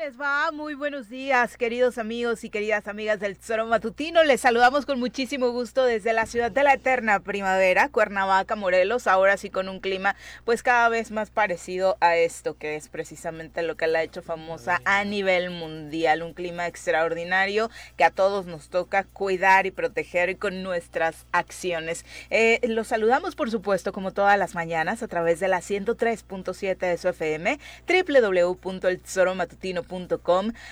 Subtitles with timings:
[0.00, 0.50] les va?
[0.50, 4.24] Muy buenos días, queridos amigos y queridas amigas del Tesoro Matutino.
[4.24, 9.36] Les saludamos con muchísimo gusto desde la ciudad de la eterna primavera, Cuernavaca, Morelos, ahora
[9.36, 10.16] sí con un clima
[10.46, 14.22] pues cada vez más parecido a esto, que es precisamente lo que la ha hecho
[14.22, 16.22] famosa a nivel mundial.
[16.22, 22.06] Un clima extraordinario que a todos nos toca cuidar y proteger con nuestras acciones.
[22.30, 26.96] Eh, los saludamos, por supuesto, como todas las mañanas, a través de la 103.7 de
[26.96, 29.89] su FM, www.eltesoromatutino.com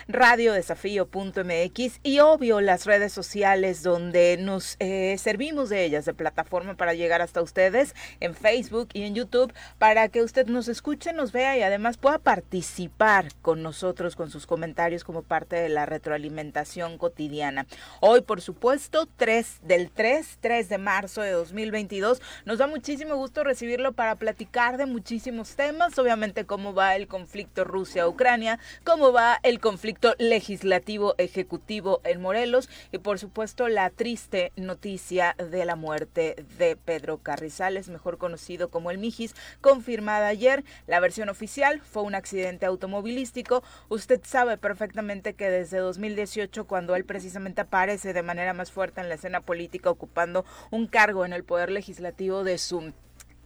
[0.09, 6.95] radiodesafío.mx y obvio las redes sociales donde nos eh, servimos de ellas de plataforma para
[6.95, 11.57] llegar hasta ustedes en Facebook y en YouTube para que usted nos escuche, nos vea
[11.59, 17.67] y además pueda participar con nosotros con sus comentarios como parte de la retroalimentación cotidiana.
[18.01, 23.45] Hoy, por supuesto, 3 del 3, 3 de marzo de 2022, nos da muchísimo gusto
[23.45, 29.61] recibirlo para platicar de muchísimos temas, obviamente cómo va el conflicto Rusia-Ucrania, cómo va el
[29.61, 36.77] conflicto legislativo ejecutivo en Morelos y por supuesto la triste noticia de la muerte de
[36.77, 40.65] Pedro Carrizales, mejor conocido como el Mijis, confirmada ayer.
[40.87, 43.63] La versión oficial fue un accidente automovilístico.
[43.89, 49.09] Usted sabe perfectamente que desde 2018, cuando él precisamente aparece de manera más fuerte en
[49.09, 52.93] la escena política ocupando un cargo en el poder legislativo de su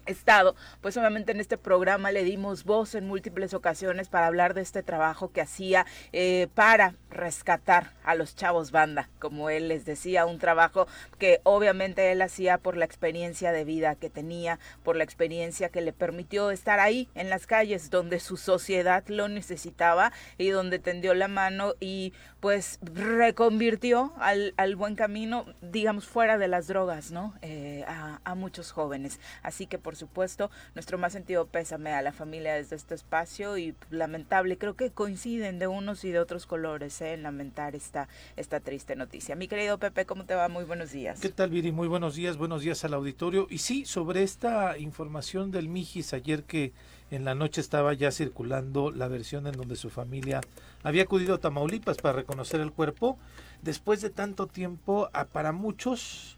[0.06, 4.60] Estado, pues obviamente en este programa le dimos voz en múltiples ocasiones para hablar de
[4.62, 10.26] este trabajo que hacía eh, para rescatar a los chavos banda, como él les decía,
[10.26, 10.86] un trabajo
[11.18, 15.80] que obviamente él hacía por la experiencia de vida que tenía, por la experiencia que
[15.80, 21.14] le permitió estar ahí en las calles donde su sociedad lo necesitaba y donde tendió
[21.14, 27.34] la mano y pues reconvirtió al, al buen camino, digamos, fuera de las drogas, ¿no?
[27.40, 29.20] Eh, a, a muchos jóvenes.
[29.44, 33.76] Así que por supuesto, nuestro más sentido pésame a la familia desde este espacio y
[33.90, 37.12] lamentable, creo que coinciden de unos y de otros colores ¿eh?
[37.12, 39.36] en lamentar esta, esta triste noticia.
[39.36, 40.48] Mi querido Pepe, ¿cómo te va?
[40.48, 41.20] Muy buenos días.
[41.20, 41.70] ¿Qué tal, Viri?
[41.70, 43.46] Muy buenos días, buenos días al auditorio.
[43.50, 46.72] Y sí, sobre esta información del Mijis ayer que
[47.12, 50.40] en la noche estaba ya circulando la versión en donde su familia
[50.82, 53.18] había acudido a Tamaulipas para reconocer el cuerpo.
[53.62, 56.36] Después de tanto tiempo, para muchos,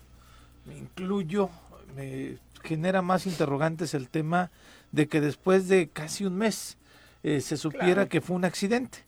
[0.66, 1.50] me incluyo,
[1.96, 4.50] me genera más interrogantes el tema
[4.92, 6.78] de que después de casi un mes
[7.22, 8.98] eh, se supiera que fue un accidente.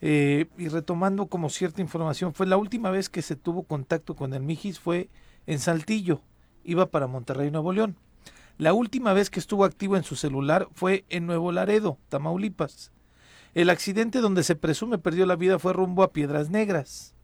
[0.00, 4.34] Eh, y retomando como cierta información, fue la última vez que se tuvo contacto con
[4.34, 5.08] el Mijis fue
[5.46, 6.20] en Saltillo,
[6.62, 7.96] iba para Monterrey, Nuevo León.
[8.58, 12.92] La última vez que estuvo activo en su celular fue en Nuevo Laredo, Tamaulipas.
[13.54, 17.14] El accidente donde se presume perdió la vida fue rumbo a Piedras Negras.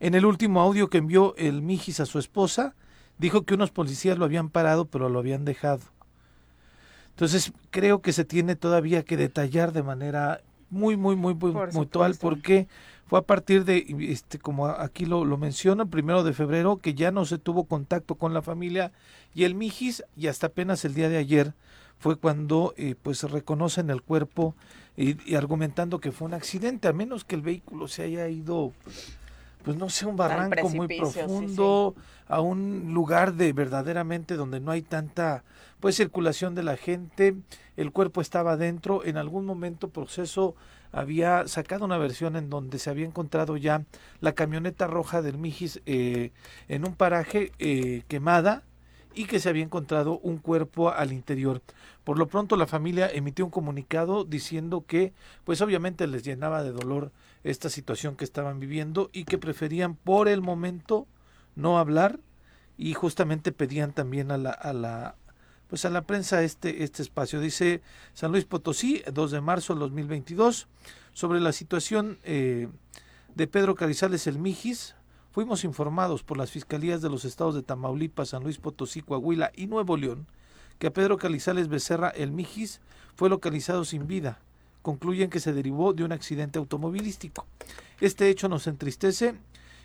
[0.00, 2.74] En el último audio que envió el Mijis a su esposa,
[3.18, 5.82] Dijo que unos policías lo habían parado, pero lo habían dejado.
[7.10, 12.16] Entonces, creo que se tiene todavía que detallar de manera muy, muy, muy, muy mutual,
[12.20, 12.66] porque
[13.06, 16.94] fue a partir de, este, como aquí lo, lo menciona, el primero de febrero, que
[16.94, 18.90] ya no se tuvo contacto con la familia
[19.32, 21.54] y el Mijis, y hasta apenas el día de ayer
[22.04, 24.54] fue cuando eh, pues reconocen el cuerpo
[24.94, 28.74] y, y, argumentando que fue un accidente, a menos que el vehículo se haya ido
[29.62, 31.94] pues no sé, un barranco muy profundo,
[32.28, 35.44] a un lugar de verdaderamente donde no hay tanta
[35.80, 37.36] pues circulación de la gente,
[37.78, 40.56] el cuerpo estaba adentro, en algún momento proceso
[40.92, 43.82] había sacado una versión en donde se había encontrado ya
[44.20, 46.32] la camioneta roja del Mijis eh,
[46.68, 48.62] en un paraje eh, quemada
[49.14, 51.62] y que se había encontrado un cuerpo al interior.
[52.04, 55.12] Por lo pronto la familia emitió un comunicado diciendo que
[55.44, 57.12] pues obviamente les llenaba de dolor
[57.44, 61.06] esta situación que estaban viviendo y que preferían por el momento
[61.56, 62.18] no hablar
[62.76, 65.16] y justamente pedían también a la, a la
[65.68, 67.40] pues a la prensa este, este espacio.
[67.40, 67.82] Dice
[68.12, 70.68] San Luis Potosí, 2 de marzo del 2022,
[71.14, 72.68] sobre la situación eh,
[73.34, 74.94] de Pedro Carizales el Mijis.
[75.34, 79.66] Fuimos informados por las fiscalías de los estados de Tamaulipas, San Luis Potosí, Coahuila y
[79.66, 80.28] Nuevo León
[80.78, 82.80] que a Pedro Carizales Becerra el Mijis
[83.16, 84.38] fue localizado sin vida
[84.80, 87.46] concluyen que se derivó de un accidente automovilístico.
[88.00, 89.34] Este hecho nos entristece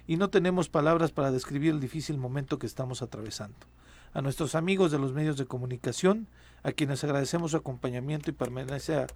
[0.05, 3.57] y no tenemos palabras para describir el difícil momento que estamos atravesando.
[4.13, 6.27] A nuestros amigos de los medios de comunicación,
[6.61, 9.07] a quienes agradecemos su acompañamiento y permanencia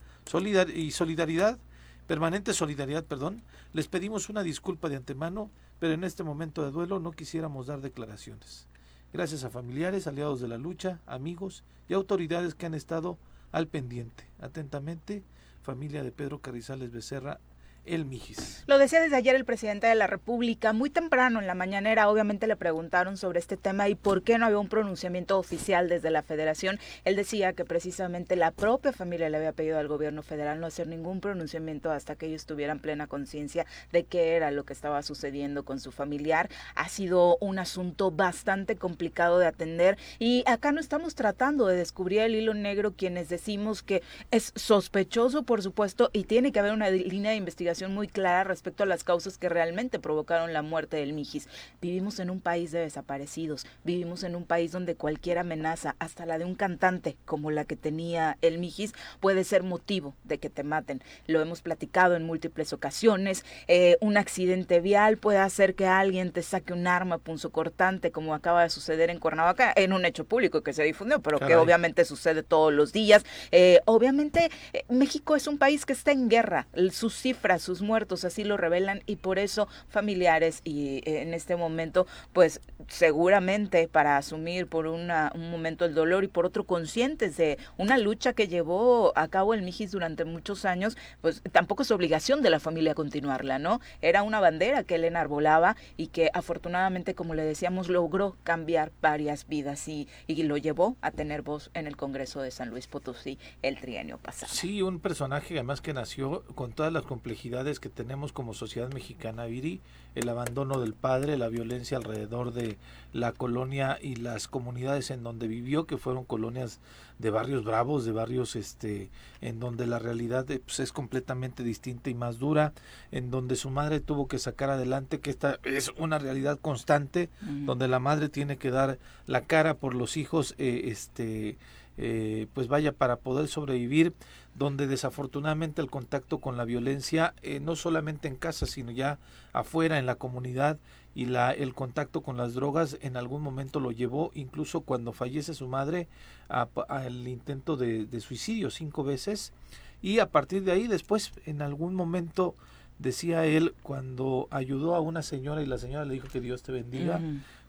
[0.74, 1.60] y solidaridad,
[2.08, 3.44] permanente solidaridad, perdón,
[3.74, 7.82] les pedimos una disculpa de antemano, pero en este momento de duelo no quisiéramos dar
[7.82, 8.68] declaraciones.
[9.12, 13.18] Gracias a familiares, aliados de la lucha, amigos y autoridades que han estado
[13.52, 14.28] al pendiente.
[14.40, 15.24] Atentamente,
[15.62, 17.40] familia de Pedro Carrizales Becerra,
[17.86, 18.64] el Mijis.
[18.66, 22.48] Lo decía desde ayer el presidente de la República, muy temprano en la mañanera, obviamente
[22.48, 26.24] le preguntaron sobre este tema y por qué no había un pronunciamiento oficial desde la
[26.24, 26.80] federación.
[27.04, 30.88] Él decía que precisamente la propia familia le había pedido al gobierno federal no hacer
[30.88, 35.66] ningún pronunciamiento hasta que ellos tuvieran plena conciencia de qué era lo que estaba sucediendo
[35.66, 36.50] con su familiar.
[36.76, 42.20] Ha sido un asunto bastante complicado de atender y acá no estamos tratando de descubrir
[42.22, 44.02] el hilo negro quienes decimos que
[44.32, 48.84] es sospechoso, por supuesto, y tiene que haber una línea de investigación muy clara respecto
[48.84, 51.48] a las causas que realmente provocaron la muerte del Mijis.
[51.82, 56.38] Vivimos en un país de desaparecidos, vivimos en un país donde cualquier amenaza, hasta la
[56.38, 60.64] de un cantante como la que tenía el Mijis, puede ser motivo de que te
[60.64, 61.02] maten.
[61.26, 63.44] Lo hemos platicado en múltiples ocasiones.
[63.68, 68.64] Eh, un accidente vial puede hacer que alguien te saque un arma punzocortante, como acaba
[68.64, 72.44] de suceder en Cuernavaca, en un hecho público que se difundió, pero que obviamente sucede
[72.44, 73.26] todos los días.
[73.52, 76.68] Eh, obviamente, eh, México es un país que está en guerra.
[76.92, 82.06] Sus cifras, sus muertos así lo revelan y por eso familiares y en este momento,
[82.34, 85.08] pues seguramente para asumir por un
[85.52, 89.62] momento el dolor y por otro conscientes de una lucha que llevó a cabo el
[89.62, 93.80] Mijis durante muchos años, pues tampoco es obligación de la familia continuarla, ¿no?
[94.02, 99.48] Era una bandera que él enarbolaba y que afortunadamente, como le decíamos, logró cambiar varias
[99.48, 103.40] vidas y, y lo llevó a tener voz en el Congreso de San Luis Potosí
[103.62, 104.52] el trienio pasado.
[104.52, 109.46] Sí, un personaje además que nació con todas las complejidades que tenemos como sociedad mexicana,
[109.46, 109.80] Viri,
[110.16, 112.78] el abandono del padre, la violencia alrededor de
[113.14, 116.80] la colonia y las comunidades en donde vivió, que fueron colonias
[117.20, 119.12] de barrios bravos, de barrios este
[119.42, 122.74] en donde la realidad eh, pues, es completamente distinta y más dura,
[123.12, 127.88] en donde su madre tuvo que sacar adelante, que esta es una realidad constante, donde
[127.88, 128.98] la madre tiene que dar
[129.28, 131.58] la cara por los hijos, eh, este
[131.96, 134.14] eh, pues vaya para poder sobrevivir
[134.56, 139.18] donde desafortunadamente el contacto con la violencia eh, no solamente en casa sino ya
[139.52, 140.78] afuera en la comunidad
[141.16, 145.54] y la el contacto con las drogas en algún momento lo llevó incluso cuando fallece
[145.54, 146.08] su madre
[146.50, 149.54] al intento de, de, suicidio cinco veces.
[150.02, 152.56] Y a partir de ahí después en algún momento
[153.00, 156.72] decía él cuando ayudó a una señora y la señora le dijo que Dios te
[156.72, 157.22] bendiga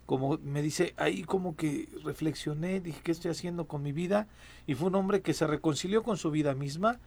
[0.07, 4.27] como me dice, ahí como que reflexioné, dije, ¿qué estoy haciendo con mi vida?
[4.67, 6.99] Y fue un hombre que se reconcilió con su vida misma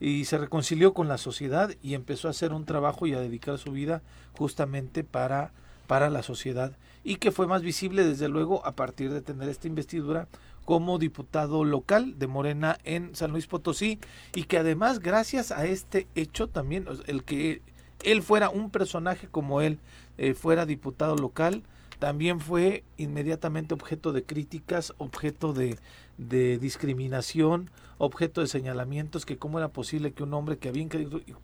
[0.00, 3.58] y se reconcilió con la sociedad y empezó a hacer un trabajo y a dedicar
[3.58, 4.02] su vida
[4.36, 5.52] justamente para,
[5.86, 9.68] para la sociedad y que fue más visible desde luego a partir de tener esta
[9.68, 10.26] investidura
[10.64, 14.00] como diputado local de Morena en San Luis Potosí
[14.34, 17.60] y que además gracias a este hecho también el que
[18.02, 19.78] él fuera un personaje como él
[20.16, 21.62] eh, fuera diputado local
[22.04, 25.78] también fue inmediatamente objeto de críticas, objeto de,
[26.18, 30.86] de discriminación, objeto de señalamientos, que cómo era posible que un hombre que había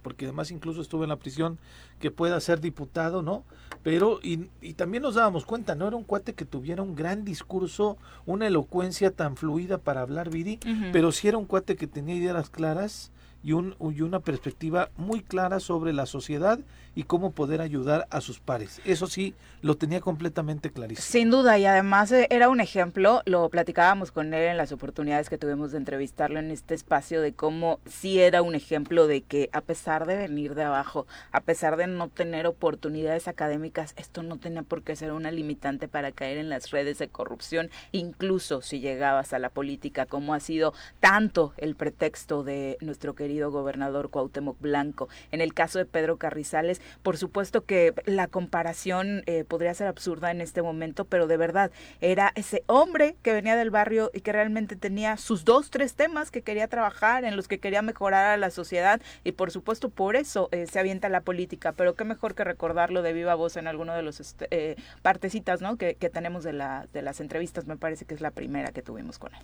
[0.02, 1.58] porque además incluso estuvo en la prisión,
[1.98, 3.42] que pueda ser diputado, ¿no?
[3.82, 7.24] Pero, y, y también nos dábamos cuenta, no era un cuate que tuviera un gran
[7.24, 7.96] discurso,
[8.26, 10.60] una elocuencia tan fluida para hablar, Viri,
[10.92, 13.12] pero sí era un cuate que tenía ideas claras,
[13.42, 16.58] y, un, y una perspectiva muy clara sobre la sociedad
[16.94, 18.81] y cómo poder ayudar a sus pares.
[18.84, 21.06] Eso sí, lo tenía completamente clarísimo.
[21.06, 25.28] Sin duda, y además eh, era un ejemplo, lo platicábamos con él en las oportunidades
[25.28, 29.48] que tuvimos de entrevistarlo en este espacio, de cómo sí era un ejemplo de que
[29.52, 34.38] a pesar de venir de abajo, a pesar de no tener oportunidades académicas, esto no
[34.38, 38.81] tenía por qué ser una limitante para caer en las redes de corrupción, incluso si
[38.81, 44.61] llegabas a la política, como ha sido tanto el pretexto de nuestro querido gobernador Cuauhtémoc
[44.61, 45.09] Blanco.
[45.31, 50.31] En el caso de Pedro Carrizales, por supuesto que la comparación eh, podría ser absurda
[50.31, 51.70] en este momento, pero de verdad
[52.01, 56.31] era ese hombre que venía del barrio y que realmente tenía sus dos, tres temas
[56.31, 60.17] que quería trabajar, en los que quería mejorar a la sociedad y por supuesto por
[60.17, 63.67] eso eh, se avienta la política, pero qué mejor que recordarlo de viva voz en
[63.67, 65.77] alguno de los este, eh, partecitas ¿no?
[65.77, 68.82] que, que tenemos de, la, de las entrevistas, me parece que es la primera que
[68.82, 69.43] tuvimos con él.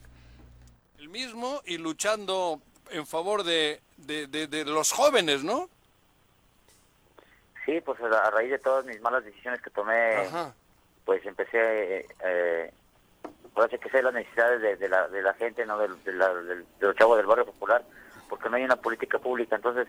[0.99, 5.69] El mismo y luchando en favor de, de, los jóvenes, ¿no?
[7.65, 10.29] Sí, pues a raíz de todas mis malas decisiones que tomé,
[11.05, 12.73] pues empecé, eh,
[13.55, 16.97] parece que sé las necesidades de, la, de la gente, no de, la, de, los
[16.97, 17.83] chavos del barrio popular,
[18.29, 19.57] porque no hay una política pública.
[19.57, 19.89] Entonces,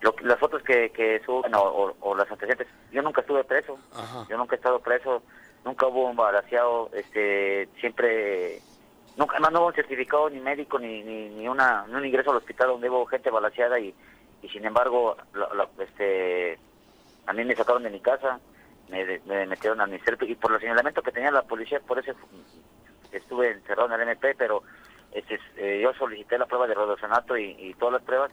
[0.00, 3.78] lo, las fotos que, que suben o, las antecedentes, yo nunca estuve preso,
[4.28, 5.22] yo nunca he estado preso,
[5.64, 8.60] nunca hubo un balaseado, este, siempre
[9.16, 12.68] Nunca más no hubo un certificado ni médico ni, ni, una, un ingreso al hospital
[12.68, 13.94] donde hubo gente balanceada y,
[14.42, 15.16] y sin embargo
[15.78, 16.58] este
[17.26, 18.38] a mí me sacaron de mi casa,
[18.88, 22.12] me, me metieron a mi y por el señalamiento que tenía la policía, por eso
[23.10, 24.62] estuve encerrado en el MP, pero
[25.12, 28.30] este, eh, yo solicité la prueba de rodosenato y, y todas las pruebas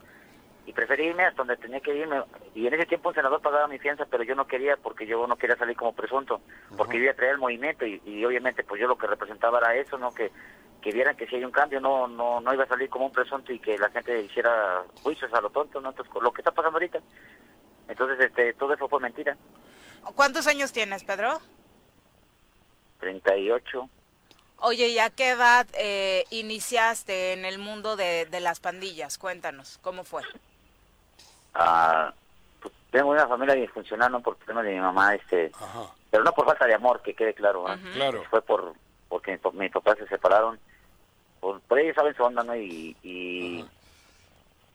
[0.66, 2.22] y preferí irme hasta donde tenía que irme.
[2.56, 5.26] Y en ese tiempo un senador pagaba mi fianza, pero yo no quería porque yo
[5.28, 6.42] no quería salir como presunto,
[6.78, 9.60] porque yo iba a traer el movimiento y, y, obviamente pues yo lo que representaba
[9.60, 10.14] era eso, ¿no?
[10.14, 10.32] Que,
[10.84, 13.12] que vieran que si hay un cambio no, no, no iba a salir como un
[13.12, 15.90] presunto y que la gente hiciera juicios a lo tonto, ¿no?
[15.90, 17.00] Entonces, lo que está pasando ahorita.
[17.88, 19.38] Entonces, este, todo eso fue mentira.
[20.16, 21.40] ¿Cuántos años tienes, Pedro?
[23.00, 23.90] 38.
[24.58, 29.18] Oye, ¿y a qué edad eh, iniciaste en el mundo de, de, las pandillas?
[29.18, 30.24] Cuéntanos, ¿cómo fue?
[31.54, 32.14] Ah,
[32.62, 35.52] pues, tengo una familia disfuncional, no por problema de mi mamá, este,
[36.12, 37.66] pero no por falta de amor, que quede claro.
[37.94, 38.24] Claro.
[38.30, 38.74] Fue por
[39.08, 40.60] porque mis papás se separaron.
[41.44, 42.56] Por, por ellos saben su onda, ¿no?
[42.56, 43.66] Y, y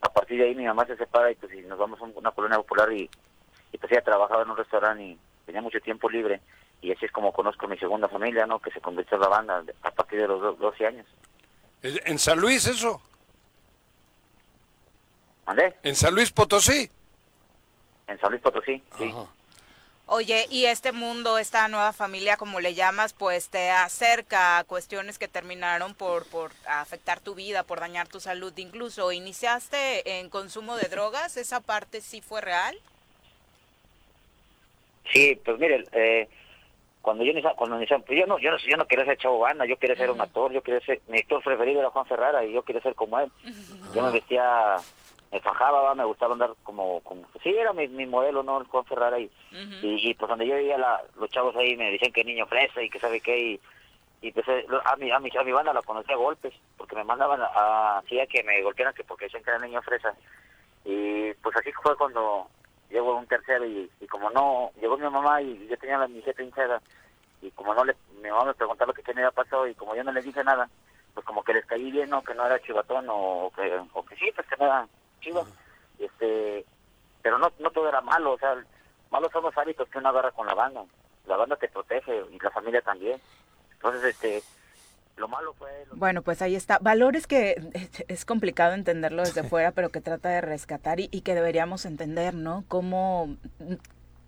[0.03, 2.31] a partir de ahí mi mamá se separa y pues y nos vamos a una
[2.31, 3.09] colonia popular y,
[3.73, 6.43] y pues ella trabajaba en un restaurante y tenía mucho tiempo libre
[6.83, 8.59] y así es como conozco a mi segunda familia, ¿no?
[8.59, 11.07] Que se convirtió en la banda a partir de los 12 años.
[11.83, 13.01] ¿En San Luis eso?
[15.47, 15.75] ¿Mandé?
[15.83, 16.91] ¿En San Luis Potosí?
[18.09, 19.15] En San Luis Potosí, sí.
[20.11, 25.19] Oye, y este mundo, esta nueva familia, como le llamas, pues te acerca a cuestiones
[25.19, 28.57] que terminaron por, por afectar tu vida, por dañar tu salud.
[28.57, 31.37] Incluso, ¿iniciaste en consumo de drogas?
[31.37, 32.79] ¿Esa parte sí fue real?
[35.13, 36.27] Sí, pues mire, eh,
[37.03, 39.79] cuando yo cuando pues yo no, yo no, yo no quería ser chavo banda, yo
[39.79, 42.63] quería ser un actor, yo quería ser, mi actor preferido era Juan Ferrara y yo
[42.63, 43.31] quería ser como él.
[43.95, 44.77] Yo me vestía,
[45.31, 48.65] me fajaba, me gustaba andar como, como sí, era mi, mi modelo, ¿no?
[48.65, 49.31] Juan Ferrara y,
[49.83, 52.89] y, pues donde yo veía la, los chavos ahí me decían que niño fresa y
[52.89, 53.61] que sabe qué y,
[54.21, 57.05] y pues a mi, a mi, a mi banda la conocía a golpes, porque me
[57.05, 60.15] mandaban a, hacía que me golpearan que porque decían que era niño fresa.
[60.85, 62.49] Y pues así fue cuando
[62.91, 66.23] llegó un tercero y, y como no, llegó mi mamá y yo tenía la mi
[66.23, 66.81] jeta hinchada
[67.43, 70.03] y como no le, mi mamá me preguntaba qué me había pasado y como yo
[70.03, 70.69] no le dije nada,
[71.15, 72.23] pues como que les caí bien, ¿no?
[72.23, 74.89] Que no era chivatón o, que, o que sí, pues que no era
[75.21, 75.47] chivo.
[75.99, 76.65] Este,
[77.23, 78.57] pero no, no todo era malo, o sea,
[79.11, 80.85] malos son los hábitos que uno agarra con la banda.
[81.27, 83.21] La banda te protege y la familia también.
[83.73, 84.43] Entonces, este,
[85.17, 85.71] lo malo fue...
[85.93, 86.79] Bueno, pues ahí está.
[86.79, 87.57] Valores que
[88.09, 92.35] es complicado entenderlo desde fuera, pero que trata de rescatar y, y, que deberíamos entender,
[92.35, 92.65] ¿no?
[92.69, 93.37] Cómo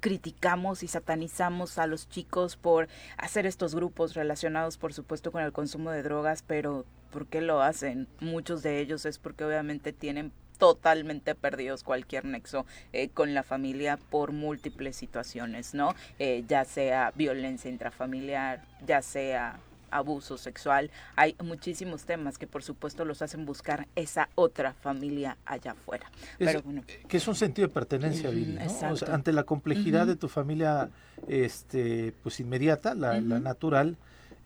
[0.00, 5.52] criticamos y satanizamos a los chicos por hacer estos grupos relacionados, por supuesto, con el
[5.52, 8.08] consumo de drogas, pero ¿por qué lo hacen?
[8.18, 13.96] Muchos de ellos es porque obviamente tienen totalmente perdidos cualquier nexo eh, con la familia
[13.96, 15.94] por múltiples situaciones, ¿no?
[16.18, 19.58] Eh, ya sea violencia intrafamiliar, ya sea
[19.90, 20.90] abuso sexual.
[21.16, 26.10] Hay muchísimos temas que por supuesto los hacen buscar esa otra familia allá afuera.
[26.38, 26.84] Pero, bueno.
[27.08, 29.12] Que es un sentido de pertenencia, ¿no?
[29.12, 30.90] ante la complejidad de tu familia
[31.26, 33.96] este, pues inmediata, la, la natural,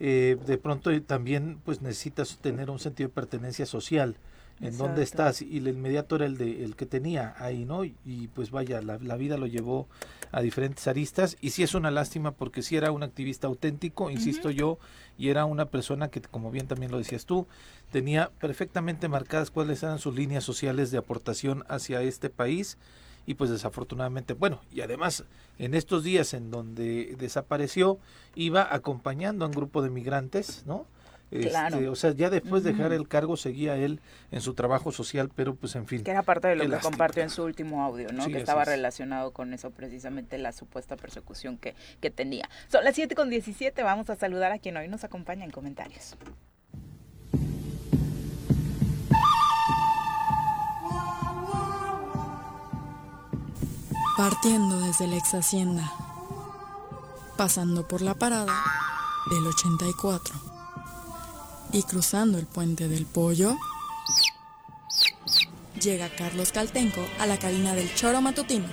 [0.00, 4.16] eh, de pronto también pues necesitas tener un sentido de pertenencia social
[4.60, 8.30] en dónde estás y el inmediato era el de el que tenía ahí no y,
[8.34, 9.88] pues vaya la, la, vida lo llevó
[10.32, 11.36] a diferentes aristas.
[11.40, 14.78] Y sí es una lástima porque sí era un activista auténtico insisto yo
[15.18, 17.46] y era una persona que como bien también lo decías tú
[17.90, 22.78] tenía perfectamente marcadas cuáles eran sus líneas sociales de aportación hacia este país.
[23.26, 25.24] Y pues desafortunadamente bueno y además
[25.58, 27.98] en estos días en donde desapareció
[28.34, 30.84] iba acompañando a un grupo de migrantes no
[31.34, 34.00] este, o sea, ya después de dejar el cargo seguía él
[34.30, 36.04] en su trabajo social, pero pues en fin.
[36.04, 38.24] Que era parte de lo que compartió en su último audio, ¿no?
[38.28, 42.48] que estaba relacionado con eso, precisamente la supuesta persecución que, que tenía.
[42.68, 46.16] Son las 7 con 17, vamos a saludar a quien hoy nos acompaña en comentarios.
[54.16, 55.92] Partiendo desde la ex hacienda,
[57.36, 58.54] pasando por la parada
[59.28, 60.53] del 84
[61.74, 63.56] y cruzando el puente del pollo,
[65.82, 68.66] llega Carlos Caltenco a la cabina del choro matutino.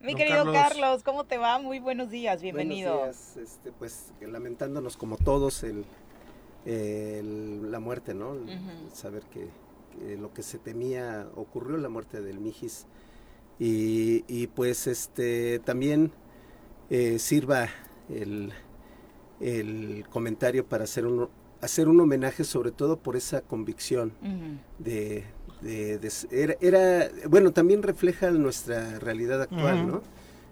[0.00, 1.04] Mi querido Carlos.
[1.04, 1.60] ¿cómo te va?
[1.60, 2.98] Muy buenos días, bienvenido.
[2.98, 5.84] Buenos días, este, pues lamentándonos como todos el,
[7.70, 8.34] la muerte, ¿no?
[8.92, 9.48] Saber que,
[10.00, 12.86] que, lo que se temía ocurrió, la muerte del Mijis
[13.58, 16.12] y, pues este también
[16.90, 17.68] eh, sirva
[18.08, 18.52] el,
[20.10, 21.28] comentario para hacer un,
[21.60, 24.12] hacer un homenaje sobre todo por esa convicción
[24.78, 25.24] de,
[26.30, 30.02] era, bueno también refleja nuestra realidad actual no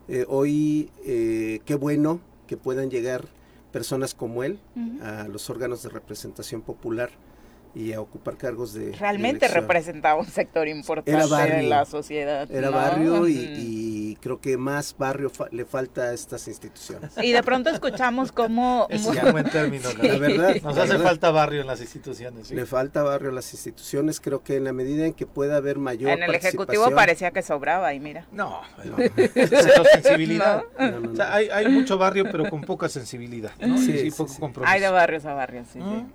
[0.08, 3.26] eh, hoy eh, qué bueno que puedan llegar
[3.70, 4.58] personas como él
[5.02, 7.10] a los órganos de representación popular
[7.74, 13.28] y a ocupar cargos de realmente representaba un sector importante de la sociedad era barrio
[13.28, 17.12] y, creo que más barrio le falta a estas instituciones.
[17.22, 18.86] Y de pronto escuchamos cómo...
[18.90, 20.56] Es un buen término, la verdad.
[20.62, 22.50] Nos hace falta barrio en las instituciones.
[22.50, 25.78] Le falta barrio a las instituciones, creo que en la medida en que pueda haber
[25.78, 28.26] mayor En el Ejecutivo parecía que sobraba y mira.
[28.32, 28.96] No, no.
[29.92, 30.64] sensibilidad.
[31.30, 33.52] hay, hay, mucho barrio, pero con poca sensibilidad.
[33.60, 33.78] ¿no?
[33.78, 34.70] Sí, poco compromiso.
[34.70, 36.06] Hay de barrios a barrios, sí, sí.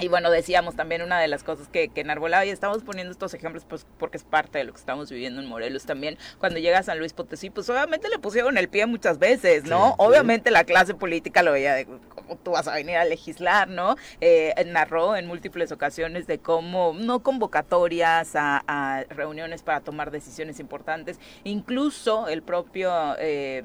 [0.00, 3.32] Y bueno, decíamos también una de las cosas que, que enarbolaba, y estamos poniendo estos
[3.32, 6.18] ejemplos pues porque es parte de lo que estamos viviendo en Morelos también.
[6.38, 9.94] Cuando llega a San Luis Potosí, pues obviamente le pusieron el pie muchas veces, ¿no?
[9.98, 13.96] obviamente la clase política lo veía de cómo tú vas a venir a legislar, ¿no?
[14.20, 21.18] Eh, narró en múltiples ocasiones de cómo no convocatorias a, reuniones para tomar decisiones importantes,
[21.44, 23.62] incluso el propio eh,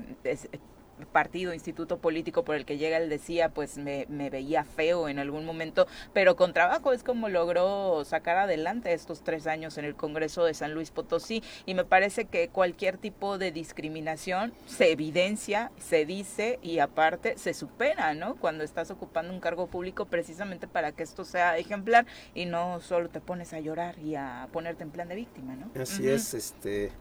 [1.08, 5.46] partido, instituto político por el que llega, él decía, pues me, veía feo en algún
[5.46, 10.44] momento, pero con trabajo es como logró sacar adelante estos tres años en el Congreso
[10.46, 16.06] de San Luis Potosí y me parece que cualquier tipo de discriminación se evidencia, se
[16.06, 18.36] dice y aparte se supera, ¿no?
[18.36, 23.10] Cuando estás ocupando un cargo público precisamente para que esto sea ejemplar y no solo
[23.10, 25.72] te pones a llorar y a ponerte en plan de víctima, ¿no?
[25.82, 26.92] Así es, este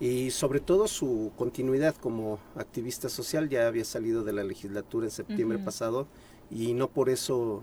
[0.00, 3.48] y sobre todo su continuidad como activista social.
[3.48, 6.06] Ya había salido de la legislatura en septiembre pasado
[6.50, 7.62] y no por eso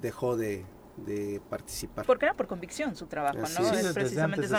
[0.00, 0.64] dejó de,
[0.96, 2.04] de participar.
[2.06, 3.72] Porque era por convicción su trabajo, ¿no?
[3.72, 4.58] Es, precisamente eso,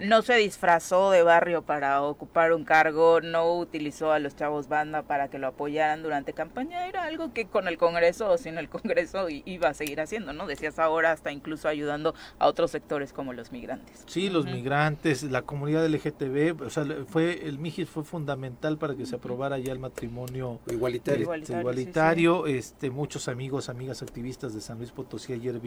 [0.00, 5.02] no, se disfrazó de barrio para ocupar un cargo, no utilizó a los chavos banda
[5.02, 8.68] para que lo apoyaran durante campaña, era algo que con el Congreso o sin el
[8.68, 10.46] Congreso iba a seguir haciendo, ¿no?
[10.46, 14.04] Decías ahora hasta incluso ayudando a otros sectores como los migrantes.
[14.06, 19.06] Sí, los migrantes, la comunidad LGTB, o sea, fue el MIGIS fue fundamental para que
[19.06, 22.46] se aprobara ya el matrimonio igualitario, igualitario, igualitario.
[22.46, 25.60] este muchos amigos, amigas activistas de San Luis Potosí ayer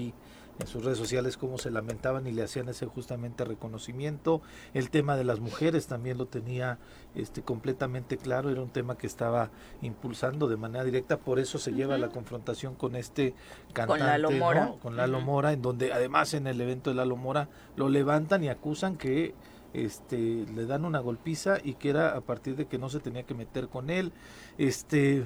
[0.60, 4.41] en sus redes sociales cómo se lamentaban y le hacían ese justamente reconocimiento.
[4.74, 6.77] El tema de las mujeres también lo tenía
[7.15, 9.51] este completamente claro, era un tema que estaba
[9.82, 13.34] impulsando de manera directa, por eso se lleva la confrontación con este
[13.74, 17.15] cantante, con Lalo Mora, con Lalo Mora, en donde además en el evento de Lalo
[17.15, 19.34] Mora lo levantan y acusan que
[19.74, 23.24] este le dan una golpiza y que era a partir de que no se tenía
[23.24, 24.12] que meter con él.
[24.58, 25.25] Este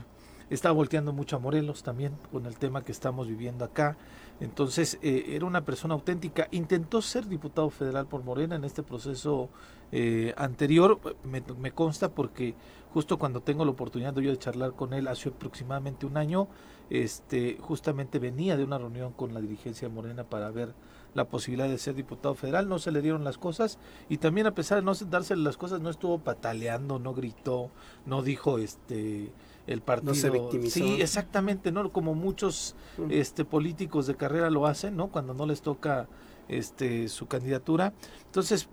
[0.49, 3.97] está volteando mucho a Morelos también con el tema que estamos viviendo acá.
[4.39, 6.47] Entonces, eh, era una persona auténtica.
[6.51, 9.49] Intentó ser diputado federal por Morena en este proceso
[9.91, 10.99] eh, anterior.
[11.23, 12.55] Me, consta porque
[12.93, 16.47] justo cuando tengo la oportunidad de charlar con él hace aproximadamente un año,
[16.89, 20.73] este, justamente venía de una reunión con la dirigencia de Morena para ver
[21.13, 23.77] la posibilidad de ser diputado federal, no se le dieron las cosas
[24.09, 27.69] y también a pesar de no dársele las cosas no estuvo pataleando, no gritó,
[28.05, 29.31] no dijo este
[29.67, 30.13] el partido.
[30.13, 30.79] se victimizó.
[30.79, 31.91] Sí, exactamente, ¿no?
[31.91, 32.75] Como muchos
[33.09, 35.09] este, políticos de carrera lo hacen, ¿no?
[35.09, 36.07] Cuando no les toca
[36.47, 37.93] este su candidatura.
[38.25, 38.67] Entonces,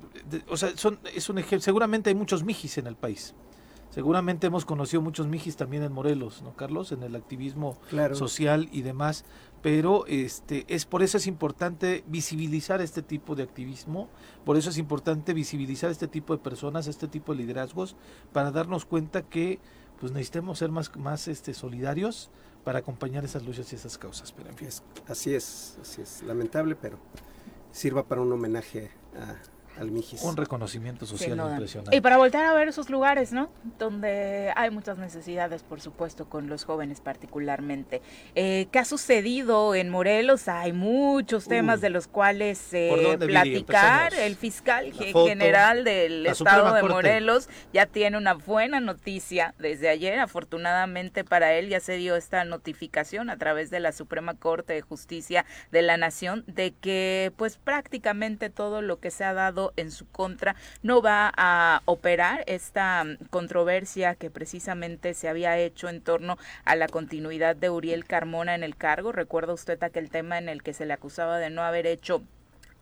[0.49, 1.61] o sea, son, es un ejemplo.
[1.61, 3.35] Seguramente hay muchos mijis en el país.
[3.91, 6.93] Seguramente hemos conocido muchos mijis también en Morelos, ¿no, Carlos?
[6.93, 7.77] En el activismo
[8.13, 9.25] social y demás.
[9.63, 14.09] Pero este es por eso es importante visibilizar este tipo de activismo,
[14.45, 17.97] por eso es importante visibilizar este tipo de personas, este tipo de liderazgos,
[18.33, 19.59] para darnos cuenta que
[20.01, 22.31] pues necesitemos ser más, más este, solidarios
[22.65, 24.33] para acompañar esas luchas y esas causas.
[24.33, 24.69] Pero en fin.
[25.07, 26.23] Así es, así es.
[26.23, 26.99] Lamentable, pero
[27.71, 29.37] sirva para un homenaje a,
[30.23, 31.97] un reconocimiento social impresionante.
[31.97, 33.51] Y para volver a ver esos lugares, ¿no?
[33.79, 38.03] Donde hay muchas necesidades, por supuesto, con los jóvenes particularmente.
[38.35, 40.49] Eh, ¿Qué ha sucedido en Morelos?
[40.49, 44.15] Hay muchos temas de los cuales eh, platicar.
[44.15, 50.19] El fiscal general del estado de Morelos ya tiene una buena noticia desde ayer.
[50.19, 54.83] Afortunadamente para él ya se dio esta notificación a través de la Suprema Corte de
[54.83, 59.91] Justicia de la Nación de que pues prácticamente todo lo que se ha dado en
[59.91, 66.39] su contra, no va a operar esta controversia que precisamente se había hecho en torno
[66.65, 69.13] a la continuidad de Uriel Carmona en el cargo.
[69.13, 72.23] Recuerda usted aquel tema en el que se le acusaba de no haber hecho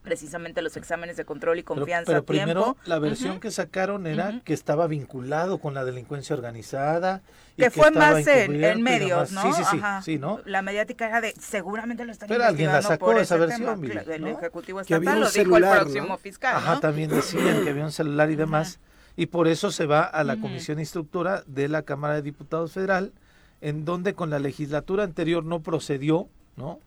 [0.02, 2.12] precisamente los exámenes de control y confianza.
[2.12, 7.22] Pero, primero la versión que sacaron era que estaba vinculado con la delincuencia organizada.
[7.56, 9.52] que, fue más en, medios, ¿no?
[9.52, 10.40] Sí, sí, sí, ¿no?
[10.44, 13.84] La mediática era de, seguramente lo están Pero alguien la sacó esa versión.
[13.84, 18.30] El Ejecutivo Estatal lo dijo el próximo fiscal, Ajá, también decían que había un celular
[18.30, 18.80] y demás.
[19.16, 23.12] Y por eso se va a la comisión instructora de la Cámara de Diputados Federal,
[23.60, 26.78] en donde con la legislatura anterior no procedió, ¿no?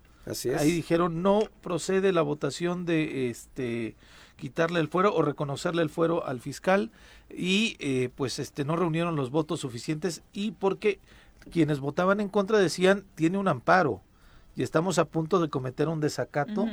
[0.59, 3.95] Ahí dijeron no procede la votación de este
[4.35, 6.91] quitarle el fuero o reconocerle el fuero al fiscal
[7.29, 10.99] y eh, pues este no reunieron los votos suficientes y porque
[11.51, 14.01] quienes votaban en contra decían tiene un amparo
[14.55, 16.67] y estamos a punto de cometer un desacato.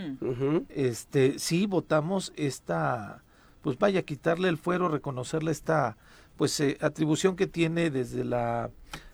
[0.68, 3.22] Este sí votamos esta
[3.62, 5.96] pues vaya, quitarle el fuero, reconocerle esta
[6.36, 8.70] pues eh, atribución que tiene desde la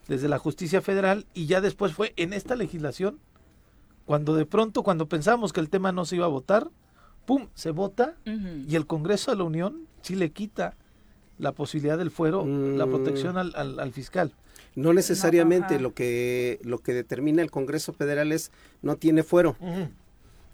[0.07, 3.19] desde la justicia federal y ya después fue en esta legislación
[4.07, 6.71] cuando de pronto cuando pensamos que el tema no se iba a votar
[7.27, 10.75] pum se vota y el Congreso de la Unión sí le quita
[11.39, 14.33] la posibilidad del fuero la protección al, al, fiscal.
[14.77, 18.51] No necesariamente lo que lo que determina el Congreso Federal es
[18.83, 19.57] no tiene fuero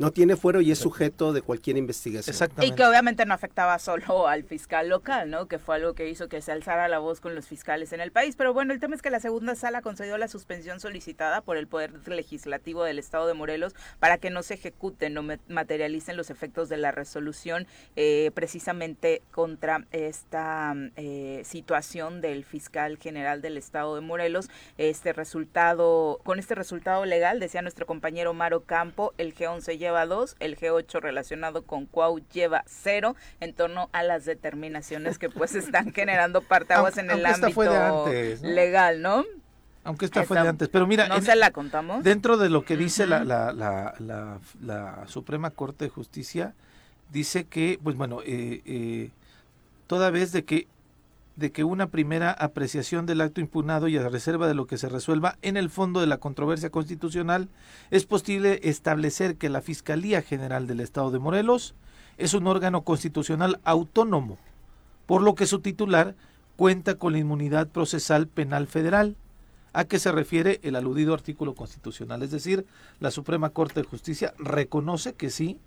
[0.00, 2.34] no tiene fuero y es sujeto de cualquier investigación.
[2.62, 5.46] Y que obviamente no afectaba solo al fiscal local, ¿no?
[5.46, 8.10] Que fue algo que hizo que se alzara la voz con los fiscales en el
[8.10, 8.34] país.
[8.34, 11.66] Pero bueno, el tema es que la segunda sala concedió la suspensión solicitada por el
[11.66, 16.70] Poder Legislativo del Estado de Morelos para que no se ejecuten, no materialicen los efectos
[16.70, 24.00] de la resolución eh, precisamente contra esta eh, situación del fiscal general del Estado de
[24.00, 24.48] Morelos.
[24.78, 30.06] Este resultado, con este resultado legal, decía nuestro compañero Maro Campo, el G11 ya lleva
[30.06, 35.54] 2, el G8 relacionado con Cuau lleva 0 en torno a las determinaciones que pues
[35.54, 38.06] están generando partaguas en el ámbito
[38.42, 39.24] legal, ¿no?
[39.82, 42.04] Aunque esta fue de antes, pero mira, no se la contamos.
[42.04, 46.54] Dentro de lo que dice la, la, la, la, Suprema Corte de Justicia,
[47.10, 49.10] dice que, pues bueno, eh, eh,
[49.86, 50.68] toda vez de que
[51.40, 54.90] de que una primera apreciación del acto impugnado y a reserva de lo que se
[54.90, 57.48] resuelva en el fondo de la controversia constitucional,
[57.90, 61.74] es posible establecer que la Fiscalía General del Estado de Morelos
[62.18, 64.36] es un órgano constitucional autónomo,
[65.06, 66.14] por lo que su titular
[66.56, 69.16] cuenta con la inmunidad procesal penal federal,
[69.72, 72.22] a que se refiere el aludido artículo constitucional.
[72.22, 72.66] Es decir,
[72.98, 75.58] la Suprema Corte de Justicia reconoce que sí,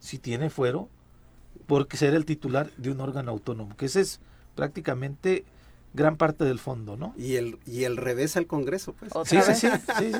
[0.00, 0.90] sí tiene fuero,
[1.66, 4.20] porque ser el titular de un órgano autónomo, que ese es
[4.58, 5.44] prácticamente
[5.94, 7.14] gran parte del fondo, ¿no?
[7.16, 9.12] Y el y el revés al Congreso, pues.
[9.24, 9.68] Sí, sí, sí,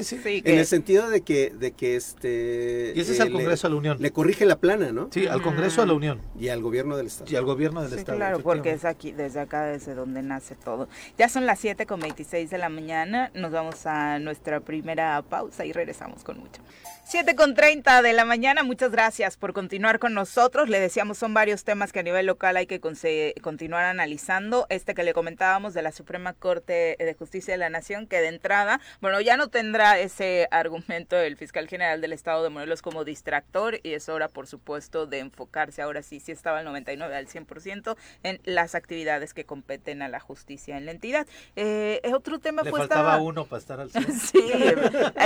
[0.04, 3.66] sí, sí, En el sentido de que de que este Y ese es al Congreso
[3.66, 3.96] de la Unión.
[4.00, 5.08] Le corrige la plana, ¿no?
[5.12, 7.30] Sí, al Congreso de la Unión y al gobierno del estado.
[7.30, 8.16] Y al gobierno del estado.
[8.16, 10.88] Claro, porque es aquí desde acá desde donde nace todo.
[11.18, 15.64] Ya son las 7 con 26 de la mañana, nos vamos a nuestra primera pausa
[15.64, 16.62] y regresamos con mucho.
[17.08, 20.68] 7 con 30 de la mañana, muchas gracias por continuar con nosotros.
[20.68, 24.66] Le decíamos, son varios temas que a nivel local hay que continuar analizando.
[24.68, 28.28] Este que le comentábamos de la Suprema Corte de Justicia de la Nación, que de
[28.28, 33.04] entrada, bueno, ya no tendrá ese argumento del fiscal general del Estado de Morelos como
[33.04, 37.26] distractor y es hora, por supuesto, de enfocarse ahora sí, sí estaba al 99 al
[37.26, 41.26] 100% en las actividades que competen a la justicia en la entidad.
[41.56, 44.20] Eh, otro tema Le pues faltaba uno para estar al 100.
[44.20, 44.52] sí,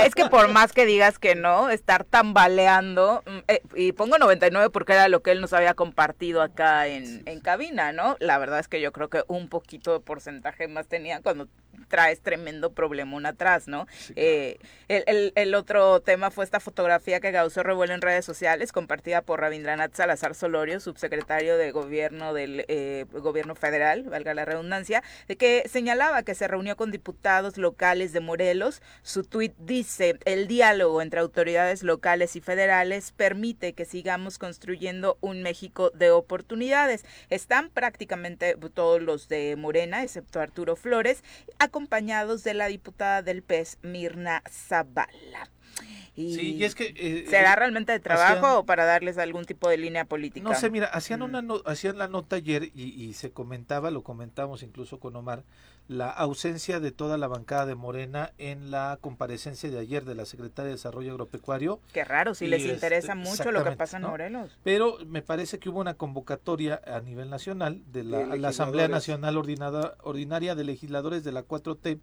[0.05, 4.69] es que por más que digas que no, estar tambaleando, mm, eh, y pongo 99
[4.69, 8.17] porque era lo que él nos había compartido acá en, en cabina, ¿no?
[8.19, 11.47] La verdad es que yo creo que un poquito de porcentaje más tenía cuando
[11.87, 13.87] traes tremendo problemón atrás, ¿no?
[14.15, 14.57] Eh,
[14.87, 19.41] el, el, otro tema fue esta fotografía que causó revuelo en redes sociales, compartida por
[19.41, 25.63] Rabindranath Salazar Solorio, subsecretario de Gobierno del eh, Gobierno Federal, valga la redundancia, de que
[25.69, 28.81] señalaba que se reunió con diputados locales de Morelos.
[29.03, 35.41] Su tuit dice, el diálogo entre autoridades locales y federales permite que sigamos construyendo un
[35.41, 37.05] México de oportunidades.
[37.29, 41.23] Están prácticamente todos los de Morena, excepto Arturo Flores,
[41.59, 45.49] acompañados de la diputada del PES, Mirna Zavala.
[46.15, 46.93] sí, y es que...
[46.95, 50.47] Eh, ¿Será eh, realmente de trabajo o para darles algún tipo de línea política?
[50.47, 51.23] No sé, mira, hacían, mm.
[51.23, 55.43] una hacían la nota ayer y, se comentaba, lo comentamos incluso con Omar,
[55.87, 60.25] la ausencia de toda la bancada de Morena en la comparecencia de ayer de la
[60.25, 61.79] Secretaria de Desarrollo Agropecuario.
[61.91, 64.57] Qué raro, si les este, interesa mucho lo que pasa en Morelos.
[64.63, 70.55] Pero me parece que hubo una convocatoria a nivel nacional de la, Asamblea Nacional Ordinaria
[70.55, 71.99] de Legisladores de la 4T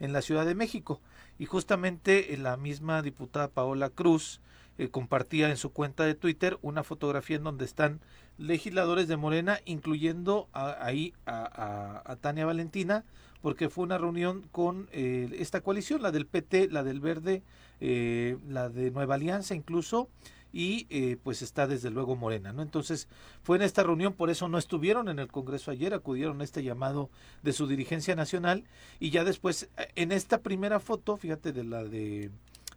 [0.00, 1.00] en la Ciudad de México.
[1.38, 4.40] Y justamente eh, la misma diputada Paola Cruz
[4.78, 8.00] eh, compartía en su cuenta de Twitter una fotografía en donde están
[8.38, 13.04] legisladores de Morena, incluyendo ahí a, Tania Valentina,
[13.42, 17.42] porque fue una reunión con eh, esta coalición, la del PT, la del Verde,
[17.80, 20.08] eh, la de Nueva Alianza incluso,
[20.52, 22.62] y eh, pues está desde luego Morena, ¿no?
[22.62, 23.08] Entonces
[23.42, 26.62] fue en esta reunión, por eso no estuvieron en el Congreso ayer, acudieron a este
[26.62, 27.10] llamado
[27.42, 28.64] de su dirigencia nacional
[29.00, 32.30] y ya después en esta primera foto, fíjate de la de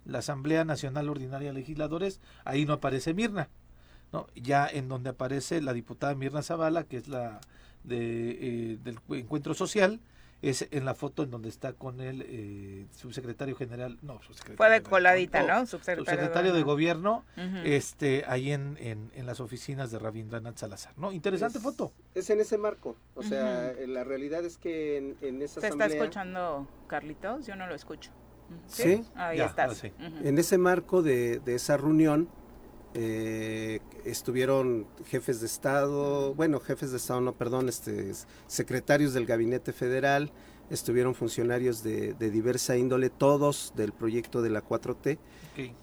[0.08, 3.50] la Asamblea Nacional Ordinaria de Legisladores, ahí no aparece Mirna,
[4.12, 4.28] ¿no?
[4.36, 7.40] Ya en donde aparece la diputada Mirna Zavala, que es la
[7.84, 10.00] de, eh, del Encuentro Social,
[10.42, 14.70] es en la foto en donde está con el eh, subsecretario general, no, subsecretario fue
[14.70, 15.66] de coladita, ¿no?
[15.66, 17.26] Subsecretario, de gobierno,
[17.66, 21.12] este, ahí en, en, las oficinas de Rabindranath Salazar, ¿no?
[21.12, 21.92] Interesante foto.
[22.14, 25.88] Es en ese marco, o sea, la realidad es que en, en esa ¿Se está
[25.88, 27.48] escuchando, Carlitos?
[27.48, 28.12] Yo no lo escucho.
[28.68, 29.84] Sí, ahí estás.
[30.24, 32.30] En ese marco de, de esa reunión,
[33.00, 38.12] eh, estuvieron jefes de Estado, bueno, jefes de Estado, no, perdón, este,
[38.48, 40.32] secretarios del Gabinete Federal,
[40.72, 45.20] estuvieron funcionarios de, diversa índole, todos del proyecto de la 4T,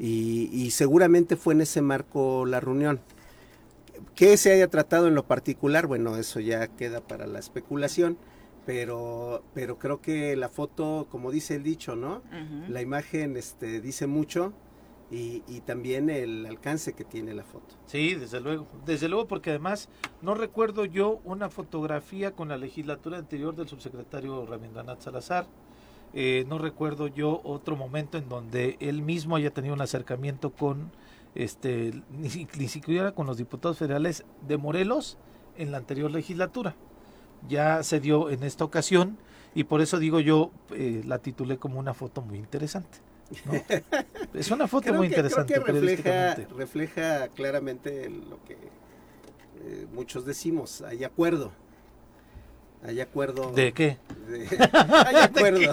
[0.01, 3.01] y, seguramente fue en ese marco la reunión.
[4.17, 5.87] ¿Qué se haya tratado en lo particular?
[5.87, 8.19] Bueno, eso ya queda para la especulación,
[8.67, 12.23] pero, pero creo que la foto, como dice el dicho, ¿no?
[12.69, 14.53] La imagen este, dice mucho
[15.11, 17.77] y, también el alcance que tiene la foto.
[17.87, 19.89] Sí, desde luego, desde luego porque además
[20.23, 25.47] no recuerdo yo una fotografía con la legislatura anterior del subsecretario Rabindranath Salazar,
[26.17, 30.93] eh, no recuerdo yo otro momento en donde él mismo haya tenido un acercamiento con,
[31.35, 35.19] este, ni, siquiera con los diputados federales de Morelos
[35.57, 36.77] en la anterior legislatura.
[37.49, 39.19] Ya se dio en esta ocasión
[39.55, 42.99] y por eso digo yo, eh, la titulé como una foto muy interesante.
[44.35, 45.59] Es una foto muy interesante.
[45.61, 51.53] refleja, refleja claramente lo que eh, muchos decimos, hay acuerdo.
[52.83, 53.53] Hay acuerdo.
[53.53, 53.99] ¿De qué?
[54.73, 55.73] hay acuerdo.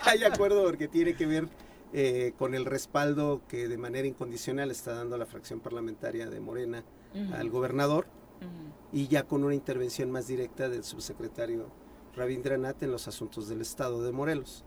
[0.00, 1.48] hay acuerdo porque tiene que ver
[1.92, 6.82] eh, con el respaldo que de manera incondicional está dando la fracción parlamentaria de Morena
[7.34, 8.06] al gobernador
[8.92, 11.68] y ya con una intervención más directa del subsecretario
[12.16, 14.64] Rabindranath en los asuntos del Estado de Morelos.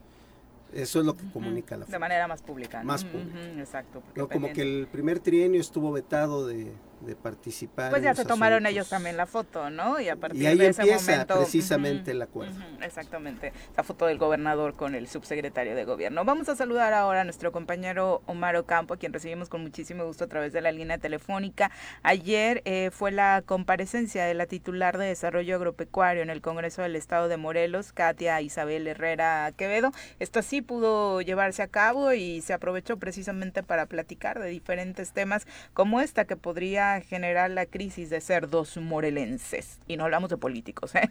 [0.73, 2.83] Eso es lo que comunica la De manera más pública.
[2.83, 3.39] Más pública.
[3.59, 4.01] exacto.
[4.31, 6.73] como que el primer trienio estuvo vetado de,
[7.05, 7.91] de participar.
[7.91, 9.99] Pues ya se tomaron ellos también la foto, ¿no?
[9.99, 12.55] Y a partir y ahí de ese empieza momento, precisamente el acuerdo.
[12.81, 16.25] exactamente, la foto del gobernador con el subsecretario de gobierno.
[16.25, 20.25] Vamos a saludar ahora a nuestro compañero Omar Ocampo, a quien recibimos con muchísimo gusto
[20.25, 21.71] a través de la línea telefónica.
[22.03, 26.95] Ayer eh, fue la comparecencia de la titular de Desarrollo Agropecuario en el Congreso del
[26.95, 29.91] Estado de Morelos, Katia Isabel Herrera Quevedo.
[30.19, 35.45] Esto sí pudo llevarse a cabo y se aprovechó precisamente para platicar de diferentes temas
[35.73, 39.79] como esta que podría generar la crisis de cerdos morelenses.
[39.88, 41.08] Y no hablamos de políticos, ¿eh?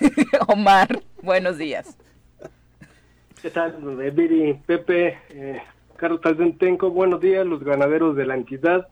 [0.48, 1.96] Omar, buenos días.
[3.40, 3.76] ¿Qué tal,
[4.12, 5.62] Viri, Pepe, eh,
[5.96, 6.90] Carlos Taldentenco?
[6.90, 7.46] Buenos días.
[7.46, 8.88] Los ganaderos de la entidad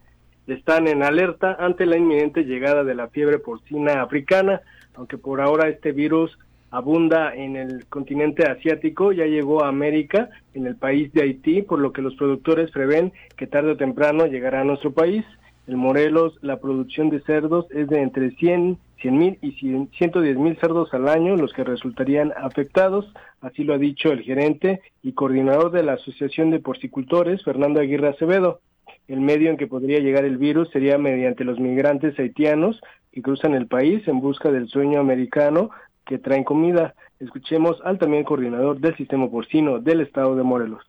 [0.46, 4.60] están en alerta ante la inminente llegada de la fiebre porcina africana,
[4.94, 6.38] aunque por ahora este virus
[6.70, 11.78] abunda en el continente asiático, ya llegó a América, en el país de Haití, por
[11.78, 15.24] lo que los productores prevén que tarde o temprano llegará a nuestro país.
[15.66, 20.94] En Morelos la producción de cerdos es de entre 100 mil y 110 mil cerdos
[20.94, 25.82] al año los que resultarían afectados, así lo ha dicho el gerente y coordinador de
[25.82, 28.60] la Asociación de Porcicultores, Fernando Aguirre Acevedo.
[29.08, 32.80] El medio en que podría llegar el virus sería mediante los migrantes haitianos
[33.12, 35.70] que cruzan el país en busca del sueño americano
[36.04, 36.94] que traen comida.
[37.18, 40.84] Escuchemos al también coordinador del sistema porcino del estado de Morelos.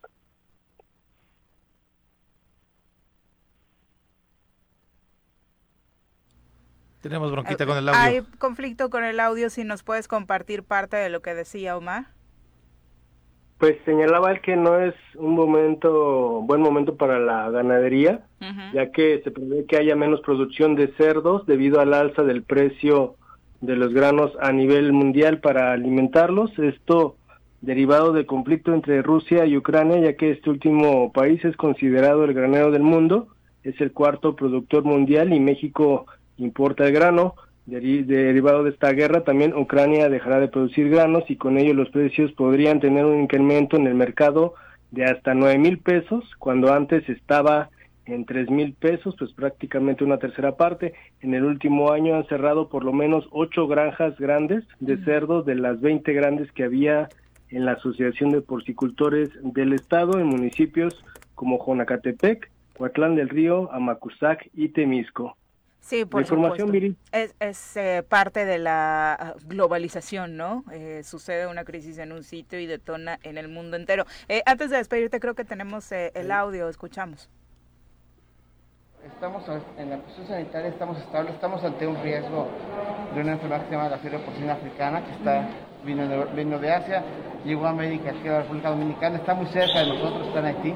[7.08, 8.02] Tenemos bronquita con el audio.
[8.02, 12.08] Hay conflicto con el audio, si nos puedes compartir parte de lo que decía Omar.
[13.60, 18.26] Pues señalaba él que no es un momento, buen momento para la ganadería,
[18.74, 23.16] ya que se prevé que haya menos producción de cerdos debido al alza del precio
[23.62, 26.52] de los granos a nivel mundial para alimentarlos.
[26.60, 27.16] Esto
[27.62, 32.34] derivado del conflicto entre Rusia y Ucrania, ya que este último país es considerado el
[32.34, 33.30] granero del mundo,
[33.64, 36.06] es el cuarto productor mundial y México
[36.38, 37.36] importa el grano.
[37.66, 42.32] derivado de esta guerra, también Ucrania dejará de producir granos y con ello los precios
[42.34, 44.54] podrían tener un incremento en el mercado
[44.92, 47.70] de hasta nueve mil pesos, cuando antes estaba
[48.06, 50.94] en tres mil pesos, pues prácticamente una tercera parte.
[51.22, 55.56] En el último año han cerrado por lo menos ocho granjas grandes de cerdos de
[55.56, 57.10] las 20 grandes que había
[57.50, 61.04] en la Asociación de Porcicultores del Estado en municipios
[61.36, 65.36] como Jonacatepec, Coatlán del Río, Amacuzac y Temisco.
[65.88, 66.66] Sí, por supuesto.
[67.14, 70.66] Es, es eh, parte de la ah, globalización, ¿no?
[70.70, 74.04] Eh, sucede una crisis en un sitio y detona en el mundo entero.
[74.28, 77.30] Eh, antes de despedirte, creo que tenemos el audio, escuchamos.
[79.06, 79.46] Estamos
[79.78, 82.50] en la cuestión sanitaria, estamos estables, estamos ante un riesgo
[83.16, 85.48] de una enfermedad que se llama la fiebre porcina africana, que está
[85.86, 87.02] vino de, vino de Asia,
[87.46, 90.46] llegó a América, aquí a la República Dominicana, está muy cerca de nosotros, está en
[90.48, 90.74] Haití,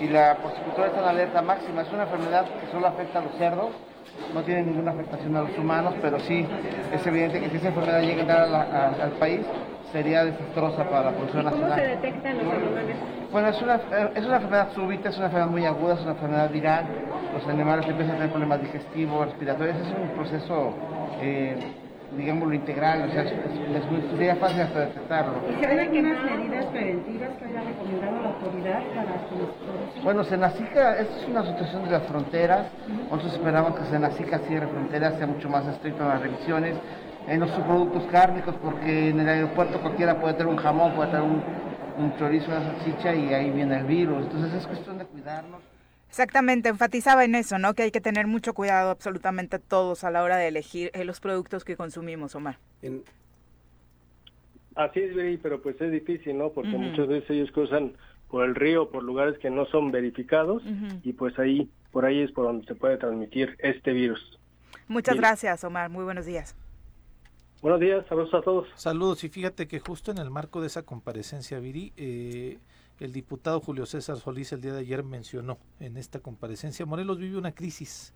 [0.00, 1.82] y la porcicultura está en alerta máxima.
[1.82, 3.72] Es una enfermedad que solo afecta a los cerdos,
[4.34, 6.46] no tiene ninguna afectación a los humanos, pero sí
[6.92, 9.40] es evidente que si esa enfermedad llega a entrar al país,
[9.92, 11.70] sería desastrosa para la producción nacional.
[11.70, 12.96] ¿Cómo se detectan los animales?
[13.32, 13.74] Bueno, es una,
[14.14, 16.86] es una enfermedad súbita, es una enfermedad muy aguda, es una enfermedad viral.
[17.32, 19.76] Los animales empiezan a tener problemas digestivos, respiratorios.
[19.76, 20.74] Es un proceso
[21.20, 21.56] eh,
[22.16, 25.34] digamos, lo integral, o sea, les sería fácil hasta detectarlo.
[25.50, 30.98] ¿Y se ven algunas medidas preventivas que haya recomendado la autoridad para estos Bueno, Senacica,
[30.98, 32.66] esta es una situación de las fronteras,
[33.10, 36.76] nosotros esperamos que Senacica cierre fronteras, sea mucho más estricto en las revisiones,
[37.26, 41.24] en los subproductos cárnicos, porque en el aeropuerto cualquiera puede tener un jamón, puede tener
[41.24, 41.42] un,
[41.98, 45.60] un chorizo, una salchicha y ahí viene el virus, entonces es cuestión de cuidarnos.
[46.08, 47.74] Exactamente, enfatizaba en eso, ¿no?
[47.74, 51.20] Que hay que tener mucho cuidado absolutamente todos a la hora de elegir eh, los
[51.20, 52.58] productos que consumimos, Omar.
[54.74, 56.50] Así es, pero pues es difícil, ¿no?
[56.50, 57.94] Porque muchas veces ellos cruzan
[58.28, 60.62] por el río, por lugares que no son verificados
[61.02, 64.38] y pues ahí, por ahí es por donde se puede transmitir este virus.
[64.86, 65.90] Muchas gracias, Omar.
[65.90, 66.54] Muy buenos días.
[67.60, 68.68] Buenos días, saludos a todos.
[68.76, 72.58] Saludos, y fíjate que justo en el marco de esa comparecencia, Viri, eh,
[73.00, 77.38] el diputado Julio César Solís el día de ayer mencionó en esta comparecencia, Morelos vive
[77.38, 78.12] una crisis,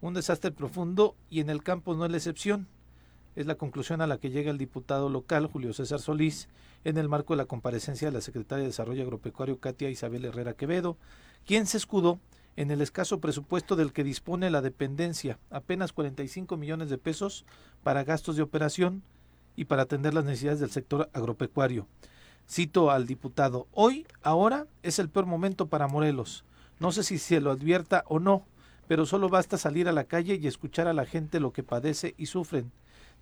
[0.00, 2.68] un desastre profundo y en el campo no es la excepción.
[3.34, 6.48] Es la conclusión a la que llega el diputado local Julio César Solís
[6.84, 10.54] en el marco de la comparecencia de la secretaria de Desarrollo Agropecuario Katia Isabel Herrera
[10.54, 10.96] Quevedo,
[11.44, 12.18] quien se escudó
[12.56, 17.44] en el escaso presupuesto del que dispone la dependencia, apenas 45 millones de pesos
[17.82, 19.02] para gastos de operación
[19.54, 21.86] y para atender las necesidades del sector agropecuario.
[22.48, 26.44] Cito al diputado, hoy, ahora, es el peor momento para Morelos.
[26.78, 28.44] No sé si se lo advierta o no,
[28.86, 32.14] pero solo basta salir a la calle y escuchar a la gente lo que padece
[32.16, 32.70] y sufren.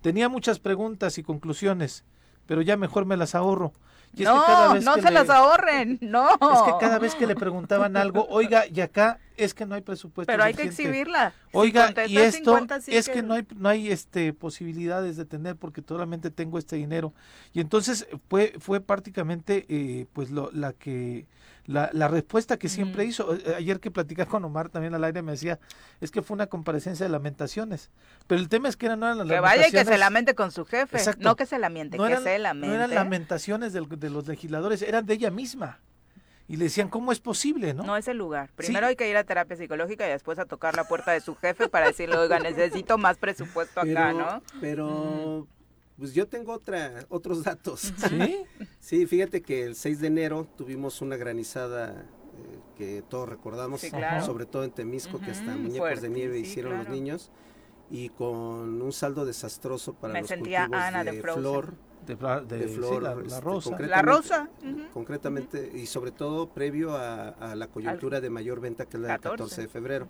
[0.01, 2.03] Tenía muchas preguntas y conclusiones,
[2.45, 3.73] pero ya mejor me las ahorro.
[4.17, 6.29] no, no se las ahorren, no.
[6.29, 9.81] Es que cada vez que le preguntaban algo, oiga, y acá es que no hay
[9.81, 10.31] presupuesto.
[10.31, 11.33] Pero hay que exhibirla.
[11.51, 13.21] Oiga, y esto es que...
[13.21, 17.13] no hay, no hay este posibilidades de tener porque solamente tengo este dinero.
[17.53, 21.27] Y entonces fue, fue prácticamente eh, pues lo, la que
[21.65, 23.35] la, la respuesta que siempre hizo.
[23.35, 25.59] Eh, ayer que platicaba con Omar también al aire me decía,
[26.01, 27.89] es que fue una comparecencia de lamentaciones.
[28.27, 29.71] Pero el tema es que eran, no eran las que lamentaciones.
[29.71, 32.67] vaya y que se lamente con su jefe, no que se lamente, que se lamente.
[32.67, 35.79] No eran lamentaciones de los legisladores, eran de ella misma
[36.47, 37.73] y le decían, ¿cómo es posible?
[37.73, 38.51] No, no es el lugar.
[38.55, 41.35] Primero hay que ir a terapia psicológica y después a tocar la puerta de su
[41.35, 44.43] jefe para decirle, oiga, necesito más presupuesto acá, ¿no?
[44.61, 45.47] Pero,
[45.97, 47.93] pues yo tengo otra, otros datos.
[48.09, 48.45] ¿Sí?
[48.79, 52.05] Sí, fíjate que el 6 de enero tuvimos una granizada
[52.37, 53.81] eh, que todos recordamos,
[54.23, 57.31] sobre todo en Temisco, que hasta muñecos de nieve hicieron los niños,
[57.89, 60.69] y con un saldo desastroso para los cultivos
[61.03, 61.73] de, flor
[62.05, 63.79] de, flor, la, este, rosa.
[63.79, 64.49] La rosa.
[64.93, 69.21] Concretamente, y sobre todo previo a, la coyuntura de mayor venta que es la del
[69.21, 70.07] 14 de febrero.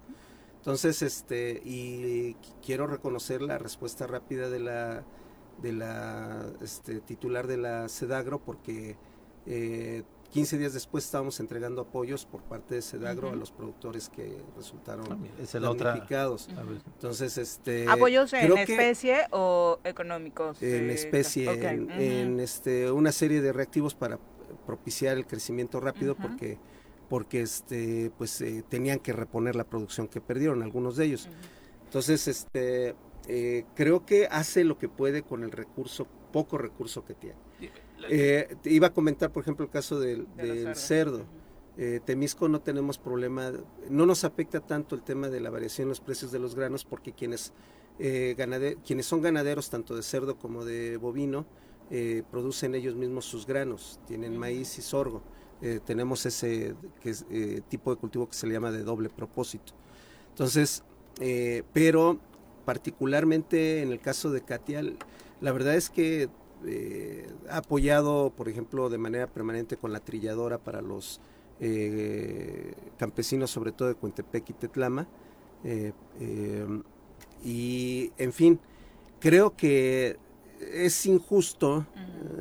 [0.57, 5.03] Entonces, este, y quiero reconocer la respuesta rápida de la,
[5.61, 8.97] de la este, titular de la Sedagro porque
[9.45, 10.03] eh,
[10.35, 15.05] 15 días después estábamos entregando apoyos por parte de Sedagro a los productores que resultaron
[15.07, 16.49] damnificados.
[16.95, 20.61] Entonces, este apoyos en especie o económicos.
[20.61, 24.19] En especie, en, este una serie de reactivos para
[24.65, 26.57] propiciar el crecimiento rápido porque
[27.07, 31.29] porque este pues eh, tenían que reponer la producción que perdieron algunos de ellos.
[31.85, 32.93] Entonces, este
[33.29, 37.44] eh, creo que hace lo que puede con el recurso poco recurso que tiene.
[38.09, 40.27] Eh, iba a comentar, por ejemplo, el caso del,
[40.75, 41.25] cerdo.
[41.77, 43.51] Eh, Temisco no tenemos problema,
[43.89, 46.85] no nos afecta tanto el tema de la variación en los precios de los granos
[46.85, 47.51] porque quienes,
[47.99, 51.45] eh, quienes son ganaderos tanto de cerdo como de bovino
[51.91, 55.21] eh, producen ellos mismos sus granos, tienen maíz y sorgo.
[55.85, 59.73] tenemos ese que tipo de cultivo que se le llama de doble propósito.
[60.29, 60.83] Entonces,
[61.73, 62.19] pero
[62.63, 64.97] particularmente en el caso de Catial,
[65.41, 66.29] la verdad es que
[66.65, 71.19] eh, ha apoyado, por ejemplo, de manera permanente con la trilladora para los
[71.59, 75.07] eh, campesinos, sobre todo de Cuentepec y Tetlama.
[75.63, 75.93] Eh,
[77.43, 78.59] y, en fin,
[79.19, 80.17] creo que
[80.59, 81.85] es injusto,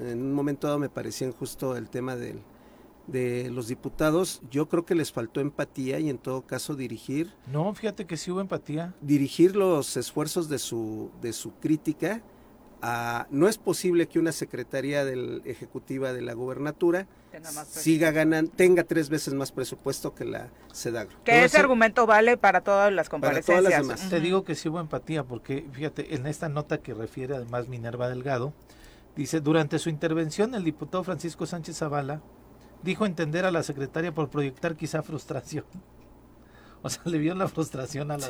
[0.00, 2.40] en un momento dado me parecía injusto el tema del,
[3.06, 7.32] de los diputados, yo creo que les faltó empatía y en todo caso dirigir.
[7.52, 8.94] No, fíjate que sí hubo empatía.
[9.00, 12.22] Dirigir los esfuerzos de su, de su crítica
[13.30, 17.06] no es posible que una secretaría del, ejecutiva de la gubernatura
[17.66, 21.16] siga ganando, tenga tres veces más presupuesto que la SEDAGRO.
[21.24, 24.10] Que ese argumento vale para todas las comparecencias.
[24.10, 28.08] Te digo que sí hubo empatía, porque fíjate, en esta nota que refiere además Minerva
[28.08, 28.52] Delgado,
[29.16, 32.20] dice, durante su intervención el diputado Francisco Sánchez Zavala
[32.82, 35.64] dijo entender a la secretaria por proyectar quizá frustración.
[36.84, 38.28] O sea, le vieron la frustración a la...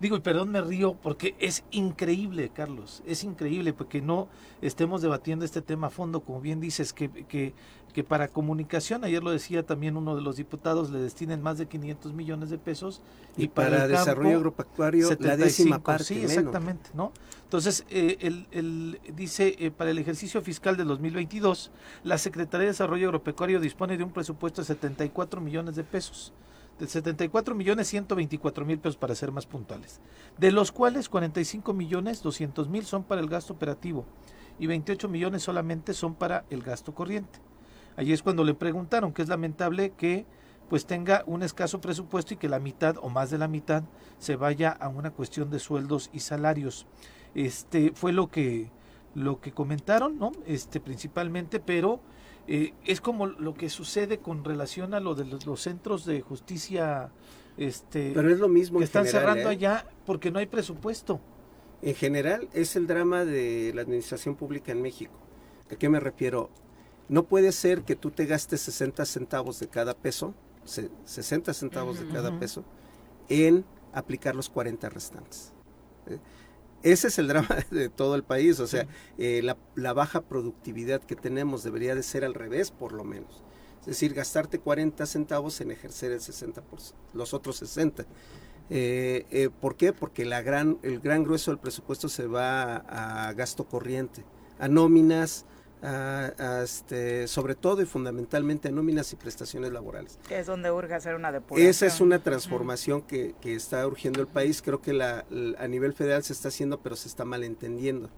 [0.00, 4.28] Digo, y perdón, me río porque es increíble, Carlos, es increíble porque no
[4.62, 7.52] estemos debatiendo este tema a fondo, como bien dices, que, que,
[7.92, 11.66] que para comunicación, ayer lo decía también uno de los diputados, le destinen más de
[11.66, 13.02] 500 millones de pesos.
[13.36, 16.04] Y, para, desarrollo agropecuario, la décima parte.
[16.04, 17.12] Sí, exactamente, ¿no?
[17.42, 18.18] Entonces, eh,
[18.52, 21.72] el, dice, eh, para el ejercicio fiscal del 2022,
[22.04, 26.32] la Secretaría de Desarrollo Agropecuario dispone de un presupuesto de 74 millones de pesos
[26.78, 30.00] de 74 millones 124 mil pesos para ser más puntuales,
[30.38, 34.04] de los cuales 45 millones 200 mil son para el gasto operativo
[34.58, 37.38] y 28 millones solamente son para el gasto corriente.
[37.96, 40.26] Allí es cuando le preguntaron que es lamentable que
[40.68, 43.84] pues tenga un escaso presupuesto y que la mitad o más de la mitad
[44.18, 46.86] se vaya a una cuestión de sueldos y salarios.
[47.34, 48.70] Este fue lo que
[49.14, 50.32] lo que comentaron, ¿no?
[50.46, 52.00] Este principalmente, pero
[52.48, 57.10] eh, es como lo que sucede con relación a lo de los, centros de justicia
[57.56, 59.52] este pero es lo mismo que están cerrando ¿eh?
[59.52, 61.20] allá porque no hay presupuesto
[61.82, 65.14] en general es el drama de la administración pública en México
[65.70, 66.50] a qué me refiero
[67.08, 70.34] no puede ser que tú te gastes 60 centavos de cada peso
[70.64, 72.64] 60 centavos de cada peso
[73.28, 75.52] en aplicar los 40 restantes
[76.06, 76.18] ¿eh?
[76.82, 78.86] Ese es el drama de todo el país, o sea,
[79.18, 79.42] eh,
[79.74, 83.42] la, baja productividad que tenemos debería de ser al revés, por lo menos.
[83.80, 86.62] Es decir, gastarte 40 centavos en ejercer el 60%,
[87.14, 88.04] los otros 60.
[88.68, 89.92] Eh, eh, ¿Por qué?
[89.92, 94.24] Porque la gran, el gran grueso del presupuesto se va a gasto corriente,
[94.58, 95.44] a nóminas,
[95.82, 100.18] este, sobre todo y fundamentalmente a nóminas y prestaciones laborales.
[100.28, 101.68] Que es donde urge hacer una depuración.
[101.68, 104.62] Esa es una transformación que, que, está urgiendo el país.
[104.62, 105.24] Creo que la,
[105.58, 108.10] a nivel federal se está haciendo, pero se está malentendiendo.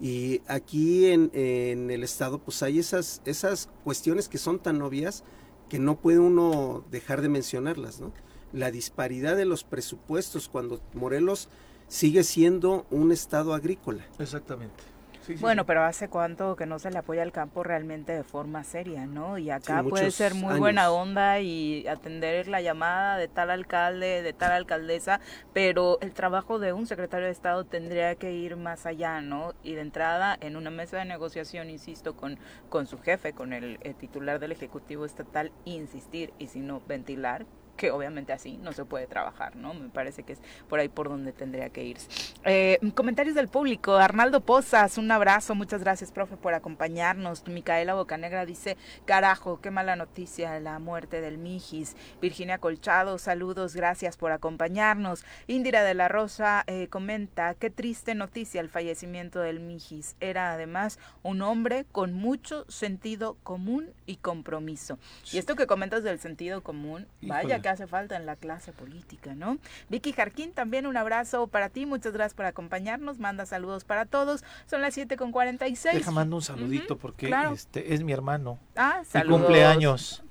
[0.00, 5.22] Y aquí en, en, el Estado, pues hay esas, esas cuestiones que son tan obvias
[5.68, 8.12] que no puede uno dejar de mencionarlas, ¿no?
[8.52, 11.48] La disparidad de los presupuestos cuando Morelos
[11.88, 14.06] sigue siendo un estado agrícola.
[14.18, 14.91] Exactamente
[15.40, 19.06] bueno, pero hace cuánto que no se le apoya al campo realmente de forma seria,
[19.06, 19.38] ¿no?
[19.38, 24.32] Y acá puede ser muy buena onda y atender la llamada de tal alcalde, de
[24.32, 25.20] tal alcaldesa,
[25.52, 29.54] pero el trabajo de un secretario de Estado tendría que ir más allá, ¿no?
[29.62, 33.78] Y de entrada, en una mesa de negociación, insisto, con, con su jefe, con el
[33.98, 37.46] titular del Ejecutivo Estatal, insistir y si no, ventilar
[37.82, 39.74] que obviamente así no se puede trabajar, ¿no?
[39.74, 42.06] Me parece que es por ahí por donde tendría que irse.
[42.44, 43.96] Eh, comentarios del público.
[43.96, 45.56] Arnaldo Pozas, un abrazo.
[45.56, 47.44] Muchas gracias, profe, por acompañarnos.
[47.48, 51.96] Micaela Bocanegra dice, carajo, qué mala noticia la muerte del Mijis.
[52.20, 55.24] Virginia Colchado, saludos, gracias por acompañarnos.
[55.48, 60.14] Indira de la Rosa eh, comenta, qué triste noticia el fallecimiento del Mijis.
[60.20, 65.00] Era además un hombre con mucho sentido común y compromiso.
[65.32, 69.34] Y esto que comentas del sentido común, vaya que hace falta en la clase política,
[69.34, 69.58] ¿no?
[69.88, 74.44] Vicky Jarquín, también un abrazo para ti, muchas gracias por acompañarnos, manda saludos para todos,
[74.66, 75.94] son las 7 con 46.
[75.94, 78.58] Deja, mando un saludito porque este es mi hermano.
[78.76, 79.40] Ah, saludos.
[79.40, 80.22] Y cumpleaños.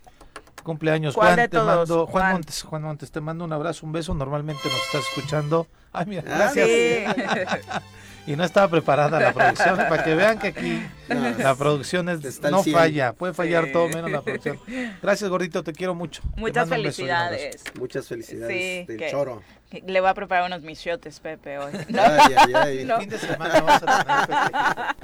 [0.63, 1.15] Cumpleaños.
[1.15, 4.85] Juan, te mando, Juan, Montes, Juan Montes, te mando un abrazo, un beso, normalmente nos
[4.85, 5.67] estás escuchando.
[5.91, 6.69] Ay, mira, ah, gracias.
[8.27, 12.63] y no estaba preparada la producción para que vean que aquí la producción es, no
[12.63, 14.59] falla, puede fallar todo menos la producción.
[15.01, 16.21] Gracias gordito, te quiero mucho.
[16.35, 17.63] Muchas felicidades.
[17.79, 19.41] Muchas felicidades del choro.
[19.71, 21.71] Le voy a preparar unos michotes, Pepe, hoy.
[21.97, 22.79] Ay, ay, ay.
[22.79, 24.95] El fin de semana vamos a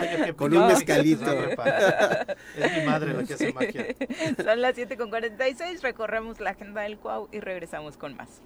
[0.00, 1.32] tener Con un mezcalito.
[2.56, 3.86] es mi madre la que hace magia.
[4.44, 8.42] Son las 7 con 46, recorremos la agenda del Cuau y regresamos con más.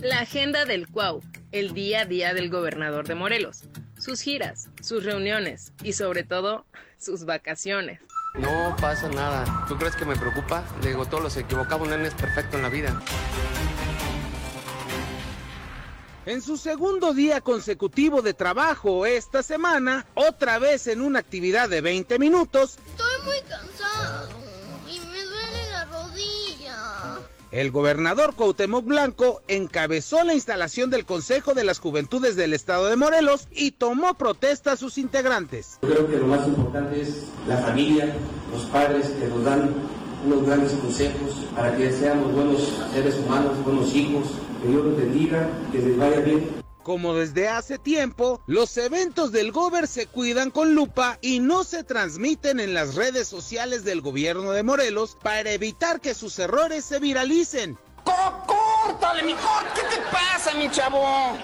[0.00, 3.64] La agenda del Cuau, el día a día del gobernador de Morelos,
[3.98, 6.66] sus giras, sus reuniones y sobre todo
[6.98, 8.00] sus vacaciones.
[8.34, 9.66] No pasa nada.
[9.66, 10.62] ¿Tú crees que me preocupa?
[10.82, 13.02] Digo, todos los equivocamos, nadie es perfecto en la vida.
[16.26, 21.80] En su segundo día consecutivo de trabajo esta semana, otra vez en una actividad de
[21.80, 22.78] 20 minutos.
[22.86, 24.37] Estoy muy cansado
[27.50, 32.96] El gobernador Cuauhtémoc Blanco encabezó la instalación del Consejo de las Juventudes del Estado de
[32.96, 35.78] Morelos y tomó protesta a sus integrantes.
[35.80, 38.14] Creo que lo más importante es la familia,
[38.52, 39.74] los padres que nos dan
[40.26, 44.26] unos grandes consejos para que seamos buenos seres humanos, buenos hijos,
[44.62, 46.57] que Dios los bendiga, que les vaya bien
[46.88, 51.84] como desde hace tiempo, los eventos del Gober se cuidan con lupa y no se
[51.84, 56.98] transmiten en las redes sociales del gobierno de Morelos para evitar que sus errores se
[56.98, 57.76] viralicen.
[58.04, 61.36] ¡Córtale, mi ¿Qué te pasa, mi chavo?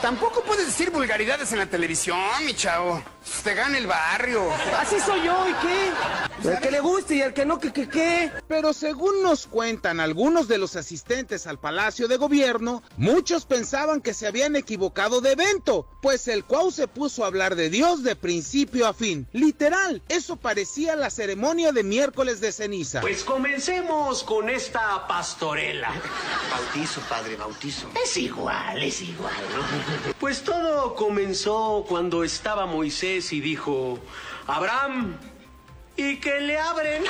[0.00, 3.02] tampoco puedes decir vulgaridades en la televisión, mi chavo.
[3.44, 4.48] Te gana el barrio.
[4.80, 5.90] Así soy yo, ¿y qué?
[6.44, 8.30] El que le guste y el que no, que que qué.
[8.48, 14.14] Pero según nos cuentan algunos de los asistentes al Palacio de Gobierno, muchos pensaban que
[14.14, 18.16] se habían equivocado de evento, pues el Cuau se puso a hablar de Dios de
[18.16, 19.26] principio a fin.
[19.32, 23.00] Literal, eso parecía la ceremonia de miércoles de ceniza.
[23.00, 25.92] Pues comencemos con esta pastorela.
[26.50, 27.88] Bautizo, padre, bautizo.
[28.02, 30.12] Es igual, es igual, ¿no?
[30.20, 33.98] Pues todo comenzó cuando estaba Moisés y dijo,
[34.46, 35.18] Abraham,
[35.96, 37.04] y que le abren.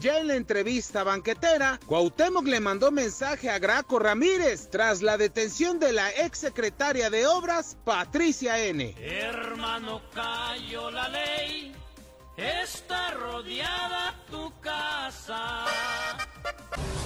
[0.00, 5.78] Ya en la entrevista banquetera, Cuauhtémoc le mandó mensaje a Graco Ramírez tras la detención
[5.78, 8.94] de la ex secretaria de Obras, Patricia N.
[8.98, 11.74] Hermano, cayó la ley,
[12.36, 15.64] está rodeada tu casa.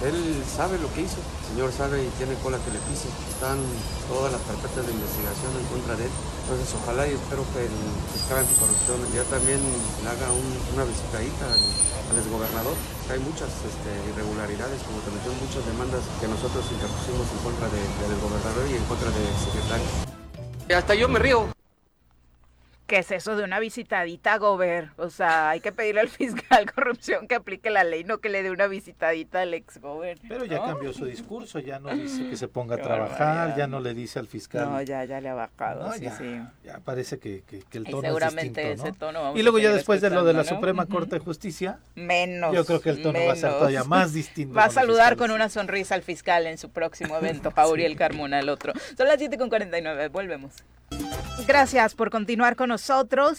[0.03, 3.09] Él sabe lo que hizo, el señor sabe y tiene cola que le pise.
[3.29, 3.59] Están
[4.07, 6.11] todas las carpetas de investigación en contra de él.
[6.43, 7.75] Entonces ojalá y espero que el
[8.15, 11.61] fiscal anticorrupción ya también le haga un- una visitadita al,
[12.09, 12.75] al exgobernador.
[13.11, 17.91] Hay muchas este, irregularidades, como te mencioné, muchas demandas que nosotros interpusimos en contra de-
[18.07, 19.87] del gobernador y en contra del secretario.
[20.73, 21.51] Hasta yo me río.
[22.89, 24.89] ¿Qué es eso de una visitadita, Gober?
[24.97, 28.41] O sea, hay que pedirle al fiscal corrupción que aplique la ley, no que le
[28.41, 30.17] dé una visitadita al ex Gober.
[30.27, 30.65] Pero ya ¿no?
[30.65, 34.17] cambió su discurso, ya no dice que se ponga a trabajar, ya no le dice
[34.17, 34.67] al fiscal.
[34.71, 36.41] No, ya, ya le ha bajado, No, sí, ya, sí.
[36.63, 38.89] ya parece que, que- que el Y tono seguramente es distinto, ¿no?
[38.89, 40.43] ese tono vamos y luego a ya después de lo de la.
[40.43, 40.87] Suprema.
[40.87, 42.55] Corte de Justicia, Menos.
[42.55, 43.57] yo creo que el tono va a ser menos.
[43.59, 44.55] todavía más distinto.
[44.55, 48.49] Va a saludar con una sonrisa al fiscal en su próximo evento, Pauriel Carmona, el
[48.49, 48.73] otro.
[48.97, 50.53] Son las 7.49, volvemos.
[51.47, 52.78] Gracias por continuar con nosotros.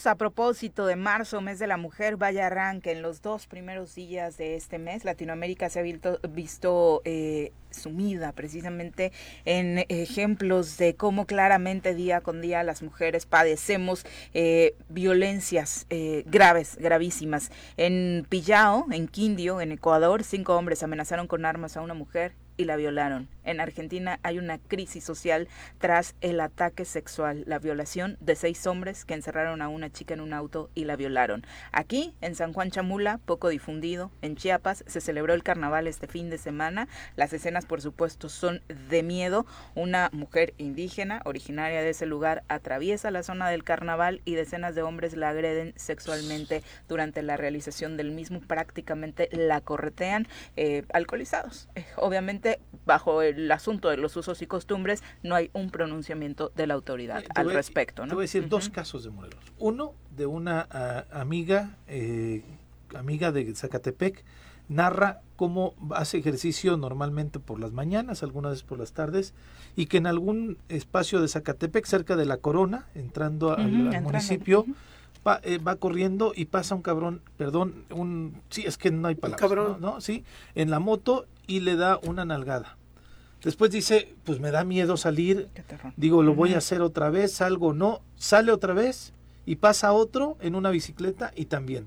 [0.07, 2.93] A propósito de marzo, mes de la mujer, vaya arranque.
[2.93, 8.33] En los dos primeros días de este mes, Latinoamérica se ha visto, visto eh, sumida
[8.33, 9.13] precisamente
[9.45, 16.77] en ejemplos de cómo claramente día con día las mujeres padecemos eh, violencias eh, graves,
[16.77, 17.51] gravísimas.
[17.77, 22.67] En Pillao, en Quindio, en Ecuador, cinco hombres amenazaron con armas a una mujer y
[22.67, 23.27] la violaron.
[23.45, 29.05] En Argentina hay una crisis social tras el ataque sexual, la violación de seis hombres
[29.05, 31.45] que encerraron a una chica en un auto y la violaron.
[31.73, 36.31] Aquí, en San Juan Chamula, poco difundido, en Chiapas, se celebró el carnaval este fin
[36.31, 36.89] de semana.
[37.17, 39.47] Las escenas, por supuesto, son de miedo.
[39.75, 44.83] Una mujer indígena, originaria de ese lugar, atraviesa la zona del carnaval y decenas de
[44.83, 48.41] hombres la agreden sexualmente durante la realización del mismo.
[48.41, 51.69] Prácticamente la corretean eh, alcoholizados.
[51.75, 56.67] Eh, obviamente, bajo el asunto de los usos y costumbres, no hay un pronunciamiento de
[56.67, 58.03] la autoridad Te al voy respecto.
[58.03, 58.15] Te ¿no?
[58.15, 59.39] voy a decir dos casos de Morelos.
[59.59, 62.43] Uno de una ah, amiga, eh,
[62.95, 64.25] amiga de Zacatepec,
[64.69, 69.35] narra cómo hace ejercicio normalmente por las mañanas, algunas veces por las tardes,
[69.75, 73.79] y que en algún espacio de Zacatepec, cerca de la Corona, entrando al, Ujú, al
[73.87, 74.75] entrando, municipio, ujú.
[75.27, 79.17] va, eh, va corriendo y pasa un cabrón, perdón, un, sí, es que no hay
[79.17, 79.79] palabras, cabrón.
[79.81, 79.95] ¿no?
[79.95, 80.01] ¿no?
[80.01, 80.25] Sí,
[80.55, 82.77] en la moto y le da una nalgada.
[83.43, 85.49] Después dice, pues me da miedo salir,
[85.97, 89.15] digo, lo voy a hacer otra vez, salgo, no, sale otra vez
[89.47, 91.87] y pasa otro en una bicicleta y también.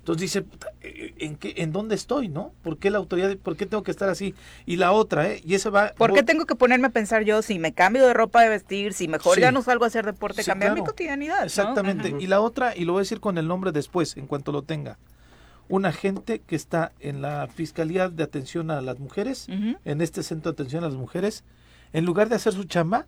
[0.00, 2.52] Entonces dice, "Puta, eh, ¿en, qué, ¿en dónde estoy, no?
[2.62, 4.34] ¿Por qué la autoridad, por qué tengo que estar así?
[4.66, 5.42] Y la otra, ¿eh?
[5.44, 5.92] Y ese va...
[5.96, 8.94] ¿Por qué tengo que ponerme a pensar yo si me cambio de ropa de vestir,
[8.94, 9.42] si mejor Sí.
[9.42, 11.44] ya no salgo a hacer deporte, Sí, cambiar mi cotidianidad?
[11.44, 12.16] Exactamente.
[12.18, 14.62] Y la otra, y lo voy a decir con el nombre después, en cuanto lo
[14.62, 14.98] tenga.
[15.70, 20.52] Un agente que está en la Fiscalía de Atención a las Mujeres, en este centro
[20.52, 21.44] de atención a las mujeres,
[21.92, 23.06] en lugar de hacer su chamba,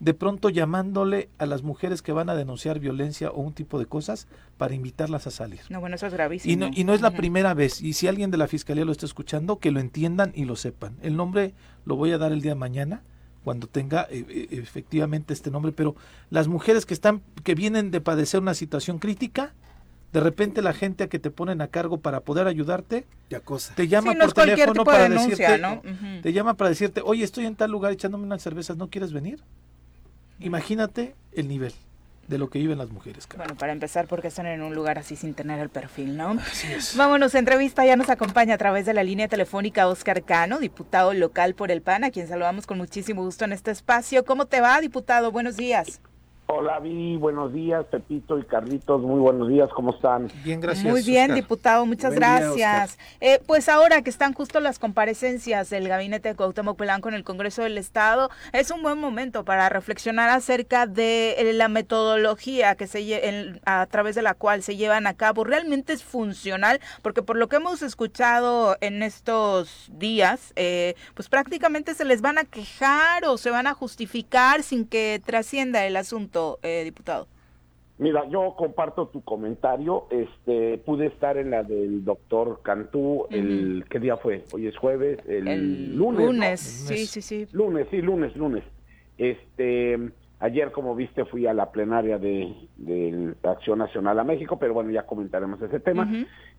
[0.00, 3.86] de pronto llamándole a las mujeres que van a denunciar violencia o un tipo de
[3.86, 4.26] cosas
[4.56, 5.60] para invitarlas a salir.
[5.70, 6.52] No, bueno, eso es gravísimo.
[6.52, 7.80] Y no, y no es la primera vez.
[7.80, 10.96] Y si alguien de la fiscalía lo está escuchando, que lo entiendan y lo sepan.
[11.02, 11.54] El nombre
[11.84, 13.02] lo voy a dar el día de mañana
[13.44, 15.72] cuando tenga eh, eh, efectivamente este nombre.
[15.72, 15.94] Pero
[16.30, 19.54] las mujeres que están, que vienen de padecer una situación crítica,
[20.14, 23.74] de repente la gente a que te ponen a cargo para poder ayudarte, Te acosa.
[23.74, 25.82] te llama Sí, no por teléfono tipo de para denuncia, decirte, ¿no?
[26.22, 29.42] Te llama para decirte, oye, estoy en tal lugar echándome unas cervezas, ¿no quieres venir?
[30.38, 31.72] Imagínate el nivel
[32.28, 33.26] de lo que viven las mujeres.
[33.26, 33.42] cara.
[33.44, 36.30] Bueno, para empezar, porque están en un lugar así sin tener el perfil, ¿no?
[36.40, 36.96] Así es.
[36.96, 41.54] Vámonos, entrevista ya nos acompaña a través de la línea telefónica Oscar Cano, diputado local
[41.56, 44.24] por el PAN, a quien saludamos con muchísimo gusto en este espacio.
[44.24, 45.32] ¿Cómo te va, diputado?
[45.32, 46.00] Buenos días.
[46.46, 50.30] Hola, Vi, buenos días, Pepito y Carlitos, muy buenos días, ¿cómo están?
[50.44, 52.98] Bien, Muy bien, diputado, muchas Buen día, gracias.
[53.22, 57.24] Eh, pues ahora que están justo las comparecencias del gabinete de Cuauhtémoc Blanco en el
[57.24, 62.86] Congreso del Estado, es un buen momento para reflexionar acerca de eh, la metodología que
[62.88, 65.44] se en- a través de la cual se llevan a cabo.
[65.44, 66.78] ¿Realmente es funcional?
[67.00, 72.36] Porque por lo que hemos escuchado en estos días, eh, pues prácticamente se les van
[72.36, 77.26] a quejar o se van a justificar sin que trascienda el asunto, eh, diputado.
[77.96, 80.06] Mira, yo comparto tu comentario.
[80.10, 83.26] Este, pude estar en la del doctor Cantú.
[83.30, 84.44] El ¿qué día fue?
[84.52, 85.20] Hoy es jueves.
[85.28, 86.26] El, lunes.
[86.26, 87.46] Lunes, sí, sí, sí.
[87.52, 88.64] Lunes, sí, lunes, lunes.
[89.16, 89.96] Este,
[90.40, 94.90] ayer, como viste, fui a la plenaria de, de Acción Nacional a México, pero bueno,
[94.90, 96.08] ya comentaremos ese tema.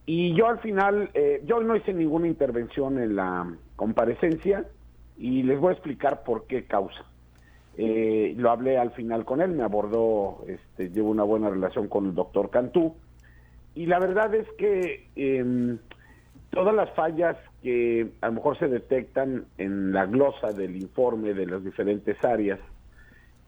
[0.05, 4.65] Y yo al final, eh, yo no hice ninguna intervención en la comparecencia
[5.17, 7.03] y les voy a explicar por qué causa.
[7.77, 12.05] Eh, lo hablé al final con él, me abordó, este, llevo una buena relación con
[12.05, 12.95] el doctor Cantú.
[13.73, 15.77] Y la verdad es que em,
[16.51, 21.45] todas las fallas que a lo mejor se detectan en la glosa del informe de
[21.45, 22.59] las diferentes áreas,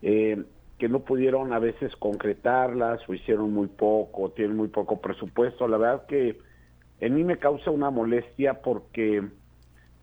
[0.02, 0.44] eh,
[0.78, 5.78] que no pudieron a veces concretarlas o hicieron muy poco, tienen muy poco presupuesto, la
[5.78, 6.38] verdad que
[7.00, 9.24] en mí me causa una molestia porque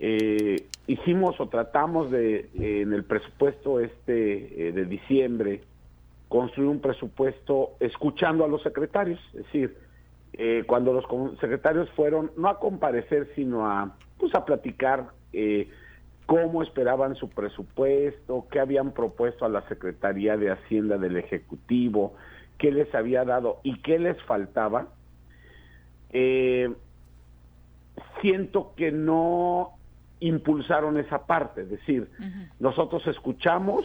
[0.07, 5.62] eh, hicimos o tratamos de, eh, en el presupuesto este eh, de diciembre,
[6.28, 9.78] construir un presupuesto escuchando a los secretarios, es decir,
[10.34, 11.07] eh, cuando los
[11.40, 15.07] secretarios fueron no a comparecer, sino a, pues, a platicar
[16.26, 22.14] cómo esperaban su presupuesto, qué habían propuesto a la Secretaría de Hacienda del Ejecutivo,
[22.59, 24.88] qué les había dado y qué les faltaba.
[28.20, 29.72] siento que no
[30.27, 32.11] impulsaron esa parte, es decir,
[32.59, 33.85] nosotros escuchamos,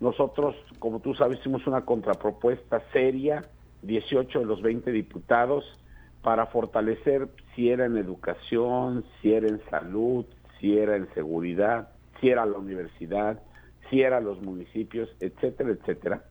[0.00, 3.44] nosotros, como tú sabes, hicimos una contrapropuesta seria,
[3.82, 5.64] 18 de los 20 diputados,
[6.22, 10.26] para fortalecer si era en educación, si era en salud,
[10.58, 11.88] si era en seguridad,
[12.20, 13.40] si era la universidad,
[13.88, 16.24] si era los municipios, etcétera, etcétera.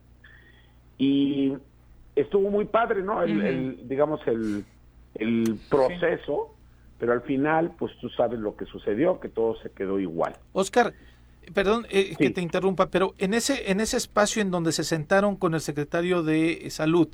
[0.98, 1.54] Y
[2.14, 3.22] estuvo muy padre, ¿no?
[3.22, 4.64] El, digamos, el,
[5.14, 6.54] el proceso
[7.00, 10.34] pero al final, pues tú sabes lo que sucedió, que todo se quedó igual.
[10.52, 10.92] Oscar,
[11.54, 15.34] perdón eh, que te interrumpa, pero en ese, en ese espacio en donde se sentaron
[15.34, 17.08] con el secretario de Salud,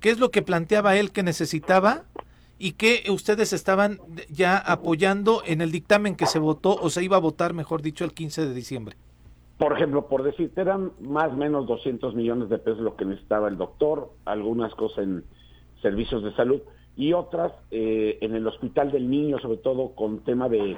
[0.00, 2.04] ¿qué es lo que planteaba él que necesitaba
[2.58, 3.98] y que ustedes estaban
[4.30, 8.06] ya apoyando en el dictamen que se votó o se iba a votar, mejor dicho,
[8.06, 8.96] el 15 de diciembre?
[9.58, 13.48] Por ejemplo, por decirte, eran más o menos 200 millones de pesos lo que necesitaba
[13.48, 15.24] el doctor, algunas cosas en
[15.82, 16.62] servicios de salud
[16.98, 20.76] y otras eh, en el hospital del niño, sobre todo con tema de,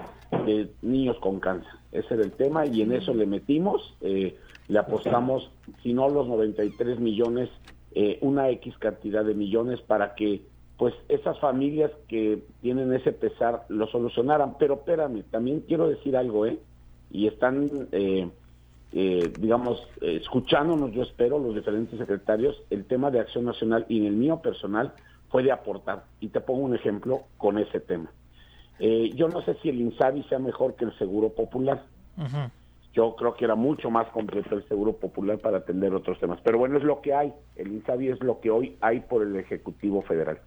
[0.82, 1.72] niños con cáncer.
[1.92, 4.36] Ese era el tema y en eso le metimos, eh,
[4.68, 5.50] le apostamos,
[5.82, 7.48] si no los 93 millones,
[7.94, 10.42] eh, una X cantidad de millones para que
[10.76, 14.56] pues esas familias que tienen ese pesar lo solucionaran.
[14.58, 16.58] Pero espérame, también quiero decir algo, ¿eh?
[17.10, 17.68] Y están,
[18.92, 24.14] digamos, escuchándonos, yo espero, los diferentes secretarios, el tema de Acción Nacional y en el
[24.14, 24.92] mío personal,
[25.30, 26.04] puede aportar.
[26.20, 28.10] Y te pongo un ejemplo con ese tema.
[28.78, 31.84] Eh, yo no sé si el INSABI sea mejor que el Seguro Popular.
[32.92, 36.40] Yo creo que era mucho más completo el Seguro Popular para atender otros temas.
[36.42, 37.32] Pero bueno, es lo que hay.
[37.56, 40.40] El INSABI es lo que hoy hay por el Ejecutivo Federal.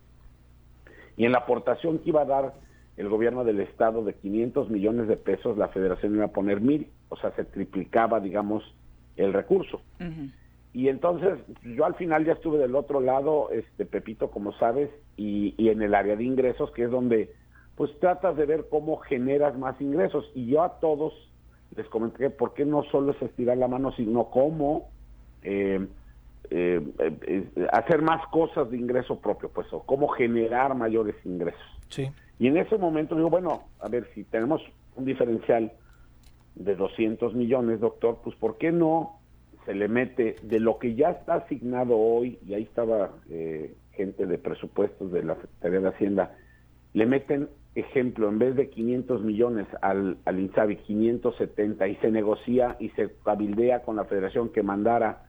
[1.16, 2.54] Y en la aportación que iba a dar
[2.98, 6.88] el gobierno del Estado de 500 millones de pesos, la Federación iba a poner mil.
[7.10, 8.64] O sea, se triplicaba, digamos,
[9.16, 9.82] el recurso.
[10.74, 15.54] Y entonces yo al final ya estuve del otro lado, este Pepito, como sabes, y,
[15.70, 17.32] en el área de ingresos, que es donde
[17.76, 20.30] pues tratas de ver cómo generas más ingresos.
[20.34, 21.14] Y yo a todos
[21.76, 24.90] les comenté por qué no solo es estirar la mano, sino cómo
[25.44, 25.86] eh,
[26.50, 31.62] eh, eh, hacer más cosas de ingreso propio, pues, o cómo generar mayores ingresos.
[31.90, 32.10] Sí.
[32.40, 34.62] Y en ese momento digo, bueno, a ver, si tenemos
[34.96, 35.72] un diferencial
[36.56, 39.20] de 200 millones, doctor, pues ¿por qué no
[39.66, 44.26] se le mete de lo que ya está asignado hoy, y ahí estaba eh, gente
[44.26, 46.36] de presupuestos de la Secretaría de Hacienda,
[46.94, 52.76] le meten, ejemplo, en vez de 500 millones al, al INSABI, 570, y se negocia
[52.80, 55.26] y se cabildea con la federación que mandara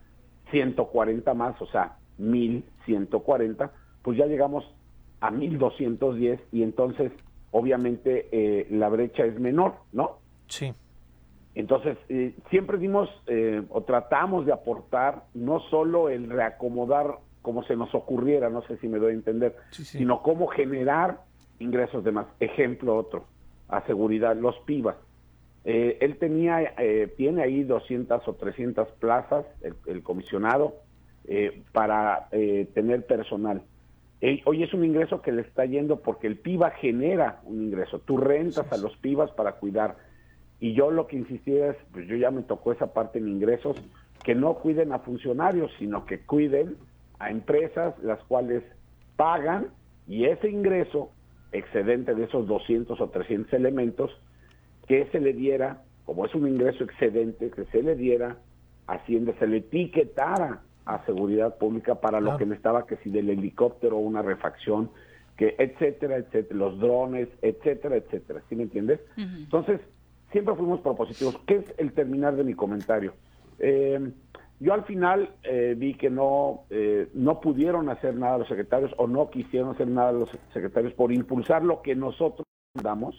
[0.50, 3.72] 140 más, o sea, 1140,
[4.02, 4.64] pues ya llegamos
[5.20, 7.12] a 1210 y entonces
[7.50, 10.18] obviamente eh, la brecha es menor, ¿no?
[10.48, 10.74] Sí.
[11.54, 17.76] Entonces, eh, siempre dimos eh, o tratamos de aportar no solo el reacomodar como se
[17.76, 21.20] nos ocurriera, no sé si me doy a entender, sino cómo generar
[21.58, 22.26] ingresos de más.
[22.40, 23.26] Ejemplo otro,
[23.68, 24.96] a seguridad, los PIBAS.
[25.66, 26.74] Eh, él tenía,
[27.16, 29.44] tiene ahí 200 o 300 plazas,
[29.86, 30.76] el, comisionado,
[31.72, 33.62] para tener personal.
[34.46, 37.98] hoy es un ingreso que le está yendo porque el PIBA genera un ingreso.
[37.98, 39.96] Tú rentas a los PIBAs para cuidar
[40.60, 43.76] y yo lo que insistía es, pues yo ya me tocó esa parte en ingresos,
[44.22, 46.76] que no cuiden a funcionarios, sino que cuiden
[47.18, 48.62] a empresas las cuales
[49.16, 49.68] pagan
[50.08, 51.10] y ese ingreso
[51.52, 54.10] excedente de esos 200 o 300 elementos,
[54.86, 58.38] que se le diera, como es un ingreso excedente, que se le diera,
[58.86, 63.96] Hacienda, se le etiquetara a seguridad pública para lo que necesitaba que si del helicóptero
[63.96, 64.90] una refacción,
[65.38, 69.00] que etcétera, etcétera, los drones, etcétera, etcétera, ¿sí me entiendes?
[69.16, 69.80] Entonces,
[70.34, 71.38] siempre fuimos propositivos.
[71.46, 73.14] ¿Qué es el terminar de mi comentario?
[73.60, 74.10] Eh,
[74.58, 79.06] yo al final eh, vi que no, eh, no pudieron hacer nada los secretarios o
[79.06, 82.44] no quisieron hacer nada los secretarios por impulsar lo que nosotros
[82.82, 83.14] damos,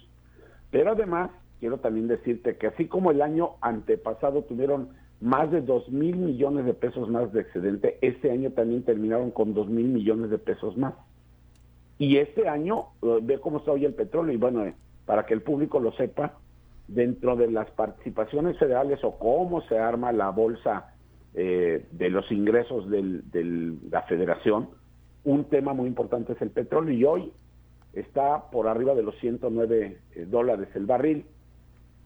[0.72, 4.90] pero además quiero también decirte que así como el año antepasado tuvieron
[5.22, 9.54] más de 2 mil millones de pesos más de excedente, este año también terminaron con
[9.54, 10.96] 2 mil millones de pesos más.
[11.98, 14.66] Y este año, eh, ve cómo está hoy el petróleo, y bueno,
[15.06, 16.40] para que el público lo sepa,
[16.88, 20.94] dentro de las participaciones federales o cómo se arma la bolsa
[21.34, 23.22] eh, de los ingresos de
[23.90, 24.70] la federación,
[25.24, 27.32] un tema muy importante es el petróleo y hoy
[27.94, 31.26] está por arriba de los 109 eh, dólares el barril.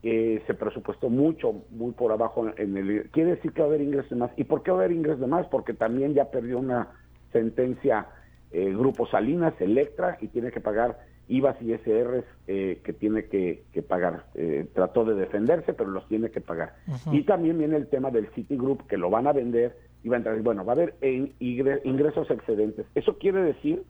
[0.01, 3.09] Eh, se presupuestó mucho, muy por abajo en el...
[3.11, 4.31] Quiere decir que va a haber ingresos de más.
[4.37, 5.45] ¿Y por qué va a haber ingresos de más?
[5.47, 6.87] Porque también ya perdió una
[7.33, 8.07] sentencia
[8.51, 10.97] Grupo Salinas, Electra, y tiene que pagar
[11.29, 14.25] IVAs y SRs eh, que tiene que, pagar.
[14.33, 16.73] Eh, trató de defenderse, pero los tiene que pagar.
[17.11, 20.17] Y también viene el tema del Citigroup, que lo van a vender y va a
[20.17, 20.41] entrar.
[20.41, 20.95] Bueno, va a haber
[21.39, 22.87] ingresos excedentes.
[22.95, 23.83] Eso quiere decir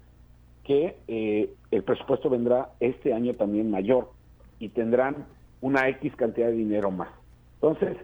[0.66, 4.12] que eh, el presupuesto vendrá este año también mayor
[4.60, 5.26] y tendrán
[5.62, 7.10] una X cantidad de dinero más.
[7.56, 7.98] Entonces,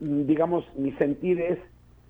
[0.00, 1.58] digamos, mi sentir es,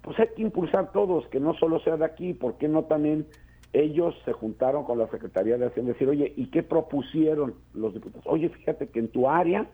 [0.00, 3.26] pues hay que impulsar todos, que no solo sea de aquí, ¿por qué no también
[3.72, 7.94] ellos se juntaron con la Secretaría de Hacienda y decir, oye, ¿y qué propusieron los
[7.94, 8.26] diputados?
[8.26, 9.66] Oye, fíjate que en tu área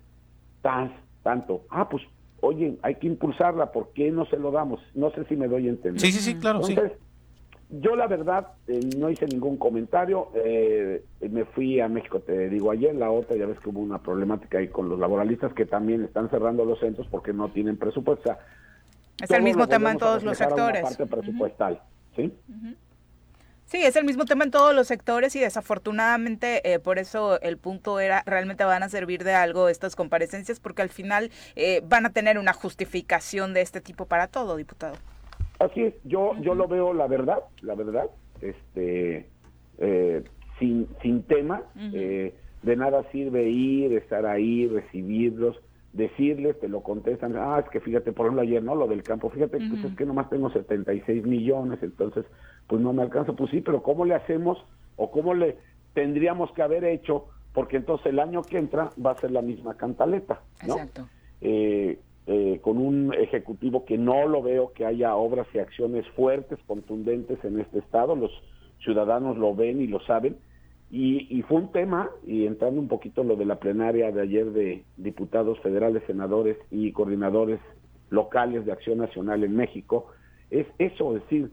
[0.57, 0.90] estás
[1.22, 1.64] tanto.
[1.68, 2.05] Ah, pues,
[2.40, 4.80] oye, hay que impulsarla, ¿por qué no se lo damos?
[4.94, 6.01] No sé si me doy a entender.
[6.01, 6.92] Sí, sí, sí, claro, Entonces,
[7.70, 12.70] Yo la verdad eh, no hice ningún comentario, eh, me fui a México, te digo
[12.70, 16.05] ayer, la otra, ya ves que hubo una problemática ahí con los laboralistas que también
[16.05, 18.32] están cerrando los centros porque no tienen presupuesto.
[19.20, 20.82] es el mismo tema en todos los sectores.
[20.82, 21.82] parte presupuestal,
[22.14, 22.32] ¿sí?
[23.69, 27.59] Sí, es el mismo tema en todos los sectores y desafortunadamente eh, por eso el
[27.59, 32.07] punto era realmente van a servir de algo estas comparecencias porque al final eh, van
[32.07, 34.95] a tener una justificación de este tipo para todo, diputado.
[35.59, 38.07] Así es, yo yo lo veo la verdad, la verdad,
[38.41, 39.27] este
[39.77, 40.25] eh,
[40.59, 45.61] sin sin tema, de nada sirve ir, estar ahí, recibirlos,
[45.93, 48.75] decirles, te lo contestan, ah, es que fíjate, por ejemplo ayer, ¿no?
[48.75, 52.25] Lo del campo, fíjate, pues es que nomás tengo 76 millones, entonces
[52.69, 54.59] pues no me alcanza, pues sí, pero ¿cómo le hacemos
[54.97, 55.57] o cómo le
[55.95, 57.27] tendríamos que haber hecho?
[57.53, 60.75] Porque entonces el año que entra va a ser la misma cantaleta, ¿no?
[60.75, 61.09] Exacto.
[61.41, 66.59] Eh, eh, con un ejecutivo que no lo veo que haya obras y acciones fuertes,
[66.66, 68.31] contundentes en este estado, los
[68.85, 70.37] ciudadanos lo ven y lo saben,
[70.91, 74.23] y, y, fue un tema, y entrando un poquito en lo de la plenaria de
[74.23, 77.61] ayer de diputados federales, senadores y coordinadores
[78.11, 80.07] locales de Acción Nacional en México,
[80.51, 81.51] es eso, es decir,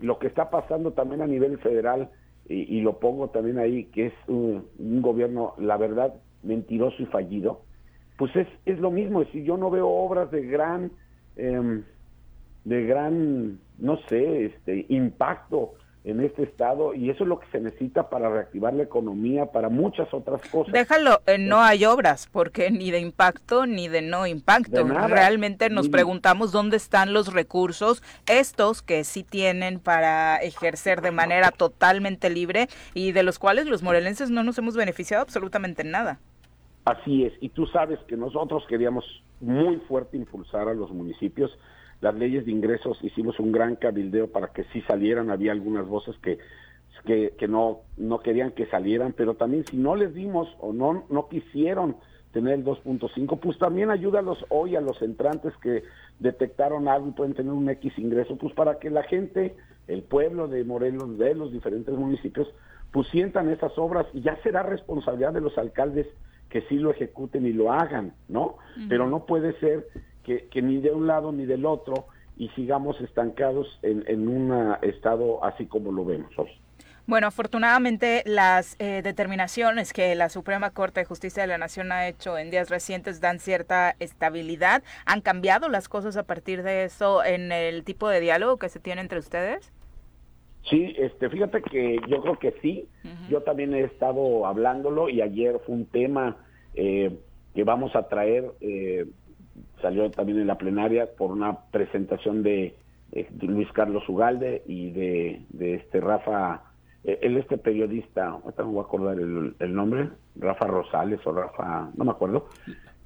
[0.00, 2.10] lo que está pasando también a nivel federal,
[2.50, 4.64] y, lo pongo también ahí, que es un,
[5.02, 7.60] gobierno, la verdad, mentiroso y fallido,
[8.16, 10.90] pues es, es lo mismo, es decir, yo no veo obras de gran,
[11.36, 11.82] eh,
[12.64, 15.74] de gran, no sé, este impacto
[16.10, 19.68] en este estado y eso es lo que se necesita para reactivar la economía, para
[19.68, 20.72] muchas otras cosas.
[20.72, 24.84] Déjalo, eh, no hay obras, porque ni de impacto ni de no impacto.
[24.84, 31.50] Realmente nos preguntamos dónde están los recursos, estos que sí tienen para ejercer de manera
[31.50, 36.20] totalmente libre y de los cuales los morelenses no nos hemos beneficiado absolutamente nada.
[36.86, 39.04] Así es, y tú sabes que nosotros queríamos
[39.40, 41.50] muy fuerte impulsar a los municipios
[42.00, 46.16] las leyes de ingresos hicimos un gran cabildeo para que sí salieran, había algunas voces
[46.22, 46.38] que,
[47.04, 51.28] que, no, no querían que salieran, pero también si no les dimos o no, no
[51.28, 51.96] quisieron
[52.32, 55.84] tener el 2.5, pues también ayúdalos hoy a los entrantes que
[56.18, 60.46] detectaron algo y pueden tener un X ingreso, pues para que la gente, el pueblo
[60.46, 62.48] de Morelos, de los diferentes municipios,
[62.92, 66.06] pues sientan esas obras y ya será responsabilidad de los alcaldes
[66.48, 68.56] que sí lo ejecuten y lo hagan, ¿no?
[68.88, 69.86] Pero no puede ser
[70.50, 72.06] que, ni de un lado ni del otro
[72.36, 76.50] y sigamos estancados en, un estado así como lo vemos hoy.
[77.06, 82.06] Bueno, afortunadamente las eh, determinaciones que la Suprema Corte de Justicia de la Nación ha
[82.06, 84.82] hecho en días recientes dan cierta estabilidad.
[85.06, 88.78] ¿Han cambiado las cosas a partir de eso en el tipo de diálogo que se
[88.78, 89.72] tiene entre ustedes?
[90.68, 92.88] Sí, este, fíjate que yo creo que sí.
[93.30, 96.36] Yo también he estado hablándolo y ayer fue un tema
[96.74, 97.16] eh,
[97.54, 99.06] que vamos a traer eh,
[99.80, 102.74] salió también en la plenaria por una presentación de,
[103.40, 106.62] Luis Carlos Ugalde y de, este Rafa,
[107.04, 111.90] eh, él este periodista, ahorita no voy a acordar el, nombre, Rafa Rosales o Rafa,
[111.96, 112.48] no me acuerdo,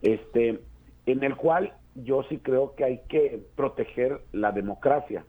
[0.03, 0.61] este,
[1.07, 5.25] en el cual yo sí creo que hay que proteger la democracia.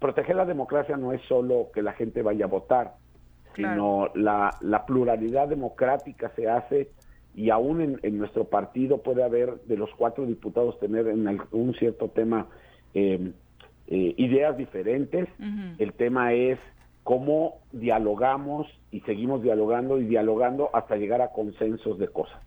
[0.00, 2.94] Proteger la democracia no es solo que la gente vaya a votar,
[3.54, 6.90] sino la, la, pluralidad democrática se hace
[7.38, 12.08] y aún en, nuestro partido puede haber de los cuatro diputados tener en un cierto
[12.08, 12.48] tema
[12.94, 13.32] em,
[13.86, 15.28] eh, ideas diferentes.
[15.78, 16.58] El tema es
[17.04, 22.42] cómo dialogamos y seguimos dialogando y dialogando hasta llegar a consensos de cosas.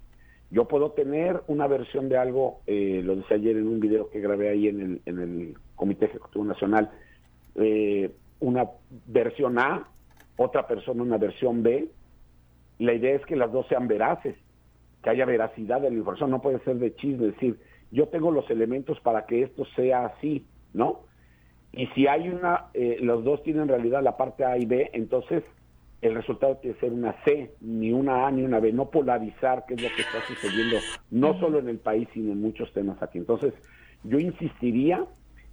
[0.49, 4.19] Yo puedo tener una versión de algo, eh, lo decía ayer en un video que
[4.19, 6.91] grabé ahí en el, en el Comité Ejecutivo Nacional,
[7.55, 8.11] eh,
[8.41, 8.65] una
[9.07, 9.87] versión A,
[10.35, 11.87] otra persona una versión B.
[12.79, 14.35] La idea es que las dos sean veraces,
[15.03, 17.59] que haya veracidad de la información, no puede ser de chisme, es decir,
[17.91, 21.01] yo tengo los elementos para que esto sea así, ¿no?
[21.73, 24.89] Y si hay una, eh, los dos tienen en realidad la parte A y B,
[24.93, 25.43] entonces
[26.01, 29.65] el resultado tiene que ser una C, ni una A ni una B, no polarizar,
[29.65, 30.77] que es lo que está sucediendo
[31.11, 33.19] no solo en el país, sino en muchos temas aquí.
[33.19, 33.53] Entonces,
[34.03, 35.05] yo insistiría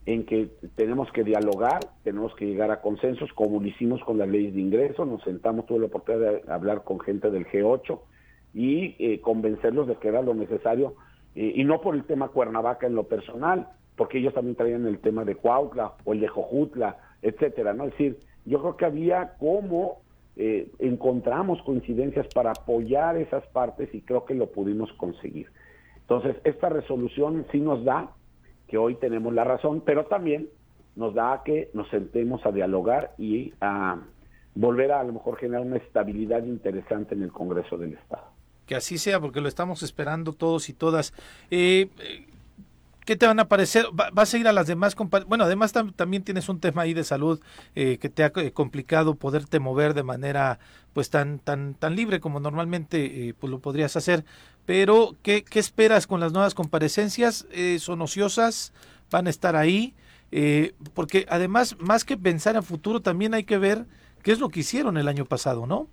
[0.06, 4.28] en que tenemos que dialogar, tenemos que llegar a consensos, como lo hicimos con las
[4.28, 8.00] leyes de ingreso, nos sentamos, tuve la oportunidad de hablar con gente del G8
[8.54, 10.94] y eh, convencerlos de que era lo necesario,
[11.34, 15.24] y no por el tema Cuernavaca en lo personal, porque ellos también traían el tema
[15.24, 17.84] de Cuautla o el de Jojutla, etcétera, ¿no?
[17.84, 19.98] Es decir, yo creo que había como
[20.36, 25.48] eh, encontramos coincidencias para apoyar esas partes y creo que lo pudimos conseguir.
[26.00, 28.12] Entonces, esta resolución sí nos da
[28.68, 30.48] que hoy tenemos la razón, pero también
[30.94, 33.98] nos da que nos sentemos a dialogar y a
[34.54, 38.37] volver a a lo mejor generar una estabilidad interesante en el Congreso del Estado.
[38.68, 41.12] Que así sea, porque lo estamos esperando todos y todas.
[41.50, 41.88] Eh,
[43.08, 43.86] ¿Qué te van a parecer?
[43.94, 44.94] ¿Vas a ir a las demás?
[45.26, 47.40] Bueno, además también tienes un tema ahí de salud
[47.74, 50.58] eh, que te ha eh, complicado poderte mover de manera
[50.92, 54.26] pues tan tan tan libre como normalmente eh, pues lo podrías hacer.
[54.66, 57.46] Pero ¿qué, ¿qué, esperas con las nuevas comparecencias?
[57.78, 58.74] ¿Son ociosas?
[59.10, 59.94] ¿Van a estar ahí?
[60.92, 63.86] porque además, más que pensar en futuro, también hay que ver
[64.22, 65.88] qué es lo que hicieron el año pasado, ¿no?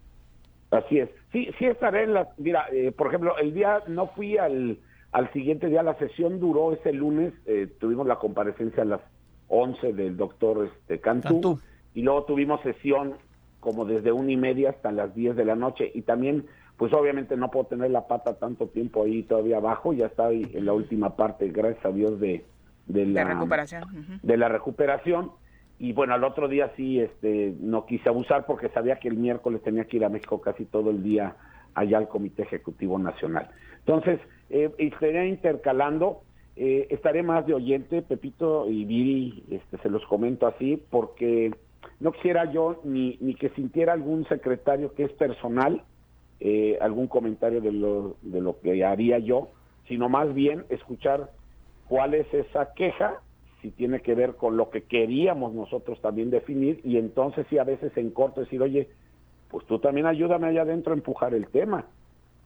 [0.75, 1.09] Así es.
[1.31, 2.27] Sí, sí estaré en las...
[2.37, 2.67] Mira,
[2.97, 4.77] por ejemplo, el día no fui al
[5.15, 8.99] al siguiente día, la sesión duró ese lunes, eh, tuvimos la comparecencia a las
[9.47, 11.57] 11 del doctor este, Cantú,
[11.93, 13.13] y luego tuvimos sesión
[13.61, 17.37] como desde una y media hasta las 10 de la noche, y también, pues obviamente
[17.37, 20.73] no puedo tener la pata tanto tiempo ahí todavía abajo, ya está ahí en la
[20.73, 22.43] última parte, gracias a Dios, de,
[22.87, 23.85] de la, recuperación.
[24.21, 25.31] De la recuperación.
[25.77, 29.61] Y bueno, al otro día sí, este, no quise abusar porque sabía que el miércoles
[29.61, 31.35] tenía que ir a México casi todo el día
[31.73, 33.49] allá al Comité Ejecutivo Nacional.
[33.79, 34.19] Entonces,
[34.49, 36.21] eh, estaré intercalando,
[36.55, 41.51] eh, estaré más de oyente, Pepito y Viri, este, se los comento así, porque
[41.99, 45.83] no quisiera yo ni, ni que sintiera algún secretario que es personal,
[46.39, 49.49] eh, algún comentario de lo, de lo que haría yo,
[49.87, 51.31] sino más bien escuchar
[51.87, 53.21] cuál es esa queja,
[53.65, 57.63] si tiene que ver con lo que queríamos nosotros también definir, y entonces sí a
[57.63, 58.89] veces en corto decir, oye,
[59.49, 61.85] pues tú también ayúdame allá adentro a empujar el tema.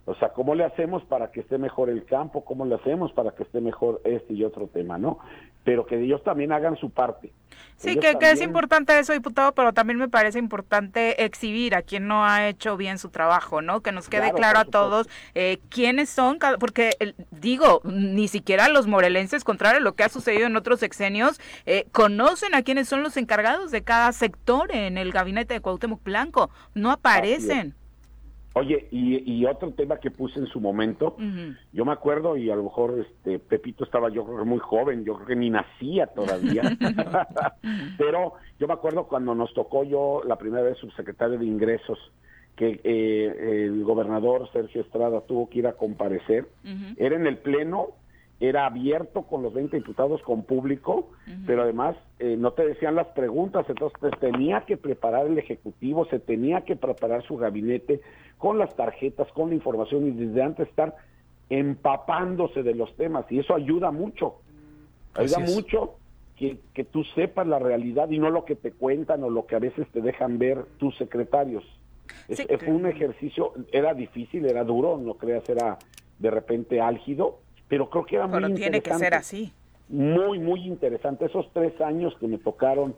[0.05, 2.43] O sea, ¿cómo le hacemos para que esté mejor el campo?
[2.43, 5.19] ¿Cómo le hacemos para que esté mejor este y otro tema, no?
[5.63, 7.31] Pero que ellos también hagan su parte.
[7.75, 12.25] Sí, que, es importante eso, diputado, pero también me parece importante exhibir a quien no
[12.25, 13.81] ha hecho bien su trabajo, ¿no?
[13.81, 16.91] Que nos quede claro a todos eh, quiénes son, porque
[17.31, 21.85] digo, ni siquiera los morelenses, contrario a lo que ha sucedido en otros sexenios, eh,
[21.93, 26.49] conocen a quiénes son los encargados de cada sector en el gabinete de Cuauhtémoc Blanco,
[26.73, 27.75] no aparecen.
[28.59, 31.15] Oye, y, otro tema que puse en su momento,
[31.71, 35.15] yo me acuerdo, y a lo mejor este Pepito estaba yo creo muy joven, yo
[35.15, 36.63] creo que ni nacía todavía,
[37.97, 41.97] pero yo me acuerdo cuando nos tocó yo la primera vez subsecretario de Ingresos,
[42.57, 46.45] que eh, el gobernador Sergio Estrada tuvo que ir a comparecer,
[46.97, 47.91] era en el Pleno
[48.39, 51.09] era abierto con los 20 diputados, con público,
[51.45, 56.19] pero además eh, no te decían las preguntas, entonces tenía que preparar el Ejecutivo, se
[56.19, 58.01] tenía que preparar su gabinete
[58.37, 60.95] con las tarjetas, con la información y desde antes estar
[61.49, 64.35] empapándose de los temas y eso ayuda mucho,
[65.15, 65.95] ayuda mucho
[66.37, 69.55] que, que tú sepas la realidad y no lo que te cuentan o lo que
[69.55, 71.65] a veces te dejan ver tus secretarios.
[72.59, 75.77] Fue un ejercicio, era difícil, era duro, no creas, era
[76.19, 79.53] de repente álgido, pero creo que era muy tiene que ser así.
[79.87, 81.25] Muy, muy interesante.
[81.25, 82.95] Esos tres años que me tocaron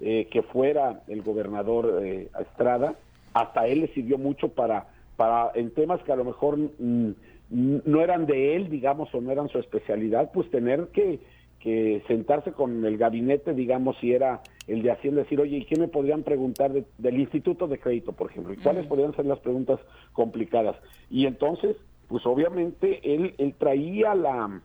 [0.00, 2.94] eh, que fuera el gobernador eh, Estrada,
[3.32, 7.10] hasta él le sirvió mucho para, para en temas que a lo mejor mm,
[7.50, 11.20] no eran de él, digamos, o no eran su especialidad, pues tener que,
[11.60, 15.76] que sentarse con el gabinete, digamos, si era el de Hacienda, decir, oye, ¿y qué
[15.76, 18.54] me podrían preguntar del Instituto de Crédito, por ejemplo?
[18.54, 19.78] ¿Y cuáles podrían ser las preguntas
[20.12, 20.76] complicadas?
[21.10, 21.76] Y entonces
[22.08, 24.60] pues obviamente él, él traía la,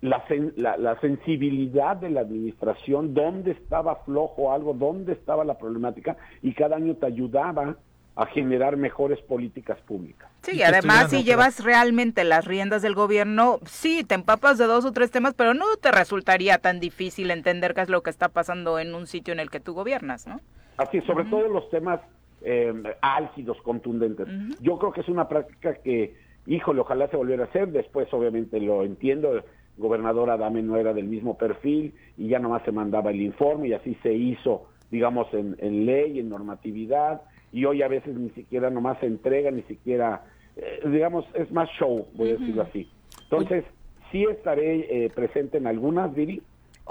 [0.00, 0.24] la,
[0.56, 6.52] la, la, sensibilidad de la administración, dónde estaba flojo algo, dónde estaba la problemática, y
[6.54, 7.76] cada año te ayudaba
[8.16, 10.30] a generar mejores políticas públicas.
[10.42, 14.84] Sí, y además si llevas realmente las riendas del gobierno, sí, te empapas de dos
[14.84, 18.28] o tres temas, pero no te resultaría tan difícil entender qué es lo que está
[18.28, 20.40] pasando en un sitio en el que tú gobiernas, ¿no?
[20.76, 22.00] Así, sobre todo los temas
[22.42, 24.26] eh, álgidos, contundentes.
[24.60, 26.14] Yo creo que es una práctica que,
[26.46, 29.42] híjole, ojalá se volviera a hacer, después obviamente lo entiendo,
[29.76, 33.72] gobernador Adame no era del mismo perfil y ya nomás se mandaba el informe y
[33.72, 37.22] así se hizo, digamos, en, en ley, en normatividad,
[37.52, 40.24] y hoy a veces ni siquiera nomás se entrega, ni siquiera,
[40.56, 42.88] eh, digamos, es más show, voy a decirlo así.
[43.24, 43.64] Entonces,
[44.12, 46.42] sí estaré eh, presente en algunas, Viri.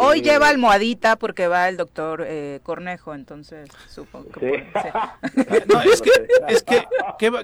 [0.01, 2.25] Hoy eh, lleva almohadita porque va el doctor
[2.63, 4.65] Cornejo, entonces supongo que
[5.67, 6.11] no, es que,
[6.47, 6.85] es que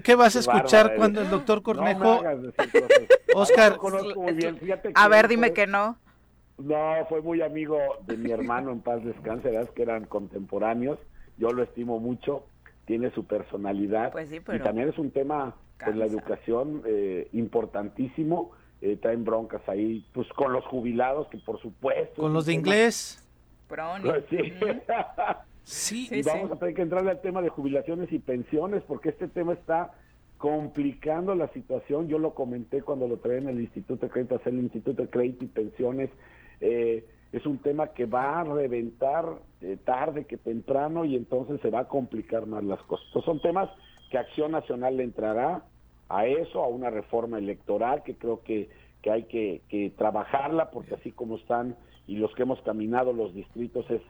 [0.01, 2.21] ¿qué, vas a escuchar cuando el doctor Cornejo...
[3.35, 3.77] Oscar,
[4.93, 5.97] a ver, dime que no.
[6.57, 7.77] No, fue muy amigo
[8.07, 9.69] de mi hermano en paz descanse, ¿verdad?
[9.75, 10.97] que eran contemporáneos,
[11.37, 12.45] yo lo estimo mucho,
[12.85, 14.11] tiene su personalidad.
[14.11, 18.51] Pues y también es un tema, pues la educación eh, importantísimo.
[18.81, 22.21] Eh, traen broncas ahí, pues con los jubilados, que por supuesto.
[22.21, 23.25] Con los de inglés.
[23.67, 23.81] Pues,
[25.63, 26.07] sí.
[26.07, 26.09] sí.
[26.11, 29.53] y vamos a tener que entrar al tema de jubilaciones y pensiones, porque este tema
[29.53, 29.93] está
[30.37, 32.07] complicando la situación.
[32.07, 35.09] Yo lo comenté cuando lo traen en el Instituto de Crédito, hacer el Instituto de
[35.09, 36.09] Crédito y Pensiones.
[36.59, 39.25] Eh, es un tema que va a reventar
[39.61, 43.05] eh, tarde que temprano y entonces se va a complicar más las cosas.
[43.23, 43.69] son temas
[44.09, 45.63] que Acción Nacional le entrará
[46.09, 48.69] a eso, a una reforma electoral que creo que,
[49.01, 51.75] que hay que, que trabajarla porque así como están
[52.07, 54.01] y los que hemos caminado los distritos es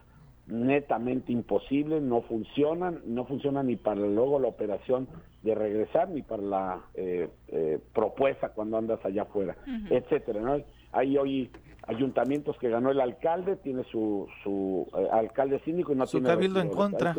[0.46, 5.08] netamente imposible, no funcionan, no funciona ni para luego la operación
[5.42, 9.56] de regresar, ni para la eh, eh, propuesta cuando andas allá afuera,
[9.90, 10.40] etcétera.
[10.40, 10.62] ¿no?
[10.92, 11.50] Hay hoy
[11.82, 16.28] ayuntamientos que ganó el alcalde, tiene su, su eh, alcalde síndico y no su tiene...
[16.28, 17.16] cabildo en contra.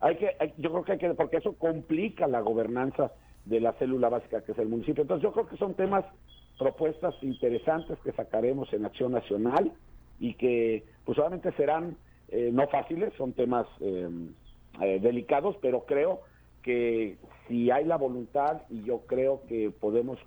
[0.00, 3.12] Hay que, yo creo que hay que, porque eso complica la gobernanza
[3.44, 5.02] de la célula básica que es el municipio.
[5.02, 6.04] Entonces yo creo que son temas,
[6.58, 9.72] propuestas interesantes que sacaremos en Acción Nacional
[10.18, 11.96] y que pues obviamente serán
[12.28, 14.34] eh, no fáciles, son temas em,
[14.80, 16.20] eh, delicados, pero creo
[16.62, 17.16] que
[17.48, 20.18] si hay la voluntad y yo creo que podemos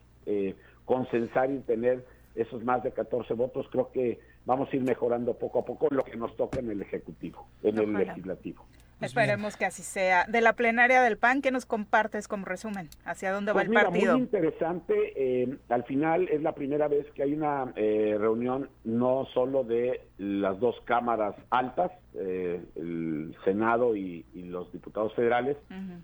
[0.85, 2.05] consensar y tener
[2.35, 6.03] esos más de 14 votos, creo que vamos a ir mejorando poco a poco lo
[6.03, 8.65] que nos toca en el Ejecutivo, en el Legislativo.
[9.03, 10.25] Esperemos que así sea.
[10.25, 12.89] De la plenaria del PAN, ¿qué nos compartes como resumen?
[13.05, 14.13] ¿Hacia dónde va pues el partido?
[14.13, 15.13] Muy interesante.
[15.15, 20.01] Eh, al final es la primera vez que hay una eh, reunión no solo de
[20.17, 25.57] las dos cámaras altas, eh, el Senado y, los diputados federales,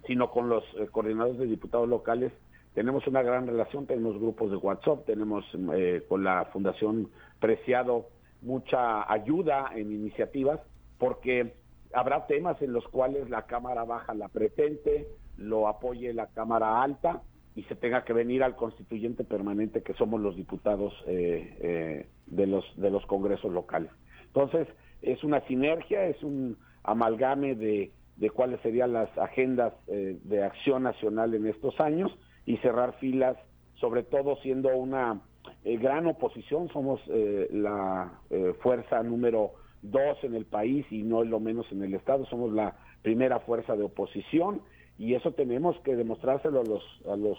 [0.07, 2.31] sino con los coordinadores de diputados locales
[2.73, 5.43] tenemos una gran relación, tenemos grupos de WhatsApp, tenemos
[5.73, 8.07] eh, con la Fundación Preciado
[8.41, 10.59] mucha ayuda en iniciativas,
[10.97, 11.55] porque
[11.93, 17.21] habrá temas en los cuales la Cámara Baja la pretende, lo apoye la Cámara Alta
[17.55, 22.47] y se tenga que venir al constituyente permanente que somos los diputados eh, eh, de
[22.47, 23.91] los de los congresos locales.
[24.27, 24.67] Entonces
[25.01, 31.33] es una sinergia, es un amalgame de, de cuáles serían las agendas de acción nacional
[31.33, 32.11] en estos años
[32.45, 33.37] y cerrar filas,
[33.75, 35.21] sobre todo siendo una
[35.63, 39.51] eh, gran oposición, somos eh, la eh, fuerza número
[39.81, 43.75] dos en el país y no lo menos en el Estado, somos la primera fuerza
[43.75, 44.61] de oposición
[44.97, 47.37] y eso tenemos que demostrárselo a los, a los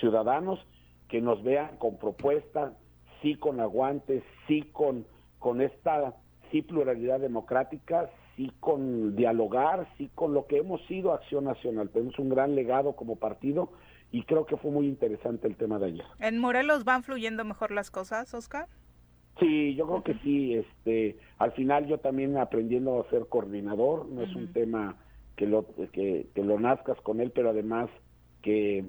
[0.00, 0.58] ciudadanos
[1.08, 2.72] que nos vean con propuesta,
[3.22, 5.06] sí con aguantes, sí con,
[5.38, 6.16] con esta
[6.50, 11.90] sí pluralidad democrática, sí con dialogar, sí con lo que hemos sido Acción Nacional.
[11.90, 13.70] Tenemos un gran legado como partido
[14.12, 16.04] y creo que fue muy interesante el tema de ayer.
[16.20, 18.68] ¿En Morelos van fluyendo mejor las cosas, Oscar?
[19.38, 20.54] Sí, yo creo que sí.
[20.54, 24.96] Este, al final yo también aprendiendo a ser coordinador, no es un tema
[25.36, 27.90] que lo que, lo nazcas con él, pero además
[28.42, 28.84] que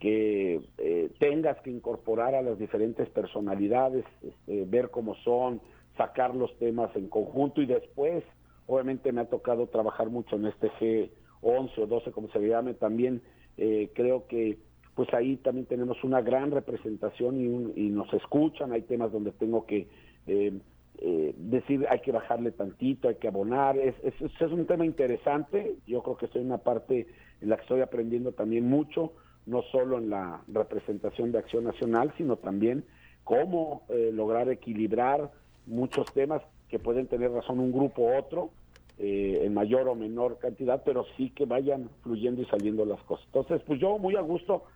[0.00, 5.62] que eh, tengas que incorporar a las diferentes personalidades, este, ver cómo son,
[5.96, 8.22] sacar los temas en conjunto y después,
[8.66, 13.22] obviamente me ha tocado trabajar mucho en este G11 o 12, como se llame, también
[13.56, 14.58] eh, creo que
[14.94, 19.88] pues ahí también tenemos una gran representación y, nos escuchan, hay temas donde tengo que
[20.26, 20.52] eh,
[20.98, 25.76] eh, decir hay que bajarle tantito, hay que abonar, es, es, es, un tema interesante,
[25.86, 27.06] yo creo que en una parte
[27.40, 29.12] en la que estoy aprendiendo también mucho,
[29.46, 32.84] no solo en la representación de Acción Nacional, sino también
[33.24, 33.82] cómo
[34.12, 35.30] lograr equilibrar
[35.66, 38.50] muchos temas que pueden tener razón un grupo u otro,
[38.96, 43.26] eh, en mayor o menor cantidad, pero sí que vayan fluyendo y saliendo las cosas.
[43.26, 44.66] Entonces, pues yo muy a gusto,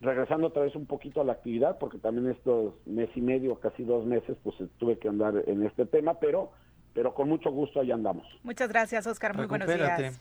[0.00, 3.82] regresando otra vez un poquito a la actividad, porque también estos mes y medio, casi
[3.84, 6.52] dos meses, pues tuve que andar en este tema, pero,
[6.94, 8.24] pero con mucho gusto ahí andamos.
[8.42, 9.36] Muchas gracias, Oscar.
[9.36, 10.16] Muy buenos días.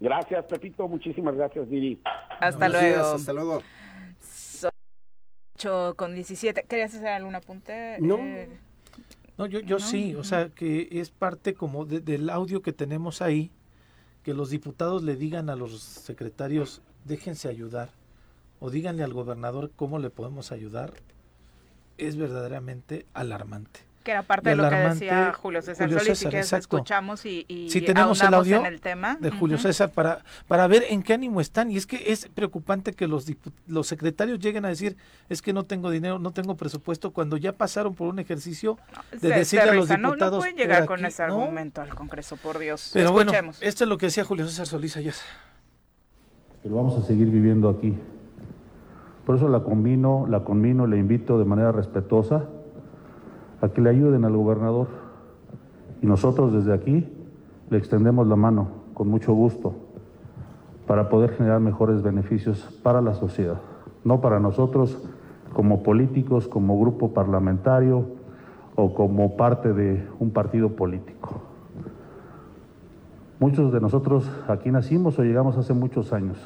[0.00, 0.86] Gracias, Pepito.
[0.86, 2.00] Muchísimas gracias, Diri.
[2.40, 3.04] Hasta luego.
[3.04, 3.62] hasta luego.
[5.56, 6.64] 8 con 17.
[6.68, 7.96] ¿Querías hacer algún apunte?
[8.00, 8.16] No.
[8.18, 8.48] Eh,
[9.36, 13.22] No, yo, yo sí, o sea, que es parte como de- del audio que tenemos
[13.22, 13.52] ahí,
[14.24, 17.90] que los diputados le digan a los secretarios, déjense ayudar,
[18.60, 20.92] o díganle al gobernador cómo le podemos ayudar,
[21.96, 23.80] es verdaderamente alarmante.
[24.04, 26.38] que era parte Y de lo que decía Julio César Julio Solís y César, que
[26.38, 26.76] exacto.
[26.76, 29.16] escuchamos y, y Si tenemos el audio en el tema.
[29.20, 29.64] de Julio Ujú.
[29.64, 31.70] César para, para ver en qué ánimo están.
[31.70, 33.26] Y es que es preocupante que los,
[33.66, 34.96] los secretarios lleguen a decir,
[35.28, 38.78] es que no tengo dinero, no tengo presupuesto, cuando ya pasaron por un ejercicio
[39.12, 40.32] de De- decirle de a los risa, no, diputados...
[40.32, 41.42] no pueden "Por llegar con aquí", ese ¿no?
[41.42, 42.90] argumento al Congreso, por Dios.
[42.94, 43.58] Pero bueno, Escuchemos.
[43.62, 45.14] esto es lo que decía Julio César Solís ayer.
[46.64, 47.94] lo vamos a seguir viviendo aquí.
[49.28, 52.46] Por eso la combino, la combino, le invito de manera respetuosa
[53.60, 54.86] a que le ayuden al gobernador.
[56.00, 57.06] Y nosotros desde aquí
[57.68, 59.74] le extendemos la mano con mucho gusto
[60.86, 63.60] para poder generar mejores beneficios para la sociedad,
[64.02, 65.06] no para nosotros
[65.52, 68.06] como políticos, como grupo parlamentario
[68.76, 71.42] o como parte de un partido político.
[73.40, 76.38] Muchos de nosotros aquí nacimos o llegamos hace muchos años.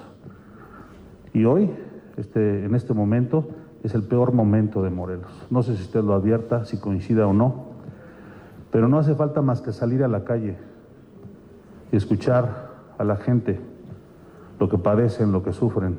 [1.33, 1.71] Y hoy,
[2.17, 3.49] este, en este momento,
[3.83, 5.31] es el peor momento de Morelos.
[5.51, 7.73] No sé si usted lo advierta, si coincida o no,
[8.71, 10.57] pero no hace falta más que salir a la calle
[11.91, 13.61] y escuchar a la gente
[14.59, 15.99] lo que padecen, lo que sufren.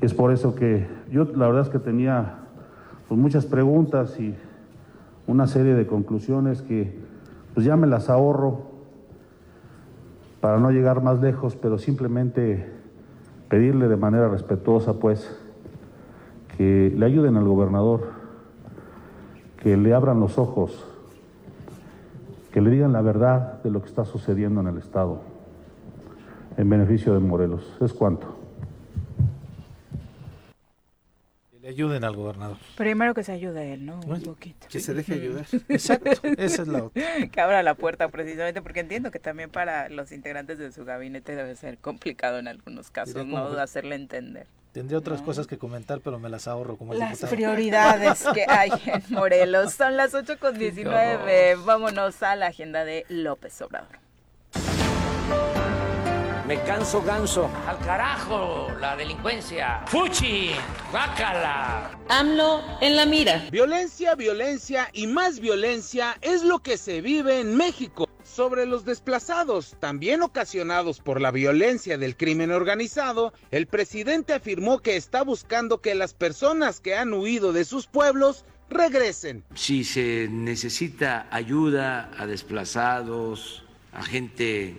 [0.00, 2.38] Es por eso que yo la verdad es que tenía
[3.08, 4.34] pues, muchas preguntas y
[5.26, 6.98] una serie de conclusiones que
[7.54, 8.62] pues ya me las ahorro
[10.40, 12.75] para no llegar más lejos, pero simplemente
[13.48, 15.38] pedirle de manera respetuosa, pues,
[16.56, 18.10] que le ayuden al gobernador,
[19.62, 20.84] que le abran los ojos,
[22.52, 25.20] que le digan la verdad de lo que está sucediendo en el Estado,
[26.56, 27.76] en beneficio de Morelos.
[27.80, 28.26] Es cuanto.
[31.50, 32.56] Que le ayuden al gobernador.
[32.76, 33.98] Primero que se ayude él, ¿no?
[34.06, 34.68] Un poquito.
[34.70, 35.46] Que se deje ayudar.
[35.68, 37.02] Exacto, esa es la otra.
[37.28, 41.34] que abra la puerta precisamente porque entiendo que también para los integrantes de su gabinete
[41.34, 43.46] debe ser complicado en algunos casos, ¿no?
[43.58, 44.46] Hacerle entender.
[44.70, 47.34] Tendría otras cosas que comentar, pero me las ahorro como el Las diputado.
[47.34, 49.72] prioridades que hay en Morelos.
[49.72, 51.56] Son las 8 con 19.
[51.64, 53.98] Vámonos a la agenda de López Obrador.
[56.46, 57.50] Me canso ganso.
[57.66, 59.82] Al carajo, la delincuencia.
[59.86, 60.52] Fuchi,
[60.92, 61.90] guácala.
[62.08, 63.48] AMLO en la mira.
[63.50, 68.08] Violencia, violencia y más violencia es lo que se vive en México.
[68.22, 74.94] Sobre los desplazados, también ocasionados por la violencia del crimen organizado, el presidente afirmó que
[74.94, 79.42] está buscando que las personas que han huido de sus pueblos regresen.
[79.56, 84.76] Si se necesita ayuda a desplazados, a gente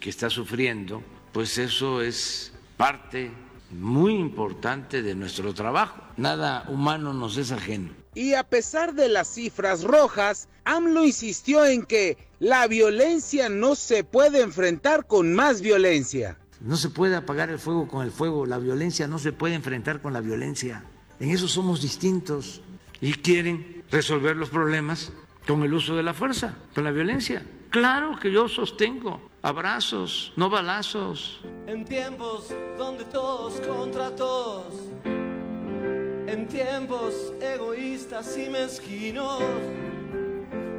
[0.00, 1.02] que está sufriendo,
[1.32, 3.30] pues eso es parte
[3.70, 6.00] muy importante de nuestro trabajo.
[6.16, 7.90] Nada humano nos es ajeno.
[8.14, 14.04] Y a pesar de las cifras rojas, AMLO insistió en que la violencia no se
[14.04, 16.36] puede enfrentar con más violencia.
[16.60, 20.02] No se puede apagar el fuego con el fuego, la violencia no se puede enfrentar
[20.02, 20.84] con la violencia.
[21.18, 22.60] En eso somos distintos
[23.00, 25.12] y quieren resolver los problemas
[25.46, 27.42] con el uso de la fuerza, con la violencia.
[27.72, 31.40] Claro que yo sostengo abrazos, no balazos.
[31.66, 34.66] En tiempos donde todos contra todos,
[35.06, 39.42] en tiempos egoístas y mezquinos,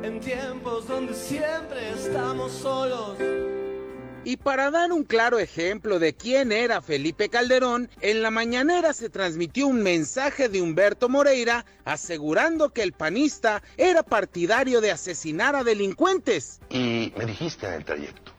[0.03, 3.17] en tiempos donde siempre estamos solos.
[4.25, 9.09] Y para dar un claro ejemplo de quién era Felipe Calderón, en la mañanera se
[9.09, 15.65] transmitió un mensaje de Humberto Moreira asegurando que el panista era partidario de asesinar a
[15.65, 16.61] delincuentes.
[16.69, 18.31] Y me dijiste en el trayecto,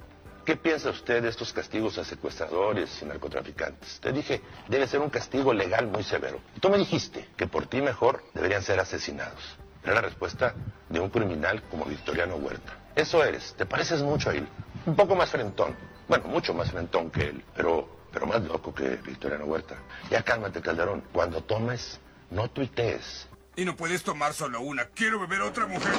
[0.46, 4.00] ¿qué piensa usted de estos castigos a secuestradores y narcotraficantes?
[4.00, 6.40] Te dije, debe ser un castigo legal muy severo.
[6.56, 9.58] Y tú me dijiste que por ti mejor deberían ser asesinados.
[9.82, 10.54] Era la respuesta
[10.88, 12.83] de un criminal como Victoriano Huerta.
[12.96, 14.46] Eso eres, te pareces mucho a él.
[14.86, 15.74] Un poco más frentón.
[16.08, 19.76] Bueno, mucho más frentón que él, pero, pero más loco que Victoriano Huerta.
[20.10, 21.02] Ya cálmate, Calderón.
[21.12, 21.98] Cuando tomes,
[22.30, 23.28] no tuitees.
[23.56, 24.86] Y no puedes tomar solo una.
[24.86, 25.94] Quiero beber otra mujer.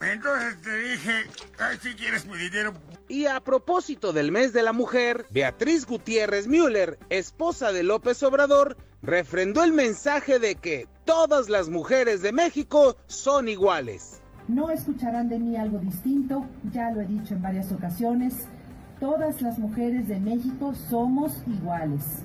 [0.00, 1.24] Entonces te dije,
[1.58, 2.72] ay, si quieres mi dinero.
[3.08, 8.76] Y a propósito del mes de la mujer, Beatriz Gutiérrez Müller, esposa de López Obrador,
[9.02, 14.17] refrendó el mensaje de que todas las mujeres de México son iguales.
[14.48, 18.48] No escucharán de mí algo distinto, ya lo he dicho en varias ocasiones.
[18.98, 22.22] Todas las mujeres de México somos iguales.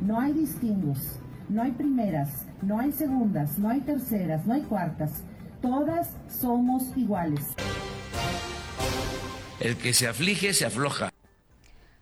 [0.00, 1.20] No hay distingos,
[1.50, 5.22] no hay primeras, no hay segundas, no hay terceras, no hay cuartas.
[5.60, 7.44] Todas somos iguales.
[9.60, 11.10] El que se aflige se afloja.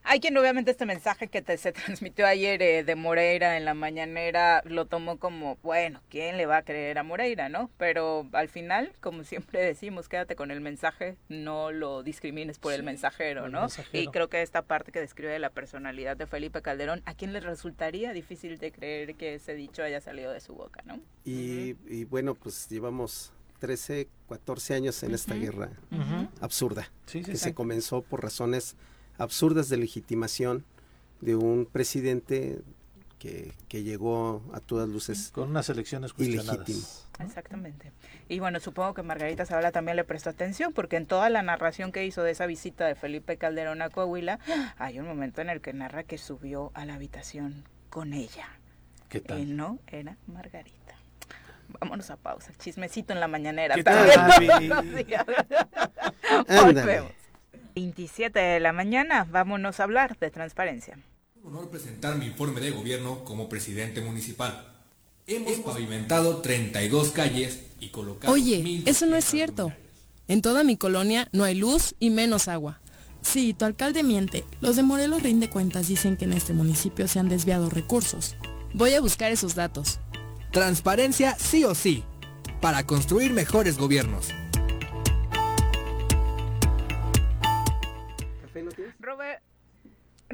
[0.07, 3.73] Hay quien obviamente este mensaje que te, se transmitió ayer eh, de Moreira en la
[3.75, 7.71] mañanera lo tomó como, bueno, ¿quién le va a creer a Moreira, no?
[7.79, 12.83] Pero al final, como siempre decimos, quédate con el mensaje, no lo discrimines por el
[12.83, 13.67] mensajero, ¿no?
[13.93, 17.41] Y creo que esta parte que describe la personalidad de Felipe Calderón, ¿a quién le
[17.41, 21.01] resultaría difícil de creer que ese dicho haya salido de su boca, no?
[21.25, 25.71] Y, y bueno, pues llevamos 13, 14 años en esta guerra
[26.43, 27.45] absurda, Sí, sí, que sí.
[27.45, 28.77] se comenzó por razones
[29.19, 30.65] absurdas de legitimación
[31.20, 32.61] de un presidente
[33.19, 36.55] que, que llegó a todas luces Con unas elecciones cuestionadas.
[36.69, 36.86] ilegítimo.
[37.20, 37.93] Exactamente.
[38.28, 41.93] Y bueno, supongo que Margarita Zavala también le prestó atención, porque en toda la narración
[41.93, 44.41] que hizo de esa visita de Felipe Calderón a Coahuila,
[44.78, 48.49] hay un momento en el que narra que subió a la habitación con ella.
[49.09, 49.39] ¿Qué tal?
[49.41, 50.97] Y no era Margarita.
[51.81, 52.53] Vámonos a pausa.
[52.59, 53.74] Chismecito en la mañanera.
[53.77, 54.11] ¿Qué tal.
[56.49, 57.12] Volvemos.
[57.75, 60.99] 27 de la mañana, vámonos a hablar de transparencia.
[61.45, 64.73] honor presentar mi informe de gobierno como presidente municipal.
[65.27, 69.73] Hemos pavimentado 32 calles y colocado Oye, eso no es cierto.
[70.29, 72.81] En toda mi colonia no hay luz y menos agua.
[73.23, 74.45] Sí, tu alcalde miente.
[74.61, 78.37] Los de Morelos Rinde Cuentas dicen que en este municipio se han desviado recursos.
[78.75, 79.99] Voy a buscar esos datos.
[80.53, 82.05] Transparencia sí o sí,
[82.61, 84.29] para construir mejores gobiernos.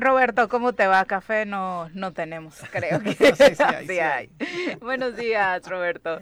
[0.01, 1.05] Roberto, ¿cómo te va?
[1.05, 4.31] Café no, no tenemos, creo que Sí, sí hay, sí sí hay.
[4.81, 6.21] Buenos días, Roberto.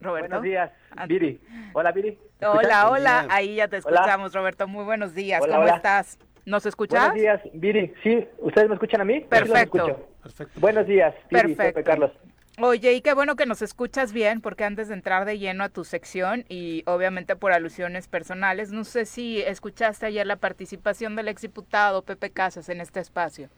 [0.00, 0.28] Roberto.
[0.28, 1.06] Buenos días, Ah.
[1.06, 1.40] Viri.
[1.72, 2.18] Hola, Viri.
[2.40, 3.96] ¿Me Hola, hola, ahí ya te Hola.
[4.00, 4.68] escuchamos, Roberto.
[4.68, 5.76] Muy buenos días, Hola, ¿cómo hola.
[5.76, 6.18] estás?
[6.44, 7.00] ¿Nos escuchas?
[7.00, 7.92] Buenos días, Viri.
[8.02, 9.20] Sí, ¿ustedes me escuchan a mí?
[9.20, 9.86] Sí Perfecto.
[10.26, 10.50] escucho.
[10.56, 11.82] Buenos días, Viri, Perfecto.
[11.84, 12.12] Carlos.
[12.60, 15.70] Oye, y qué bueno que nos escuchas bien, porque antes de entrar de lleno a
[15.70, 21.26] tu sección y obviamente por alusiones personales, no sé si escuchaste ayer la participación del
[21.26, 23.48] exdiputado Pepe Casas en este espacio.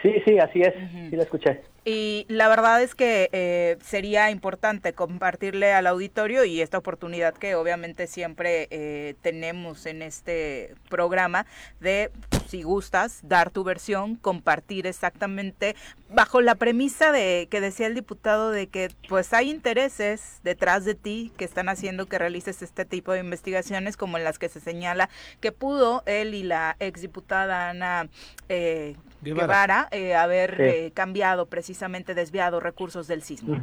[0.00, 0.72] Sí, sí, así es.
[1.10, 1.60] Sí, la escuché.
[1.90, 7.56] Y la verdad es que eh, sería importante compartirle al auditorio y esta oportunidad que
[7.56, 11.46] obviamente siempre eh, tenemos en este programa
[11.80, 12.12] de,
[12.46, 15.74] si gustas, dar tu versión, compartir exactamente
[16.08, 20.94] bajo la premisa de que decía el diputado de que pues hay intereses detrás de
[20.94, 24.60] ti que están haciendo que realices este tipo de investigaciones como en las que se
[24.60, 25.08] señala
[25.40, 28.08] que pudo él y la exdiputada Ana
[28.48, 29.46] eh, Guevara.
[29.46, 30.62] Guevara eh, haber Sí.
[30.62, 31.79] eh, cambiado, precisamente
[32.14, 33.56] desviado recursos del sismo.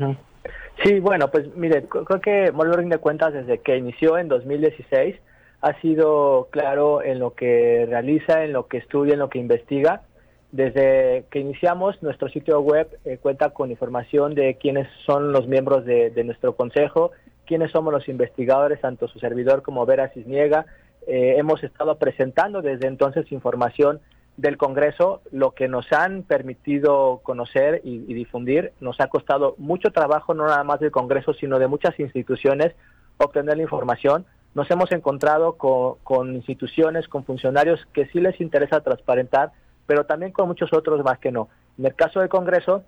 [0.83, 5.15] Sí, bueno, pues mire, creo que Morelos Rinde Cuentas desde que inició en 2016
[5.61, 10.03] ha sido claro en lo que realiza, en lo que estudia, en lo que investiga.
[10.51, 15.85] Desde que iniciamos, nuestro sitio web eh, cuenta con información de quiénes son los miembros
[15.85, 17.11] de, de nuestro consejo,
[17.45, 20.65] quiénes somos los investigadores, tanto su servidor como Vera Cisniega.
[21.07, 23.99] Eh, hemos estado presentando desde entonces información
[24.37, 30.33] del Congreso, lo que nos han permitido conocer y, difundir, nos ha costado mucho trabajo,
[30.33, 32.73] no nada más del Congreso, sino de muchas instituciones,
[33.17, 34.25] obtener la información.
[34.53, 39.51] Nos hemos encontrado con, con instituciones, con funcionarios que sí les interesa transparentar,
[39.87, 41.49] pero también con muchos otros más que no.
[41.79, 42.83] En el caso del Congreso,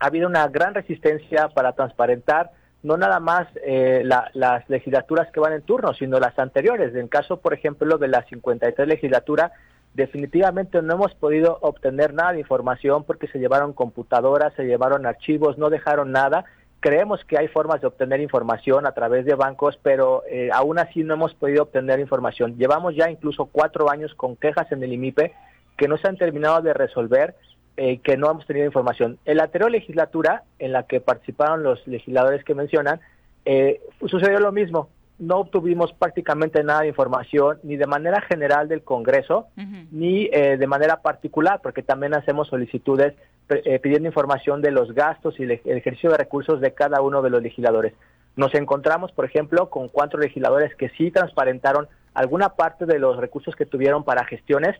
[0.00, 2.50] ha habido una gran resistencia para transparentar
[2.82, 6.92] no nada más eh, la- las legislaturas que van en turno, sino las anteriores.
[6.92, 9.52] En el caso, por ejemplo, de la 53 legislatura,
[9.94, 15.56] definitivamente no hemos podido obtener nada de información porque se llevaron computadoras, se llevaron archivos,
[15.56, 16.44] no dejaron nada.
[16.80, 21.02] Creemos que hay formas de obtener información a través de bancos, pero eh, aún así
[21.02, 22.56] no hemos podido obtener información.
[22.58, 25.32] Llevamos ya incluso cuatro años con quejas en el IMIPE
[25.78, 27.34] que no se han terminado de resolver,
[27.76, 29.18] eh, que no hemos tenido información.
[29.24, 33.00] En la anterior legislatura, en la que participaron los legisladores que mencionan,
[33.44, 34.88] eh, sucedió lo mismo.
[35.18, 39.46] No obtuvimos prácticamente nada de información, ni de manera general del Congreso,
[39.92, 43.14] ni eh, de manera particular, porque también hacemos solicitudes
[43.48, 47.00] eh, pidiendo información de los gastos y el, ej- el ejercicio de recursos de cada
[47.00, 47.92] uno de los legisladores.
[48.36, 53.54] Nos encontramos, por ejemplo, con cuatro legisladores que sí transparentaron alguna parte de los recursos
[53.54, 54.76] que tuvieron para gestiones,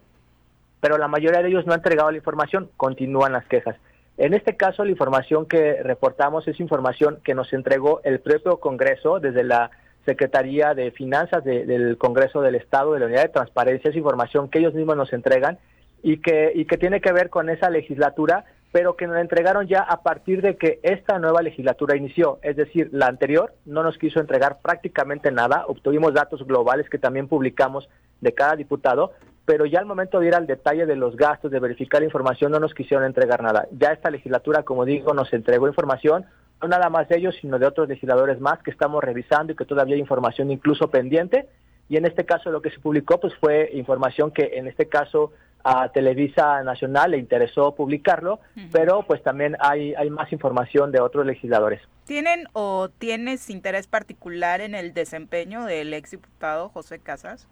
[0.81, 3.77] pero la mayoría de ellos no ha entregado la información, continúan las quejas.
[4.17, 9.21] En este caso, la información que reportamos es información que nos entregó el propio Congreso
[9.21, 9.71] desde la
[10.05, 14.49] Secretaría de Finanzas de- del Congreso del Estado, de la Unidad de Transparencia, es información
[14.49, 15.59] que ellos mismos nos entregan
[16.03, 19.81] y que, y que tiene que ver con esa legislatura, pero que nos entregaron ya
[19.81, 22.39] a partir de que esta nueva legislatura inició.
[22.43, 27.29] Es decir, la anterior no nos quiso entregar prácticamente nada, obtuvimos datos globales que también
[27.29, 27.89] publicamos
[28.21, 29.13] de cada diputado,
[29.47, 32.51] pero ya al momento de ir al detalle de los gastos, de verificar la información,
[32.51, 33.67] no nos quisieron entregar nada.
[33.73, 36.25] Ya esta legislatura, como digo, nos entregó información,
[36.63, 39.65] no nada más de ellos, sino de otros legisladores más que estamos revisando y que
[39.65, 41.49] todavía hay información incluso pendiente.
[41.89, 45.33] Y en este caso lo que se publicó pues fue información que en este caso
[45.65, 48.39] a Televisa Nacional le interesó publicarlo,
[48.71, 51.81] pero pues también hay, hay más información de otros legisladores.
[52.05, 57.49] ¿Tienen o tienes interés particular en el desempeño del exdiputado José Casas?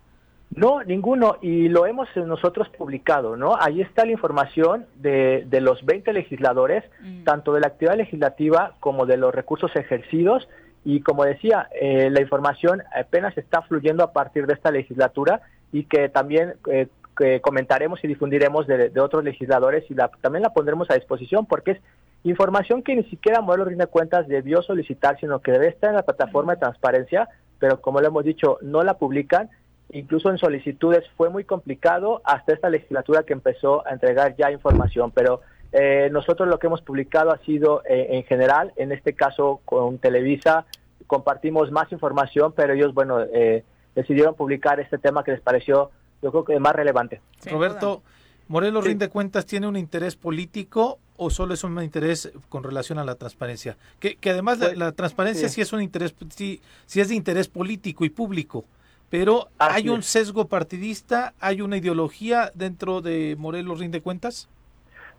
[0.55, 3.57] No, ninguno, y lo hemos nosotros publicado, ¿no?
[3.59, 6.85] Ahí está la información de, de los 20 legisladores,
[7.25, 10.47] tanto de la actividad legislativa como de los recursos ejercidos,
[10.85, 15.85] y como decía, eh, la información apenas está fluyendo a partir de esta legislatura y
[15.85, 20.53] que también eh, que comentaremos y difundiremos de, de, otros legisladores y la, también la
[20.53, 21.81] pondremos a disposición porque es
[22.25, 26.03] información que ni siquiera Modelo Rinde Cuentas debió solicitar, sino que debe estar en la
[26.03, 29.51] plataforma de transparencia, pero como lo hemos dicho, no la publican
[29.93, 35.11] incluso en solicitudes fue muy complicado hasta esta legislatura que empezó a entregar ya información,
[35.11, 35.41] pero
[35.73, 39.99] eh, nosotros lo que hemos publicado ha sido eh, en general, en este caso con
[39.99, 40.67] Televisa
[41.07, 43.65] compartimos más información, pero ellos, bueno, eh,
[43.95, 45.91] decidieron publicar este tema que les pareció,
[46.23, 47.21] yo creo que más relevante.
[47.51, 48.03] Roberto,
[48.49, 53.05] ¿Morelos rinde cuentas tiene un interés político o solo es un interés con relación a
[53.05, 53.77] la transparencia?
[54.01, 55.57] Que, que además la, la, transparencia sí.
[55.57, 55.61] sí.
[55.61, 58.65] es un interés, sí, sí es de interés político y público
[59.13, 60.07] pero Así ¿hay un es.
[60.07, 61.35] sesgo partidista?
[61.39, 64.49] ¿Hay una ideología dentro de Morelos Rinde Cuentas?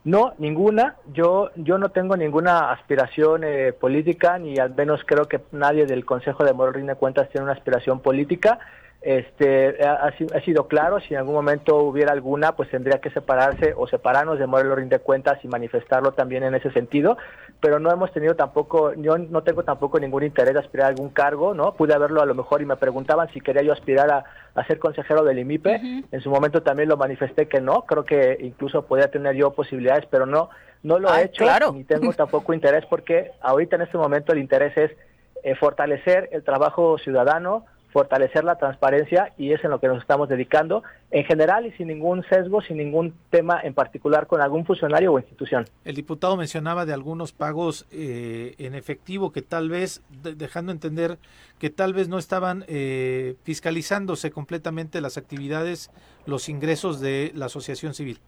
[0.04, 0.96] No, ninguna.
[1.14, 6.06] Yo, yo no tengo ninguna aspiración eh, política, ni al menos creo que nadie del
[6.06, 8.58] Consejo de Morelos Rinde Cuentas tiene una aspiración política.
[9.04, 13.74] Este, ha, ha, sido claro, si en algún momento hubiera alguna, pues tendría que separarse
[13.76, 17.18] o separarnos de Morelos Rinde Cuentas y manifestarlo también en ese sentido,
[17.60, 21.10] pero no hemos tenido tampoco, yo no tengo tampoco ningún interés de aspirar a algún
[21.10, 21.74] cargo, ¿no?
[21.74, 24.24] Pude haberlo a lo mejor y me preguntaban si quería yo aspirar a,
[24.56, 26.06] a ser consejero del IMIPE, uh -huh.
[26.10, 30.06] en su momento también lo manifesté que no, creo que incluso podía tener yo posibilidades,
[30.10, 30.50] pero no,
[30.82, 31.74] no lo Ay, he hecho, claro.
[31.74, 34.92] ni tengo tampoco interés porque ahorita en este momento el interés es
[35.44, 40.28] eh, fortalecer el trabajo ciudadano, fortalecer la transparencia y es en lo que nos estamos
[40.28, 45.14] dedicando en general y sin ningún sesgo, sin ningún tema en particular con algún funcionario
[45.14, 45.66] o institución.
[45.86, 51.20] El diputado mencionaba de algunos pagos eh, en efectivo que tal vez, de, dejando entender
[51.60, 55.92] que tal vez no estaban eh, fiscalizándose completamente las actividades,
[56.26, 58.20] los ingresos de la asociación civil.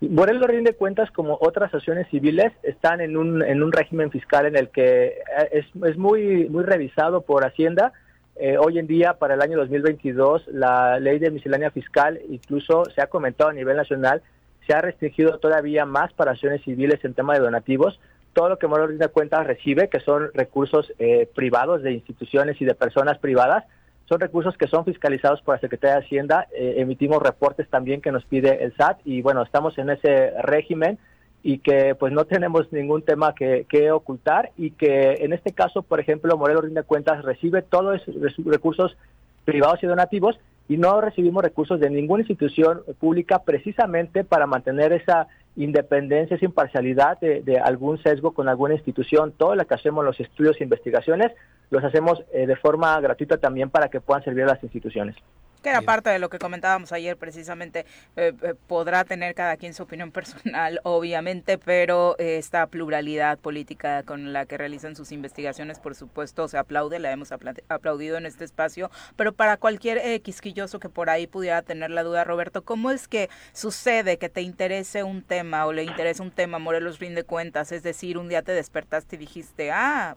[0.00, 4.54] Morelos rinde cuentas como otras asociaciones civiles están en un, en un régimen fiscal en
[4.54, 5.14] el que eh,
[5.52, 7.92] es, es muy, muy revisado por Hacienda,
[8.38, 13.00] eh, hoy en día, para el año 2022, la ley de miscelánea fiscal, incluso se
[13.00, 14.22] ha comentado a nivel nacional,
[14.66, 17.98] se ha restringido todavía más para acciones civiles en tema de donativos.
[18.34, 22.64] Todo lo que Morelos de Cuentas recibe, que son recursos eh, privados de instituciones y
[22.66, 23.64] de personas privadas,
[24.06, 26.46] son recursos que son fiscalizados por la Secretaría de Hacienda.
[26.54, 30.98] Eh, emitimos reportes también que nos pide el SAT y bueno, estamos en ese régimen
[31.42, 36.00] y que pues no tenemos ningún tema que, ocultar y que en este caso, por
[36.00, 38.96] ejemplo, Morelos Rinde Cuentas recibe todos esos recursos
[39.44, 40.38] privados y donativos
[40.68, 47.20] y no recibimos recursos de ninguna institución pública precisamente para mantener esa independencia, esa imparcialidad
[47.20, 49.32] de, de algún sesgo con alguna institución.
[49.36, 51.30] Todo lo que hacemos, los estudios e investigaciones,
[51.70, 55.14] los hacemos eh, de forma gratuita también para que puedan servir a las instituciones
[55.62, 59.74] que era parte de lo que comentábamos ayer precisamente, eh, eh, podrá tener cada quien
[59.74, 65.78] su opinión personal, obviamente, pero eh, esta pluralidad política con la que realizan sus investigaciones,
[65.78, 70.88] por supuesto, se aplaude, la hemos aplaudido en este espacio, pero para cualquier quisquilloso que
[70.88, 75.22] por ahí pudiera tener la duda, Roberto, ¿cómo es que sucede que te interese un
[75.22, 77.72] tema o le interesa un tema, Morelos rinde cuentas?
[77.72, 80.16] Es decir, un día te despertaste y dijiste, ah,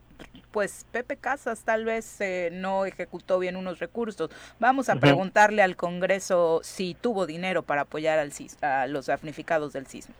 [0.50, 2.18] pues Pepe Casas tal vez
[2.52, 4.30] no ejecutó bien unos recursos.
[4.58, 5.00] Vamos a uh -huh.
[5.30, 8.32] Preguntarle al Congreso si tuvo dinero para apoyar al
[8.62, 10.14] a los damnificados del sismo.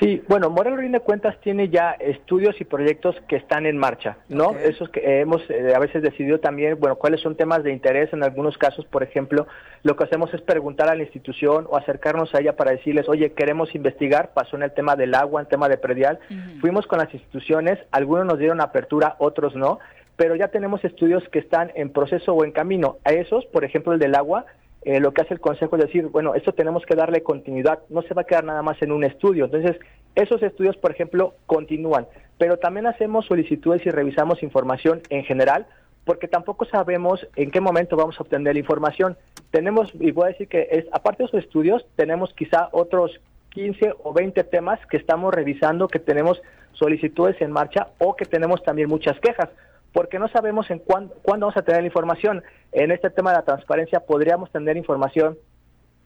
[0.00, 4.48] Sí, bueno, Morelos Rinde Cuentas tiene ya estudios y proyectos que están en marcha, ¿no?
[4.48, 4.70] Okay.
[4.70, 8.12] Esos que hemos eh, a veces decidido también, bueno, cuáles son temas de interés.
[8.12, 9.46] En algunos casos, por ejemplo,
[9.82, 13.32] lo que hacemos es preguntar a la institución o acercarnos a ella para decirles, oye,
[13.32, 14.32] queremos investigar.
[14.32, 16.18] Pasó en el tema del agua, en el tema de predial.
[16.30, 16.60] Uh -huh.
[16.60, 19.78] Fuimos con las instituciones, algunos nos dieron apertura, otros no,
[20.22, 22.98] pero ya tenemos estudios que están en proceso o en camino.
[23.04, 24.46] A esos, por ejemplo, el del agua,
[24.82, 28.02] eh, lo que hace el Consejo es decir, bueno, esto tenemos que darle continuidad, no
[28.02, 29.46] se va a quedar nada más en un estudio.
[29.46, 29.80] Entonces,
[30.14, 32.06] esos estudios, por ejemplo, continúan,
[32.38, 35.66] pero también hacemos solicitudes y revisamos información en general,
[36.04, 39.16] porque tampoco sabemos en qué momento vamos a obtener la información.
[39.50, 43.94] Tenemos, y voy a decir que es, aparte de esos estudios, tenemos quizá otros 15
[44.04, 46.40] o 20 temas que estamos revisando, que tenemos
[46.74, 49.48] solicitudes en marcha o que tenemos también muchas quejas
[49.92, 52.42] porque no sabemos en cuándo, cuándo, vamos a tener la información.
[52.72, 55.36] En este tema de la transparencia podríamos tener información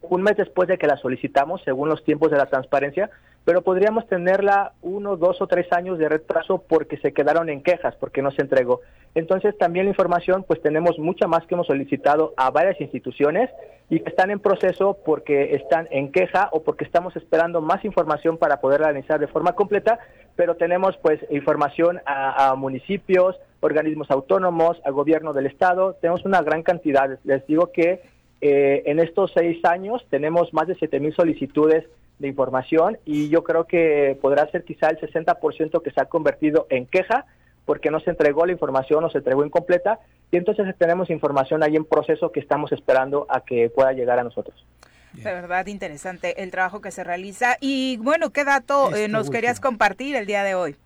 [0.02, 3.10] un mes después de que la solicitamos, según los tiempos de la transparencia,
[3.44, 7.94] pero podríamos tenerla uno, dos o tres años de retraso porque se quedaron en quejas,
[7.96, 8.80] porque no se entregó.
[9.14, 13.48] Entonces también la información, pues tenemos mucha más que hemos solicitado a varias instituciones
[13.88, 18.36] y que están en proceso porque están en queja o porque estamos esperando más información
[18.36, 20.00] para poder analizar de forma completa,
[20.34, 26.62] pero tenemos pues información a, municipios, organismos autónomos, al gobierno del estado, tenemos una gran
[26.62, 27.18] cantidad.
[27.24, 28.02] Les digo que
[28.40, 31.84] eh, en estos seis años tenemos más de 7 mil solicitudes
[32.18, 36.66] de información y yo creo que podrá ser quizá el 60% que se ha convertido
[36.70, 37.26] en queja
[37.64, 40.00] porque no se entregó la información o se entregó incompleta
[40.30, 44.24] y entonces tenemos información ahí en proceso que estamos esperando a que pueda llegar a
[44.24, 44.64] nosotros.
[45.12, 49.60] De verdad interesante el trabajo que se realiza y bueno, ¿qué dato eh, nos querías
[49.60, 50.76] compartir el día de hoy?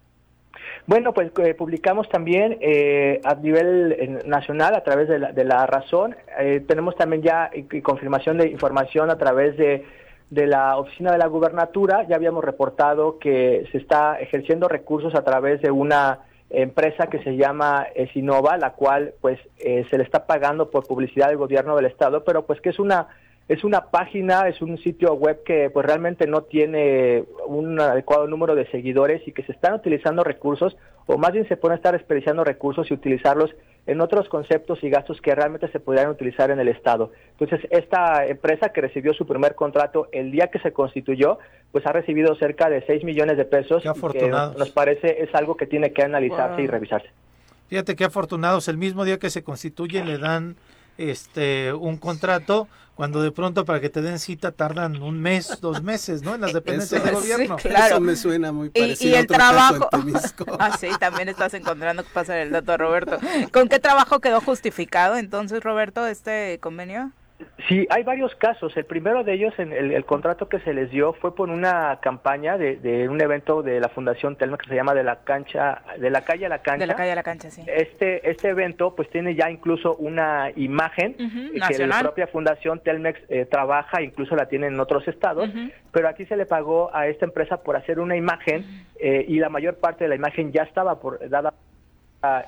[0.86, 5.66] Bueno, pues eh, publicamos también eh, a nivel nacional a través de la, de la
[5.66, 6.16] razón.
[6.66, 7.50] tenemos también ya
[7.82, 9.84] confirmación de información a través de
[10.30, 15.24] de la oficina de la gubernatura ya habíamos reportado que se está ejerciendo recursos a
[15.24, 16.20] través de una
[16.50, 21.28] empresa que se llama Sinova, la cual pues eh, se le está pagando por publicidad
[21.28, 23.08] del gobierno del estado, pero pues que es una
[23.50, 28.54] es una página, es un sitio web que pues realmente no tiene un adecuado número
[28.54, 32.44] de seguidores y que se están utilizando recursos, o más bien se pueden estar desperdiciando
[32.44, 33.50] recursos y utilizarlos
[33.88, 37.10] en otros conceptos y gastos que realmente se podrían utilizar en el Estado.
[37.40, 41.40] Entonces, esta empresa que recibió su primer contrato el día que se constituyó,
[41.72, 43.82] pues ha recibido cerca de 6 millones de pesos.
[44.12, 47.08] que nos parece es algo que tiene que analizarse y revisarse.
[47.66, 50.54] Fíjate qué afortunados, el mismo día que se constituye le dan
[50.98, 52.68] este un contrato
[53.00, 56.34] cuando de pronto para que te den cita tardan un mes, dos meses, ¿no?
[56.34, 57.56] En las dependencias del gobierno.
[57.56, 57.94] claro.
[57.94, 59.88] Eso me suena muy parecido y, el trabajo.
[60.58, 63.18] ah, sí, también estás encontrando que pasa el dato, Roberto.
[63.52, 67.12] ¿Con qué trabajo quedó justificado entonces, Roberto, este convenio?
[67.68, 68.76] Sí, hay varios casos.
[68.76, 72.58] El primero de ellos, en el, contrato que se les dio fue por una campaña
[72.58, 76.22] de, un evento de la Fundación Telma que se llama de la cancha, de la
[76.22, 76.80] calle a la cancha.
[76.80, 77.62] De la calle a la cancha, sí.
[77.66, 83.46] Este, este evento, pues tiene ya incluso una imagen que la propia Fundación Telmex eh,
[83.46, 85.50] trabaja, incluso la tiene en otros estados,
[85.92, 88.64] pero aquí se le pagó a esta empresa por hacer una imagen
[88.98, 91.54] eh, y la mayor parte de la imagen ya estaba por, dada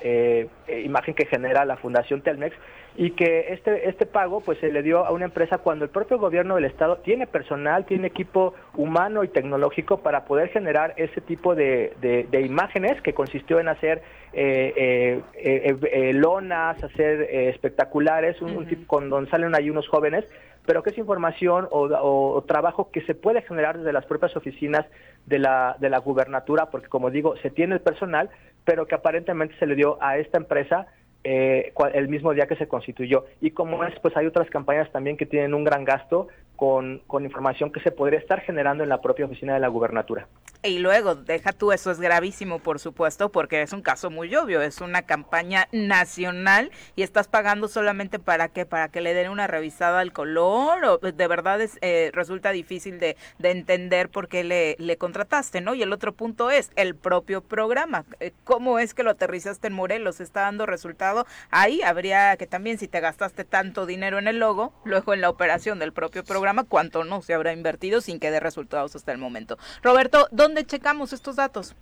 [0.01, 0.47] eh,
[0.83, 2.55] imagen que genera la Fundación Telmex
[2.95, 6.19] y que este este pago pues se le dio a una empresa cuando el propio
[6.19, 11.55] gobierno del estado tiene personal, tiene equipo humano y tecnológico para poder generar ese tipo
[11.55, 14.03] de, de, imágenes que consistió en hacer
[14.33, 20.25] eh, eh, eh, lonas, hacer espectaculares, un, tipo con donde salen ahí unos jóvenes,
[20.65, 24.85] pero que es información o, o, trabajo que se puede generar desde las propias oficinas
[25.25, 28.29] de la, de la gubernatura, porque como digo, se tiene el personal,
[28.65, 30.87] pero que aparentemente se le dio a esta empresa
[31.23, 33.25] eh, el mismo día que se constituyó.
[33.41, 36.27] Y como es, pues hay otras campañas también que tienen un gran gasto
[36.63, 40.27] con, información que se podría estar generando en la propia oficina de la gubernatura.
[40.65, 44.61] Y luego, deja tú, eso es gravísimo, por supuesto, porque es un caso muy obvio,
[44.61, 49.45] es una campaña nacional y estás pagando solamente para que para que le den una
[49.45, 54.45] revisada al color, o de verdad es, eh, resulta difícil de, de, entender por qué
[54.45, 55.75] le, le contrataste, ¿no?
[55.75, 59.73] Y el otro punto es el propio programa, eh, ¿cómo es que lo aterrizaste en
[59.73, 60.21] Morelos?
[60.21, 61.25] ¿Está dando resultado?
[61.51, 65.29] Ahí habría que también, si te gastaste tanto dinero en el logo, luego en la
[65.29, 69.17] operación del propio programa, ¿cuánto no se habrá invertido sin que dé resultados hasta el
[69.17, 69.57] momento?
[69.81, 71.75] Roberto, ¿dónde ¿Dónde checamos estos datos?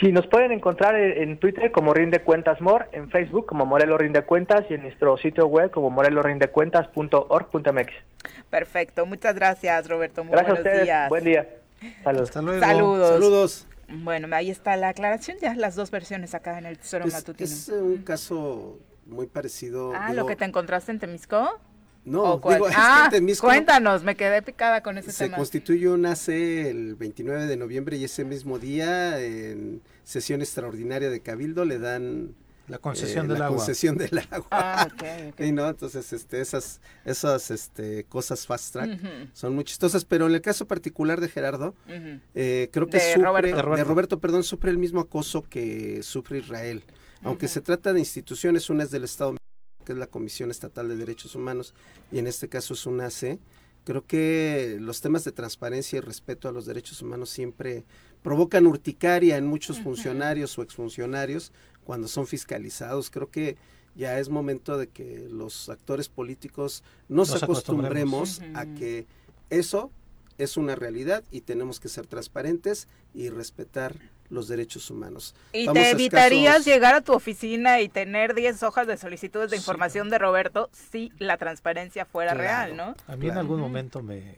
[0.00, 4.22] Sí, nos pueden encontrar en Twitter como Rinde Cuentas More, en Facebook como Morelos Rinde
[4.22, 7.92] Cuentas y en nuestro sitio web como morelosrindecuentas.org.mx.
[8.48, 10.24] Perfecto, muchas gracias Roberto.
[10.24, 11.10] Muy gracias buenos a días.
[11.10, 11.46] Buen día.
[12.04, 12.30] Saludos.
[12.30, 13.08] Saludos.
[13.08, 13.66] Saludos.
[13.88, 17.50] Bueno, ahí está la aclaración, ya las dos versiones acá en el Tesoro Matutino.
[17.50, 19.92] Es un caso muy parecido.
[19.94, 21.60] Ah, lo que te encontraste en Temisco.
[22.04, 23.10] No, digo, ah,
[23.40, 25.36] cuéntanos, me quedé picada con ese tema.
[25.36, 31.20] Se constituyó nace el 29 de noviembre y ese mismo día en sesión extraordinaria de
[31.20, 32.34] Cabildo le dan
[32.68, 33.56] la concesión eh, del la agua.
[33.58, 34.46] concesión del agua.
[34.50, 35.52] Ah, okay, okay.
[35.52, 39.00] no, entonces este, esas, esas este, cosas fast track
[39.32, 41.74] son muy chistosas, pero en el caso particular de Gerardo,
[42.34, 43.76] eh, creo que de sufre, Roberto.
[43.76, 46.82] de Roberto, perdón, sufre el mismo acoso que sufre Israel.
[47.22, 49.34] Aunque se trata de instituciones, una es del Estado
[49.84, 51.74] que es la Comisión Estatal de Derechos Humanos,
[52.10, 53.38] y en este caso es una C,
[53.84, 57.84] creo que los temas de transparencia y respeto a los derechos humanos siempre
[58.22, 61.52] provocan urticaria en muchos funcionarios o exfuncionarios
[61.84, 63.10] cuando son fiscalizados.
[63.10, 63.56] Creo que
[63.94, 68.40] ya es momento de que los actores políticos nos, nos acostumbremos.
[68.54, 69.06] a que
[69.50, 69.90] eso
[70.38, 75.34] es una realidad y tenemos que ser transparentes y respetar los derechos humanos.
[75.52, 79.50] ¿Y Vamos te evitarías escasos- llegar a tu oficina y tener 10 hojas de solicitudes
[79.50, 82.94] de información de Roberto si la transparencia fuera real, ¿no?
[83.06, 84.36] A mí en algún momento me,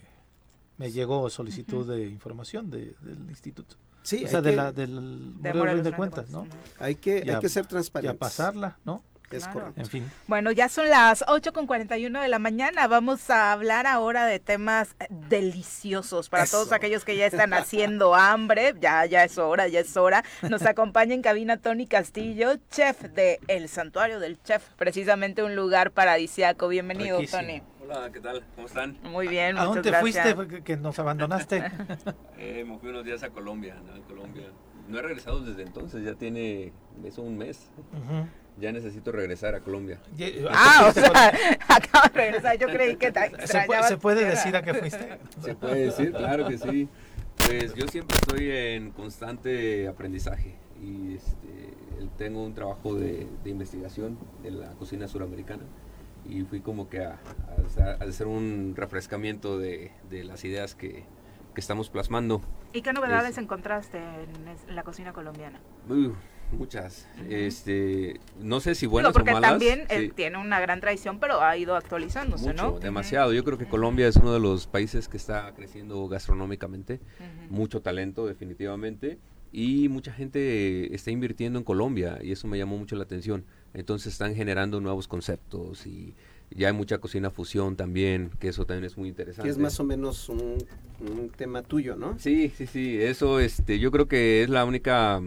[0.79, 3.77] me llegó solicitud de información de- del instituto.
[4.03, 6.47] Sí, o sea, hay de que- la, del De Morelos Morelos de Rinde cuentas, ¿no?
[6.79, 8.19] Hay que, Y hay a- que ser Y a transparentes.
[8.19, 9.03] pasarla, ¿no?
[9.31, 9.61] Es Claro.
[9.61, 9.81] correcto.
[9.81, 10.11] En fin.
[10.29, 12.87] Bueno, ya son las 8 con 41 de la mañana.
[12.87, 14.95] Vamos a hablar ahora de temas
[15.29, 16.59] deliciosos para Eso.
[16.59, 18.75] todos aquellos que ya están haciendo hambre.
[18.81, 20.25] Ya, ya es hora, ya es hora.
[20.49, 25.91] Nos acompaña en cabina Tony Castillo, chef de El Santuario del Chef, precisamente un lugar
[25.91, 26.69] paradisiaco.
[26.69, 27.43] Bienvenido, Riquísimo.
[27.43, 27.63] Tony.
[27.83, 28.45] Hola, ¿qué tal?
[28.57, 28.99] ¿Cómo están?
[29.05, 30.35] Muy bien, ¿A muchas dónde te gracias.
[30.35, 31.63] fuiste que nos abandonaste?
[32.39, 33.97] Eh, me fui unos días a Colombia, ¿no?
[33.97, 34.49] En Colombia.
[34.89, 36.73] No he regresado desde entonces, ya tiene
[37.05, 37.71] eso un mes.
[37.93, 38.27] Ujú.
[38.59, 39.99] Ya necesito regresar a Colombia.
[40.17, 41.11] Ye- Ah, o sea,
[41.69, 42.59] acabo de regresar.
[42.59, 45.19] Yo creí que te ¿Se puede, se puede decir a qué fuiste?
[45.43, 46.13] ¿Se puede decir?
[46.13, 46.89] Claro que sí.
[47.47, 51.75] Pues yo siempre estoy en constante aprendizaje y este,
[52.17, 55.63] tengo un trabajo de, de investigación de la cocina suramericana
[56.25, 57.19] y fui como que a,
[57.79, 61.05] a- a hacer un refrescamiento de, de las ideas que,
[61.55, 62.41] que estamos plasmando.
[62.73, 65.61] ¿Y qué novedades encontraste en es- en la cocina colombiana?
[65.91, 66.13] Uh,
[66.53, 67.07] muchas.
[67.29, 69.51] este, no sé si Digo, buenas porque o malas.
[69.51, 70.13] también eh, sí.
[70.15, 72.79] tiene una gran tradición, pero ha ido actualizándose, Mucho, ¿no?
[72.79, 73.33] demasiado.
[73.33, 77.01] Yo creo que Colombia es uno de los países que está creciendo gastronómicamente.
[77.51, 79.19] Mucho talento, definitivamente.
[79.53, 83.45] Y mucha gente está invirtiendo en Colombia y eso me llamó mucho la atención.
[83.75, 86.15] Entonces están generando nuevos conceptos y
[86.51, 89.47] ya hay mucha cocina fusión también, que eso también es muy interesante.
[89.47, 90.59] Que es más o menos un,
[91.01, 92.19] un tema tuyo, ¿no?
[92.19, 95.21] Sí, sí, sí, eso este, yo creo que es la única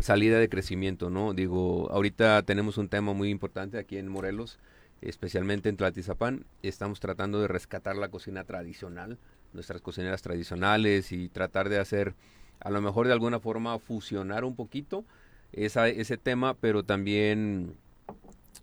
[0.00, 1.34] salida de crecimiento, ¿no?
[1.34, 4.58] Digo, ahorita tenemos un tema muy importante aquí en Morelos,
[5.02, 9.18] especialmente en Tlaltizapán, estamos tratando de rescatar la cocina tradicional,
[9.52, 12.14] nuestras cocineras tradicionales y tratar de hacer,
[12.60, 15.04] a lo mejor de alguna forma, fusionar un poquito
[15.52, 17.74] ese tema, pero también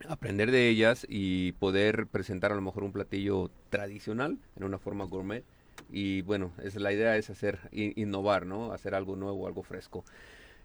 [0.07, 5.05] aprender de ellas y poder presentar a lo mejor un platillo tradicional en una forma
[5.05, 5.43] gourmet.
[5.91, 8.71] Y bueno, es, la idea es hacer, innovar, ¿no?
[8.73, 10.03] Hacer algo nuevo, algo fresco.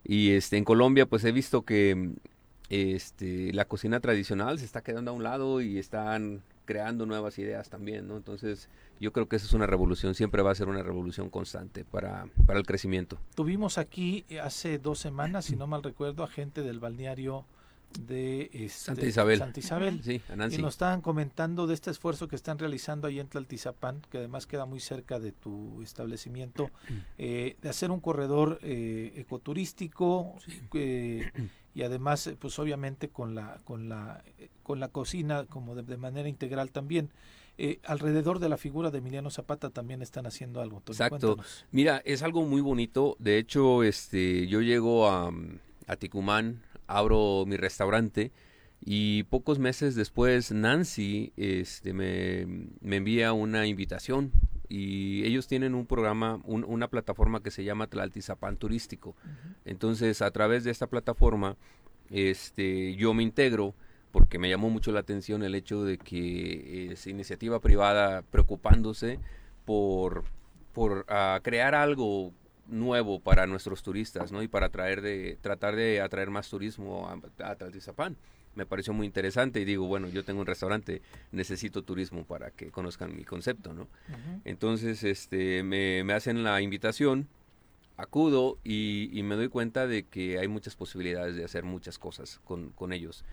[0.05, 2.15] Y este, en Colombia pues he visto que mm,
[2.71, 7.69] este, la cocina tradicional se está quedando a un lado y están creando nuevas ideas
[7.69, 8.17] también, ¿no?
[8.17, 8.69] Entonces
[9.01, 12.29] yo creo que esa es una revolución, siempre va a ser una revolución constante para,
[12.47, 13.19] para el crecimiento.
[13.35, 17.45] Tuvimos aquí eh, hace dos semanas, si no mal recuerdo, a gente del balneario
[18.01, 19.39] de este, Santa Isabel.
[19.39, 20.01] Santa Isabel.
[20.03, 20.57] Sí, a Nancy.
[20.59, 24.47] Y nos estaban comentando de este esfuerzo que están realizando ahí en Tlaltizapán, que además
[24.47, 26.71] queda muy cerca de tu establecimiento,
[27.19, 30.37] eh, de hacer un corredor eh, ecoturístico
[30.75, 31.31] eh,
[31.75, 35.83] y además, eh, pues obviamente con la con la eh, con la cocina como de,
[35.83, 37.11] de manera integral también.
[37.59, 40.81] Eh, alrededor de la figura de Emiliano Zapata también están haciendo algo.
[40.81, 41.19] Tony, Exacto.
[41.35, 41.67] cuéntanos.
[41.71, 43.15] Mira, es algo muy bonito.
[43.19, 45.31] De hecho, este, yo llego a,
[45.87, 48.33] a Ticumán, abro mi restaurante
[48.85, 52.47] y pocos meses después Nancy este, me,
[52.81, 54.33] me envía una invitación
[54.69, 59.15] y ellos tienen un programa, un- una plataforma que se llama Tlaltizapán Turístico.
[59.67, 61.57] Entonces, a través de esta plataforma,
[62.11, 63.75] este, yo me integro
[64.11, 69.19] porque me llamó mucho la atención el hecho de que es iniciativa privada preocupándose
[69.65, 70.25] por,
[70.73, 72.33] por ah, crear algo
[72.67, 74.43] nuevo para nuestros turistas, ¿no?
[74.43, 78.17] Y para traer de, tratar de atraer más turismo a, a Tlaltizapán.
[78.55, 82.71] Me pareció muy interesante y digo, bueno, yo tengo un restaurante, necesito turismo para que
[82.71, 83.89] conozcan mi concepto, ¿no?
[84.45, 87.29] Entonces, este, me, me hacen la invitación,
[87.97, 92.41] acudo y, y me doy cuenta de que hay muchas posibilidades de hacer muchas cosas
[92.45, 93.25] con, con ellos.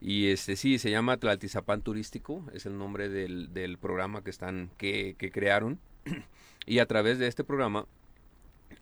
[0.00, 4.70] Y este sí, se llama Tlaltizapán Turístico, es el nombre del, del programa que están,
[4.76, 5.78] que, que crearon.
[6.66, 7.86] y a través de este programa,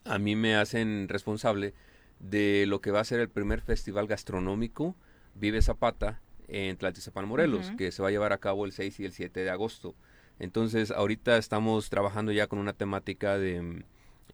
[0.05, 1.75] a mí me hacen responsable
[2.21, 4.95] de lo que va a ser el primer festival gastronómico
[5.35, 9.05] Vive Zapata en Tlaltizapán, Morelos, que se va a llevar a cabo el 6 y
[9.07, 9.95] el 7 de agosto.
[10.39, 13.85] Entonces, ahorita estamos trabajando ya con una temática de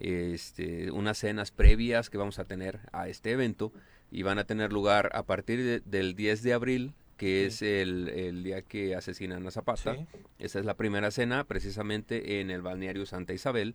[0.01, 3.72] este, unas cenas previas que vamos a tener a este evento
[4.10, 8.09] y van a tener lugar a partir de- del 10 de abril, que es el,
[8.09, 9.94] el día que asesinan a Zapata.
[9.97, 10.06] Sí.
[10.39, 13.74] Esa es la primera cena, precisamente en el balneario Santa Isabel.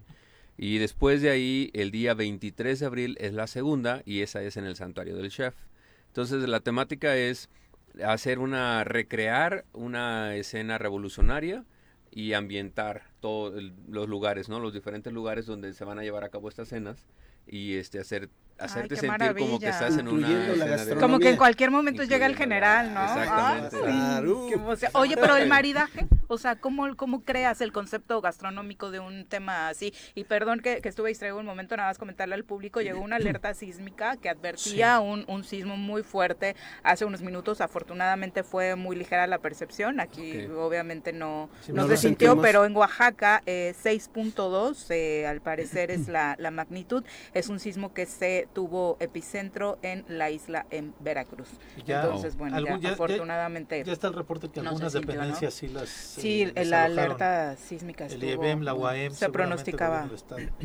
[0.57, 4.57] Y después de ahí, el día 23 de abril es la segunda y esa es
[4.57, 5.55] en el santuario del chef.
[6.07, 7.49] Entonces la temática es
[8.05, 11.65] hacer una, recrear una escena revolucionaria
[12.11, 14.59] y ambientar todos los lugares, ¿no?
[14.59, 17.07] Los diferentes lugares donde se van a llevar a cabo estas cenas
[17.47, 19.69] y este hacer hacerte qué sentir como que maravilla.
[19.69, 23.01] estás en una Como que en cualquier momento llega el general, ¿no?
[23.03, 23.77] Exactamente.
[23.85, 24.89] Ah, sí, qué.
[24.93, 29.69] Oye, pero el maridaje, o sea, ¿cómo, cómo creas el concepto gastronómico de un tema
[29.69, 29.93] así?
[30.15, 33.17] Y perdón que, que estuve distraído un momento, nada más comentarle al público, llegó una
[33.17, 37.61] alerta sísmica que advertía un, un sismo muy fuerte hace unos minutos.
[37.61, 39.99] Afortunadamente fue muy ligera la percepción.
[39.99, 42.45] Aquí obviamente no, Sí, no no se sintió, sentimos.
[42.45, 47.03] pero en Oaxaca eh, 6.2 eh, al parecer es la, la magnitud.
[47.33, 51.47] Es un sismo que se tuvo epicentro en la isla en Veracruz.
[51.85, 53.83] Ya- Entonces, bueno, ya, algún- ya- ya- afortunadamente.
[53.83, 55.19] Ya está el reporte que no se algunas sintió, ¿no?
[55.21, 55.89] dependencias sí las.
[55.89, 59.31] Sí, eh, la alerta sísmica El estuvo- IEBM, la UAM, se seguramente
[59.73, 60.07] pronosticaba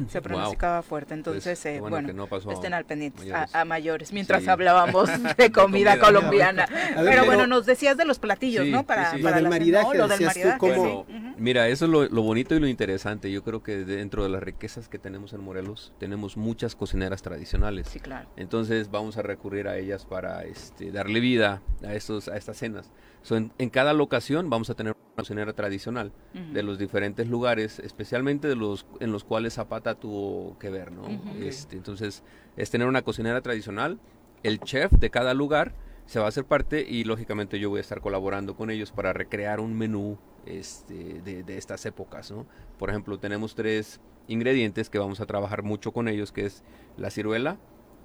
[0.09, 0.23] se Wow.
[0.23, 3.55] pronosticaba fuerte entonces Pues, eh, bueno bueno, que no pasó estén al pendiente mayores.
[3.55, 4.49] a, a mayores mientras Sí.
[4.51, 8.85] hablábamos de comida colombiana ver, pero pero- bueno nos decías de los platillos Sí, no
[8.85, 9.19] para, sí.
[9.23, 9.95] para Lo del la maridaje, ¿no?
[9.95, 11.05] lo del maridaje.
[11.39, 13.31] Mira, eso es lo, lo bonito y lo interesante.
[13.31, 17.68] Yo creo que dentro de las riquezas que tenemos en Morelos, tenemos muchas cocineras tradicionales.
[17.87, 18.29] Sí, claro.
[18.37, 22.91] Entonces vamos a recurrir a ellas para este, darle vida a, estos, a estas cenas.
[23.23, 27.81] So, en, en cada locación vamos a tener una cocinera tradicional de los diferentes lugares,
[27.81, 31.03] especialmente de los en los cuales Zapata tuvo que ver, ¿no?
[31.41, 32.23] Este, entonces
[32.57, 33.99] es tener una cocinera tradicional,
[34.43, 35.75] el chef de cada lugar
[36.07, 39.13] se va a hacer parte y lógicamente yo voy a estar colaborando con ellos para
[39.13, 42.47] recrear un menú este, de, de estas épocas, ¿no?
[42.79, 46.63] Por ejemplo, tenemos tres ingredientes que vamos a trabajar mucho con ellos, que es
[46.97, 47.59] la ciruela,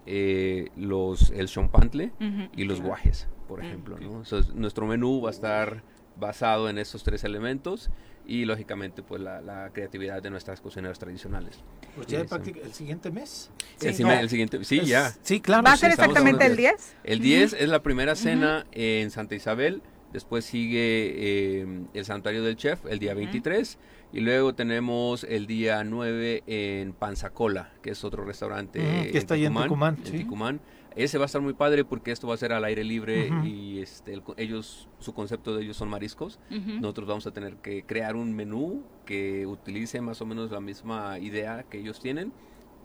[0.06, 2.50] eh, los, el chompantle Ujú.
[2.56, 3.66] y los guajes, por Mm.
[3.66, 4.18] ejemplo, ¿no?
[4.24, 5.84] Entonces, nuestro menú va a estar
[6.20, 7.90] basado en esos tres elementos
[8.26, 11.60] y lógicamente pues la, la creatividad de nuestras cocineras tradicionales.
[11.96, 13.50] Pues ya práctica- el siguiente mes.
[13.82, 13.94] El, Sí.
[13.98, 14.22] sime- No.
[14.22, 15.14] el siguiente, sí, Es- ya.
[15.24, 15.64] Sí, claro.
[15.64, 16.96] ¿Va a sí, ser exactamente el de- 10?
[17.04, 19.82] El 10 es la primera cena en Santa Isabel,
[20.14, 23.78] después sigue eh, el Santuario del Chef el día 23
[24.14, 29.34] y luego tenemos el día 9 en Panzacola, que es otro restaurante Ujú, que está
[29.34, 30.20] ahí en Tucumán, en sí.
[30.20, 30.62] Tucumán.
[30.96, 33.80] Ese va a estar muy padre porque esto va a ser al aire libre y
[33.80, 36.40] este, el ellos, su concepto de ellos son mariscos.
[36.52, 41.18] Nosotros vamos a tener que crear un menú que utilice más o menos la misma
[41.18, 42.32] idea que ellos tienen,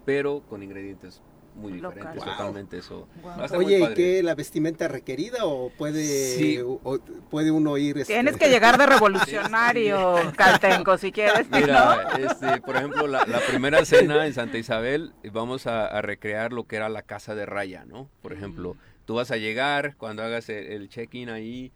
[0.05, 1.21] pero con ingredientes
[1.59, 2.23] muy diferentes Locales.
[2.37, 3.07] totalmente eso.
[3.55, 6.03] Oye, ¿y qué la vestimenta requerida o puede
[6.35, 6.59] Sí.
[6.59, 6.99] o- o
[7.29, 8.85] puede uno ir este, Tienes que llegar de
[9.49, 11.47] revolucionario, Caltenco, si quieres.
[11.51, 16.53] Mira, este, por ejemplo, la, la primera cena en Santa Isabel, vamos a, a recrear
[16.53, 18.09] lo que era la casa de raya, ¿no?
[18.21, 18.75] Por ejemplo,
[19.05, 21.71] tú vas a llegar, cuando hagas el, el check-in ahí,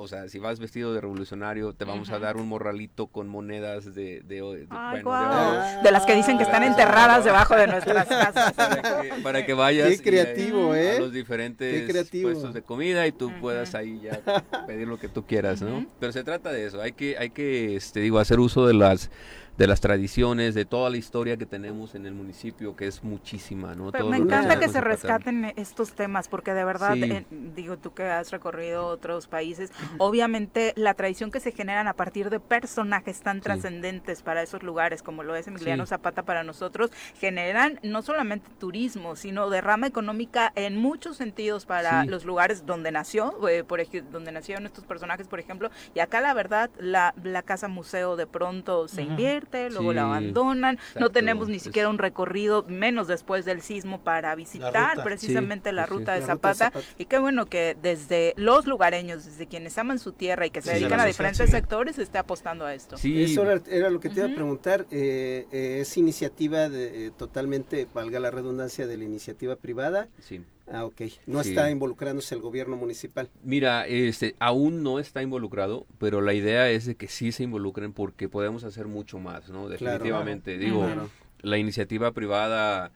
[0.00, 3.94] o sea, si vas vestido de revolucionario, te vamos a dar un morralito con monedas
[3.94, 5.82] de, de, de- Ay, bueno, de oro.
[5.82, 8.52] De las que dicen que están enterradas debajo de nuestras casas.
[8.56, 10.98] Para que, para que vayas Qué y, creativo, a ¿eh?
[11.00, 12.30] los diferentes Qué creativo.
[12.30, 14.20] puestos de comida y tú puedas ahí ya
[14.66, 15.86] pedir lo que tú quieras, ¿no?
[16.00, 19.10] Pero se trata de eso, hay que, hay que, este, digo, hacer uso de las
[19.58, 23.74] de las tradiciones, de toda la historia que tenemos en el municipio, que es muchísima,
[23.74, 23.90] ¿no?
[23.90, 27.02] Pero Todo me encanta que se rescaten estos temas, porque de verdad, Sí.
[27.02, 27.24] eh,
[27.56, 32.30] digo tú que has recorrido otros países, obviamente la tradición que se generan a partir
[32.30, 35.90] de personajes tan trascendentes para esos lugares, como lo es Emiliano Sí.
[35.90, 42.24] Zapata para nosotros, generan no solamente turismo, sino derrama económica en muchos sentidos para los
[42.24, 46.32] lugares donde nació, eh, por ej- donde nacieron estos personajes, por ejemplo, y acá la
[46.32, 51.56] verdad, la, la casa museo de pronto se invierte, luego la abandonan, no tenemos ni
[51.56, 55.02] es- siquiera un recorrido, menos después del sismo, para visitar ruta.
[55.04, 55.90] precisamente Sí, la sí.
[55.90, 56.80] ruta de La ruta de Zapata.
[56.98, 60.72] Y qué bueno que desde los lugareños, desde quienes aman su tierra y que se
[60.72, 62.96] Sí, dedican a diferentes sectores, se esté apostando a esto.
[62.98, 64.86] Sí, Eso era, era lo que te iba a preguntar.
[64.90, 70.08] eh, eh, ¿Es iniciativa de, eh, totalmente, valga la redundancia, de la iniciativa privada?
[70.20, 70.42] sí.
[70.70, 71.00] Ah, ok.
[71.26, 71.50] No Sí.
[71.50, 73.30] está involucrándose el gobierno municipal.
[73.42, 77.92] Mira, este, aún no está involucrado, pero la idea es de que sí se involucren
[77.92, 79.68] porque podemos hacer mucho más, ¿no?
[79.68, 80.58] Definitivamente.
[80.58, 81.08] Digo, Claro.
[81.40, 82.90] la iniciativa privada,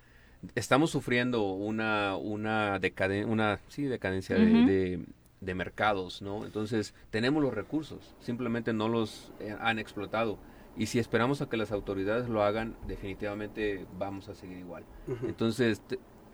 [0.55, 4.67] estamos sufriendo una, una, decaden- una sí, decadencia de- Ujú.
[4.67, 5.05] de,
[5.41, 6.45] de mercados, ¿no?
[6.45, 10.39] Entonces, tenemos los recursos, simplemente no los eh, han explotado.
[10.77, 14.85] Y si esperamos a que las autoridades lo hagan, definitivamente vamos a seguir igual.
[15.27, 15.83] Entonces,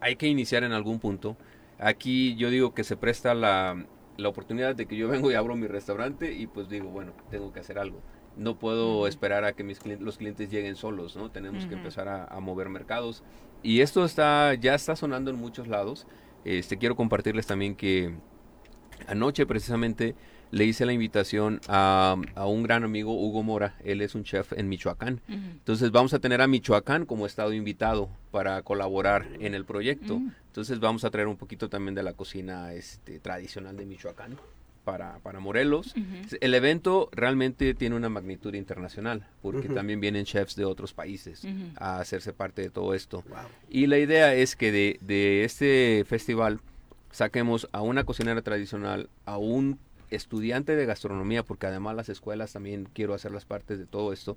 [0.00, 1.36] hay que iniciar en algún punto.
[1.78, 5.56] Aquí yo digo que se presta la, la oportunidad de que yo vengo y abro
[5.56, 8.00] mi restaurante y pues digo, bueno, tengo que hacer algo.
[8.36, 11.30] No puedo esperar a que mis clientes, los clientes lleguen solos, ¿no?
[11.30, 13.24] Tenemos que empezar a, a mover mercados.
[13.64, 16.06] Y esto está, ya está sonando en muchos lados.
[16.44, 18.14] Este, quiero compartirles también que
[19.08, 20.14] anoche precisamente
[20.50, 23.74] le hice la invitación a, a un gran amigo, Hugo Mora.
[23.84, 25.20] Él es un chef en Michoacán.
[25.28, 30.18] Entonces vamos a tener a Michoacán como estado invitado para colaborar en el proyecto.
[30.18, 30.32] Mm.
[30.46, 34.36] Entonces vamos a traer un poquito también de la cocina este, tradicional de Michoacán
[34.84, 35.94] para, para Morelos.
[36.40, 41.46] El evento realmente tiene una magnitud internacional porque también vienen chefs de otros países
[41.76, 43.22] a hacerse parte de todo esto.
[43.28, 43.38] Wow.
[43.68, 46.60] Y la idea es que de, de este festival
[47.10, 49.78] saquemos a una cocinera tradicional, a un
[50.10, 54.36] estudiante de gastronomía, porque además las escuelas también quiero hacer las partes de todo esto,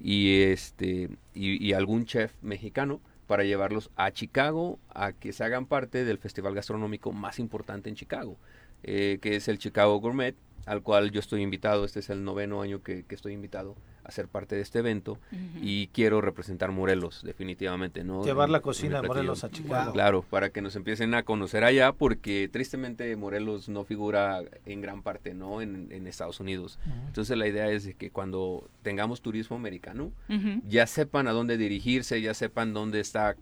[0.00, 6.04] y este y, algún chef mexicano para llevarlos a Chicago a que se hagan parte
[6.04, 8.36] del festival gastronómico más importante en Chicago,
[8.84, 10.34] eh, que es el Chicago Gourmet,
[10.66, 11.84] al cual yo estoy invitado.
[11.84, 13.76] Este es el noveno año que estoy invitado
[14.08, 15.18] a ser parte de este evento
[15.60, 18.04] y quiero representar Morelos, definitivamente.
[18.04, 18.24] ¿no?
[18.24, 19.08] Llevar la cocina de.
[19.08, 19.92] Morelos a Chicago.
[19.92, 25.02] Claro, para que nos empiecen a conocer allá, porque tristemente Morelos no figura en gran
[25.02, 25.60] parte, ¿no?
[25.60, 26.78] En, en Estados Unidos.
[26.86, 27.06] Ujú.
[27.08, 30.62] Entonces la idea es de que cuando tengamos turismo americano, Ujú.
[30.66, 33.36] ya sepan a dónde dirigirse, ya sepan dónde está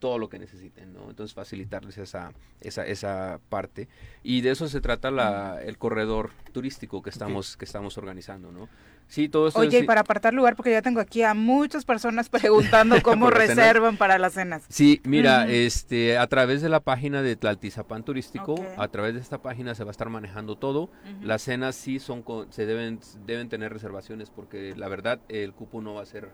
[0.00, 1.08] todo lo que necesiten, ¿no?
[1.08, 3.88] Entonces facilitarles esa, esa, esa parte.
[4.22, 8.68] Y de eso se trata la, el corredor turístico que estamos, que estamos organizando, ¿no?
[9.08, 11.84] Sí, todo esto Oye, es- y para apartar lugar, porque ya tengo aquí a muchas
[11.84, 14.64] personas preguntando cómo reservan para las cenas.
[14.68, 19.40] Sí, mira, este, a través de la página de Tlaltizapán Turístico, a través de esta
[19.42, 20.90] página se va a estar manejando todo.
[21.22, 25.80] Las cenas sí son, con- se deben, deben tener reservaciones porque la verdad el cupo
[25.80, 26.30] no va a ser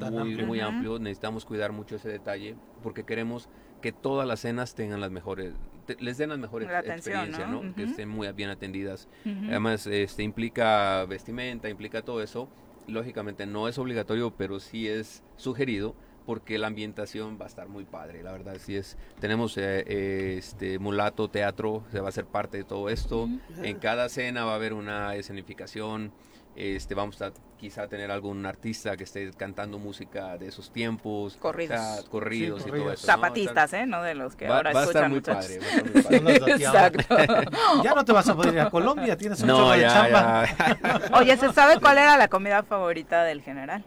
[0.00, 0.46] Tan muy, amplio.
[0.46, 0.98] muy amplio.
[0.98, 3.48] Necesitamos cuidar mucho ese detalle porque queremos
[3.82, 5.52] que todas las cenas tengan las mejores,
[5.84, 7.62] te- les den las mejores La experiencias, ¿no?
[7.62, 7.74] ¿no?
[7.74, 7.90] Que Ujú.
[7.90, 9.08] estén muy bien atendidas.
[9.24, 9.46] Ujú.
[9.48, 12.48] Además, este implica vestimenta, implica todo eso.
[12.86, 15.94] Lógicamente no es obligatorio, pero sí es sugerido
[16.26, 18.96] porque la ambientación va a estar muy padre, la verdad sí es.
[19.20, 23.28] Tenemos eh, eh, este mulato teatro, se va a ser parte de todo esto.
[23.62, 26.12] En cada cena va a haber una escenificación.
[26.56, 31.80] Este, vamos a quizá tener algún artista que esté cantando música de esos tiempos, Corridos.
[31.80, 32.84] o sea, corridos Sí, y corridos.
[32.86, 33.06] todo eso.
[33.06, 33.86] Zapatistas, ¿eh?
[33.86, 35.44] No de los que Va- ahora va escuchan muy muchachos.
[35.46, 36.18] padre, va a estar muy padre.
[36.20, 36.92] Unos dateados.
[37.00, 37.82] Exacto.
[37.82, 39.88] ya no te vas a poder ir a Colombia, tienes un No, chorro de ya,
[39.88, 40.46] chamba.
[40.46, 41.00] ya.
[41.18, 43.84] Oye, ¿se sabe cuál era la comida favorita del general?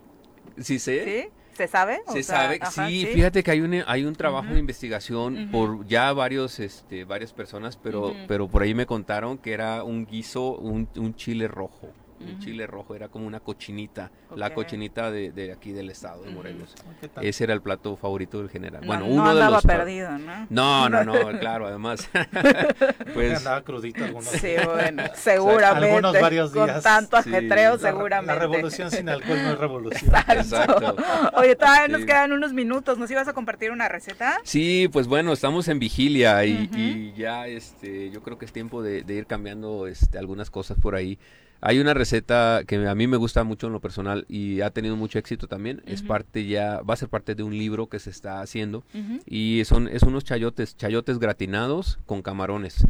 [0.60, 1.04] Sí, sé.
[1.06, 1.30] ¿Sí?
[1.56, 2.02] ¿Se sabe?
[2.06, 5.50] O Se sea, sabe, ajá, sí, fíjate que hay un, hay un trabajo de investigación
[5.52, 10.06] por ya varios, este, varias personas, pero, pero por ahí me contaron que era un
[10.06, 11.90] guiso, un, un chile rojo.
[12.20, 16.32] Un chile rojo era como una cochinita, la cochinita de, de aquí del estado de
[16.32, 16.74] Morelos.
[17.22, 18.82] Ese era el plato favorito del general.
[18.82, 20.48] No- bueno, no uno de los perdido, ¿no?
[20.50, 22.10] No, no, no, claro, además.
[23.14, 25.90] pues Andaba crudito algunos Sí, bueno, seguramente.
[25.90, 26.84] Algunos varios Con días.
[26.84, 27.30] tanto Sí.
[27.30, 28.34] ajetreo, La- seguramente.
[28.34, 30.14] La revolución sin alcohol no es revolución.
[30.30, 30.96] Exacto.
[31.36, 32.98] Oye, todavía nos quedan unos minutos.
[32.98, 34.40] ¿Nos ibas a compartir una receta?
[34.44, 38.82] Sí, pues bueno, estamos en vigilia y, y ya este, yo creo que es tiempo
[38.82, 41.20] de, de ir cambiando este, algunas cosas por ahí.
[41.62, 44.96] Hay una receta que a mí me gusta mucho en lo personal y ha tenido
[44.96, 45.82] mucho éxito también.
[45.86, 48.84] Es parte ya, va a ser parte de un libro que se está haciendo
[49.26, 52.84] y son es unos chayotes, chayotes gratinados con camarones.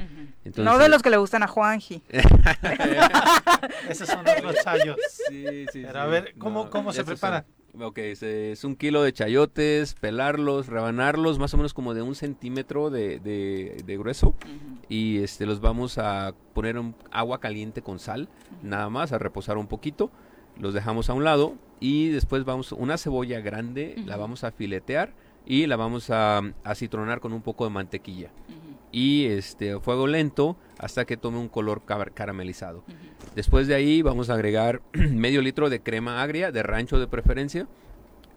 [0.43, 2.01] Entonces, no de los que le gustan a Juanji.
[3.89, 4.97] Esos son los chayos.
[5.29, 7.41] Sí, sí, Pero a ver, ¿cómo, No, cómo se prepara?
[7.43, 12.15] son- Ok, es, un kilo de chayotes, pelarlos, rebanarlos, más o menos como de un
[12.15, 14.33] centímetro de, de- de grueso.
[14.89, 18.29] Y este los vamos a poner en agua caliente con sal,
[18.63, 20.09] nada más, a reposar un poquito.
[20.59, 25.13] Los dejamos a un lado y después vamos, una cebolla grande, la vamos a filetear
[25.45, 28.31] y la vamos a, a citronar con un poco de mantequilla.
[28.91, 32.83] Y este, a fuego lento hasta que tome un color car- caramelizado.
[33.35, 37.67] Después de ahí vamos a agregar medio litro de crema agria, de rancho de preferencia,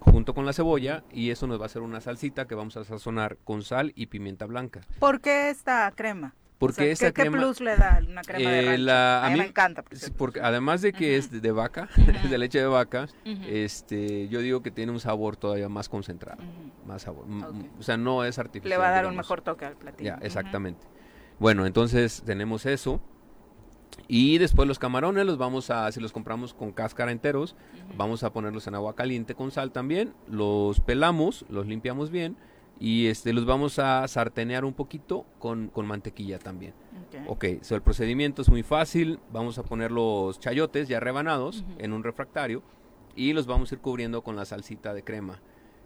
[0.01, 2.85] junto con la cebolla y eso nos va a hacer una salsita que vamos a
[2.85, 4.81] sazonar con sal y pimienta blanca.
[4.98, 6.35] ¿Por qué esta crema?
[6.60, 8.82] Porque O sea, esta ¿qué, plus le da una crema de Eh, rancho?
[8.84, 9.82] la- a mí me encanta.
[9.82, 11.88] por porque además de que es de, de vaca,
[12.30, 13.08] de leche de vaca,
[13.48, 16.42] este, yo digo que tiene un sabor todavía más concentrado,
[16.86, 17.24] más sabor,
[17.78, 18.68] o sea, no es artificial.
[18.68, 20.10] Le va a dar un mejor toque al platillo.
[20.10, 20.86] Ya, exactamente.
[21.38, 23.00] Bueno, entonces tenemos eso.
[24.06, 27.56] Y después los camarones los vamos a, si los compramos con cáscara enteros,
[27.96, 30.12] vamos a ponerlos en agua caliente con sal también.
[30.28, 32.36] Los pelamos, los limpiamos bien
[32.81, 36.73] y este, los vamos a sartenear un poquito con, con mantequilla también.
[37.27, 39.20] Ok, so el procedimiento es muy fácil.
[39.32, 42.62] Vamos a poner los chayotes ya rebanados en un refractario
[43.15, 45.40] y los vamos a ir cubriendo con la salsita de crema.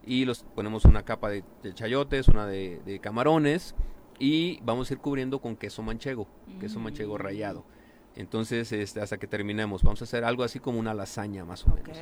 [0.06, 3.74] Y los ponemos una capa de, de chayotes, una de, de camarones
[4.18, 6.28] y vamos a ir cubriendo con queso manchego,
[6.60, 7.64] queso manchego rallado.
[8.14, 11.74] Entonces, este, hasta que terminemos, vamos a hacer algo así como una lasaña más o
[11.74, 11.98] menos.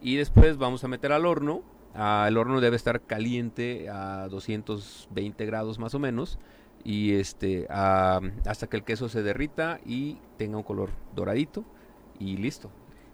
[0.00, 1.62] Y después vamos a meter al horno.
[1.94, 6.38] Ah, el horno debe estar caliente a 220 grados más o menos.
[6.84, 11.64] Y este ah, hasta que el queso se derrita y tenga un color doradito.
[12.18, 12.70] Y listo.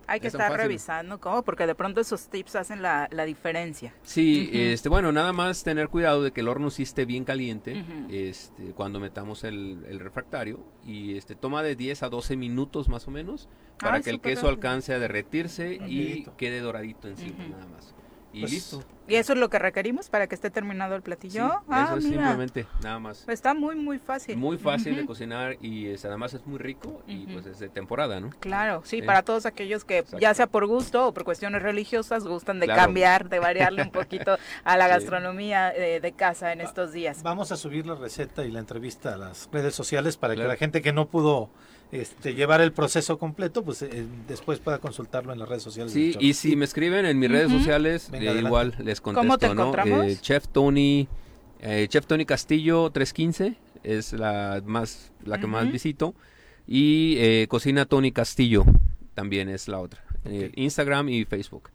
[0.08, 3.92] Hay que Es estar revisando cómo, porque de pronto esos tips hacen la, la diferencia.
[4.04, 7.84] Sí, este, bueno, nada más tener cuidado de que el horno sí esté bien caliente
[8.08, 13.08] este, cuando metamos el, el refractario y este toma de 10 a 12 minutos más
[13.08, 13.48] o menos
[13.80, 14.50] para Ay, que el queso rápido.
[14.50, 17.92] alcance a derretirse y quede doradito encima nada más.
[18.36, 18.82] Y Pues, listo.
[19.08, 21.48] ¿Y eso es lo que requerimos para que esté terminado el platillo?
[21.48, 22.16] Sí, ah, eso es mira.
[22.26, 23.26] simplemente, nada más.
[23.28, 24.36] Está muy, muy fácil.
[24.36, 28.20] Muy fácil de cocinar y es, además es muy rico y pues es de temporada,
[28.20, 28.30] ¿no?
[28.40, 29.02] Claro, sí, Sí.
[29.02, 32.82] para todos aquellos que ya sea por gusto o por cuestiones religiosas gustan de Claro.
[32.82, 34.90] cambiar, de variarle un poquito a la Sí.
[34.90, 37.22] gastronomía eh, de casa en estos días.
[37.22, 40.48] Vamos a subir la receta y la entrevista a las redes sociales para Claro.
[40.48, 41.48] que la gente que no pudo
[41.92, 45.92] este, llevar el proceso completo, pues eh, después pueda consultarlo en las redes sociales.
[45.92, 49.38] Sí, y si me escriben en mis redes sociales, Venga, eh, igual les contesto, ¿Cómo
[49.38, 50.02] te ¿no?
[50.02, 51.08] Eh, Chef Tony,
[51.60, 56.14] eh, Chef Tony Castillo 315 es la más la que más visito
[56.66, 58.64] y eh, Cocina Tony Castillo
[59.14, 60.02] también es la otra.
[60.24, 61.70] Eh, Instagram y Facebook.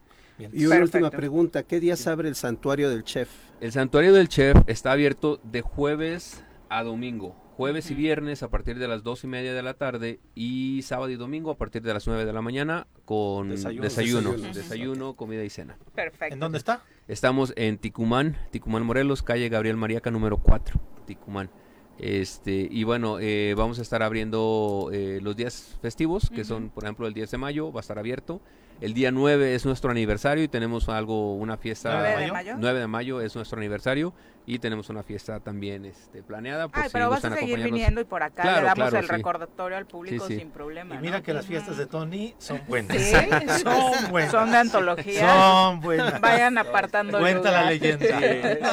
[0.53, 3.29] Y una última pregunta, ¿qué días abre el santuario del chef?
[3.61, 7.35] El santuario del chef está abierto de jueves a domingo.
[7.61, 11.11] Jueves y viernes a partir de las dos y media de la tarde y sábado
[11.11, 13.83] y domingo a partir de las 9 de la mañana con Desayuno.
[13.83, 14.53] desayuno, Desayuno.
[14.55, 15.77] desayuno, comida y cena.
[15.93, 16.33] Perfecto.
[16.33, 16.83] ¿En dónde está?
[17.07, 21.51] Estamos en Ticumán, Ticumán Morelos, calle Gabriel Mariaca número 4, Ticumán.
[21.99, 26.85] Este, y bueno, eh, vamos a estar abriendo eh, los días festivos, que son, por
[26.85, 28.41] ejemplo, el 10 de mayo, va a estar abierto.
[28.81, 31.99] El día 9 es nuestro aniversario y tenemos algo, una fiesta.
[31.99, 32.55] ¿Nueve de mayo?
[32.57, 34.11] 9 de mayo es nuestro aniversario
[34.47, 36.67] y tenemos una fiesta también este, planeada.
[36.67, 38.97] por Ay, si pero vas a seguir viniendo y por acá Claro, le damos claro,
[38.97, 39.11] el sí.
[39.11, 40.39] recordatorio al público Sí, sí.
[40.39, 40.95] sin problema.
[40.95, 41.23] Y mira ¿no?
[41.23, 42.97] que las fiestas de Tony son buenas.
[42.97, 43.13] Sí,
[43.63, 44.31] son buenas.
[44.31, 45.29] Son de antología.
[45.31, 46.19] Son buenas.
[46.19, 48.05] Vayan apartando Cuenta la leyenda.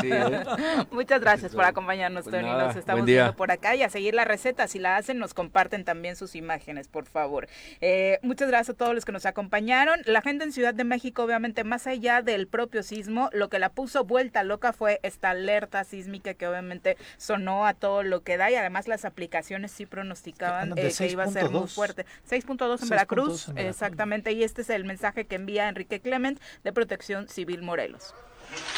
[0.01, 0.44] Sí, ¿eh?
[0.90, 2.48] Muchas gracias por acompañarnos, Pues Tony.
[2.48, 4.66] nada, Nos estamos viendo por acá y a seguir la receta.
[4.68, 7.47] Si la hacen, nos comparten también sus imágenes, por favor.
[7.82, 9.98] Eh, muchas gracias a todos los que nos acompañaron.
[10.05, 13.70] La gente en Ciudad de México, obviamente, más allá del propio sismo, lo que la
[13.70, 18.51] puso vuelta loca fue esta alerta sísmica que obviamente sonó a todo lo que da
[18.51, 21.75] y además las aplicaciones sí pronosticaban eh, que iba a ser muy 6.2.
[21.75, 22.07] fuerte.
[22.29, 23.70] 6.2 en 6.2 Veracruz, en Veracruz.
[23.70, 24.33] exactamente.
[24.33, 28.15] Y este es el mensaje que envía Enrique Clement de Protección Civil Morelos.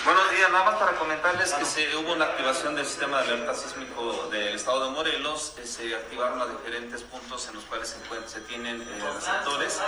[0.05, 3.55] Buenos días, nada más para comentarles que se, hubo una activación del sistema de alerta
[3.55, 7.95] sísmico del estado de Morelos, se activaron los diferentes puntos en los cuales
[8.27, 9.81] se, tienen eh, receptores,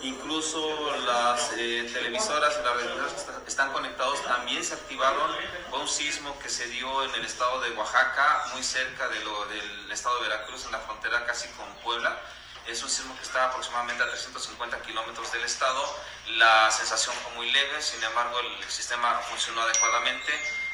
[0.00, 5.30] incluso las eh, televisoras y las televisoras que está- están conectados también se activaron,
[5.68, 9.44] fue un sismo que se dio en el estado de Oaxaca, muy cerca de lo,
[9.46, 12.16] del estado de Veracruz, en la frontera casi con Puebla,
[12.68, 15.82] es un sismo que está aproximadamente a 350 kilómetros del estado.
[16.36, 20.32] La sensación fue muy leve, sin embargo el sistema funcionó adecuadamente.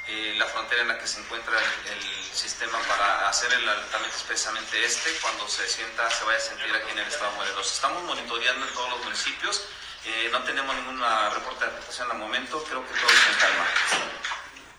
[0.08, 2.02] Eh, la frontera en la que se encuentra el, el
[2.34, 6.74] sistema para hacer el alertamiento es precisamente este, cuando se sienta, se vaya a sentir
[6.74, 7.72] aquí en el estado de Morelos.
[7.72, 9.62] Estamos monitoreando en todos los municipios,
[10.04, 11.00] eh, no tenemos ningún
[11.34, 13.64] reporte de afectación al momento, creo que todo está en calma.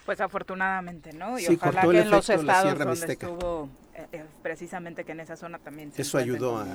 [0.05, 1.39] Pues afortunadamente, ¿no?
[1.39, 3.25] Y Sí, ojalá cortó que en los estados Sierra donde Mixteca.
[3.27, 6.65] estuvo, eh, eh, precisamente que en esa zona también se Eso ayudó a,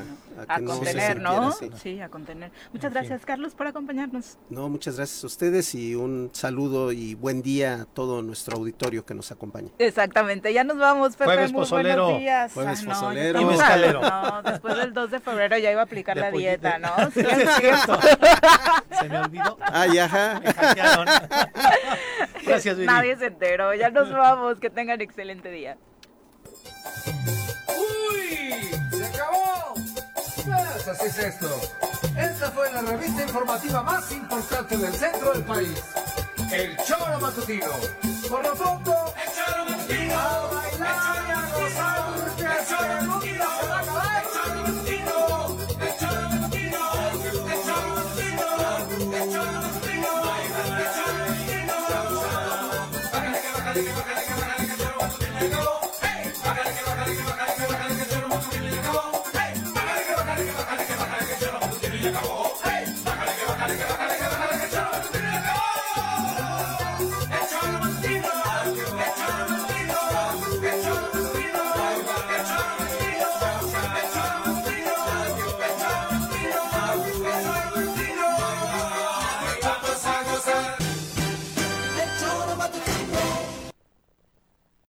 [0.60, 1.52] no contener, ¿no?
[1.82, 2.52] Sí, a contener.
[2.72, 3.08] Muchas En fin.
[3.08, 4.38] gracias, Carlos, por acompañarnos.
[4.50, 9.04] No, muchas gracias a ustedes y un saludo y buen día a todo nuestro auditorio
[9.04, 9.68] que nos acompaña.
[9.78, 12.04] Exactamente, ya nos vamos, Pepe, Jueves muy pozolero.
[12.04, 12.52] buenos días.
[12.52, 14.00] Jueves Ah, no, ya pozolero.
[14.00, 16.88] No, después del 2 de febrero ya iba a aplicar De la dieta, ¿no?
[17.12, 17.98] Sí, es cierto.
[19.00, 19.58] Se me olvidó.
[19.60, 20.40] Ay, ajá.
[20.40, 21.06] Me hackearon.
[22.46, 22.86] Gracias, Viri.
[22.86, 25.76] Nadie se enteró, ya nos vamos, que tengan excelente día.
[27.76, 28.70] ¡Uy!
[28.90, 29.74] ¡Se acabó!
[29.74, 31.60] Pues es esto.
[32.16, 35.82] Esta fue la revista informativa más importante del centro del país.
[36.50, 37.66] El Choro Matutino.
[38.28, 39.68] Por lo pronto, el Choro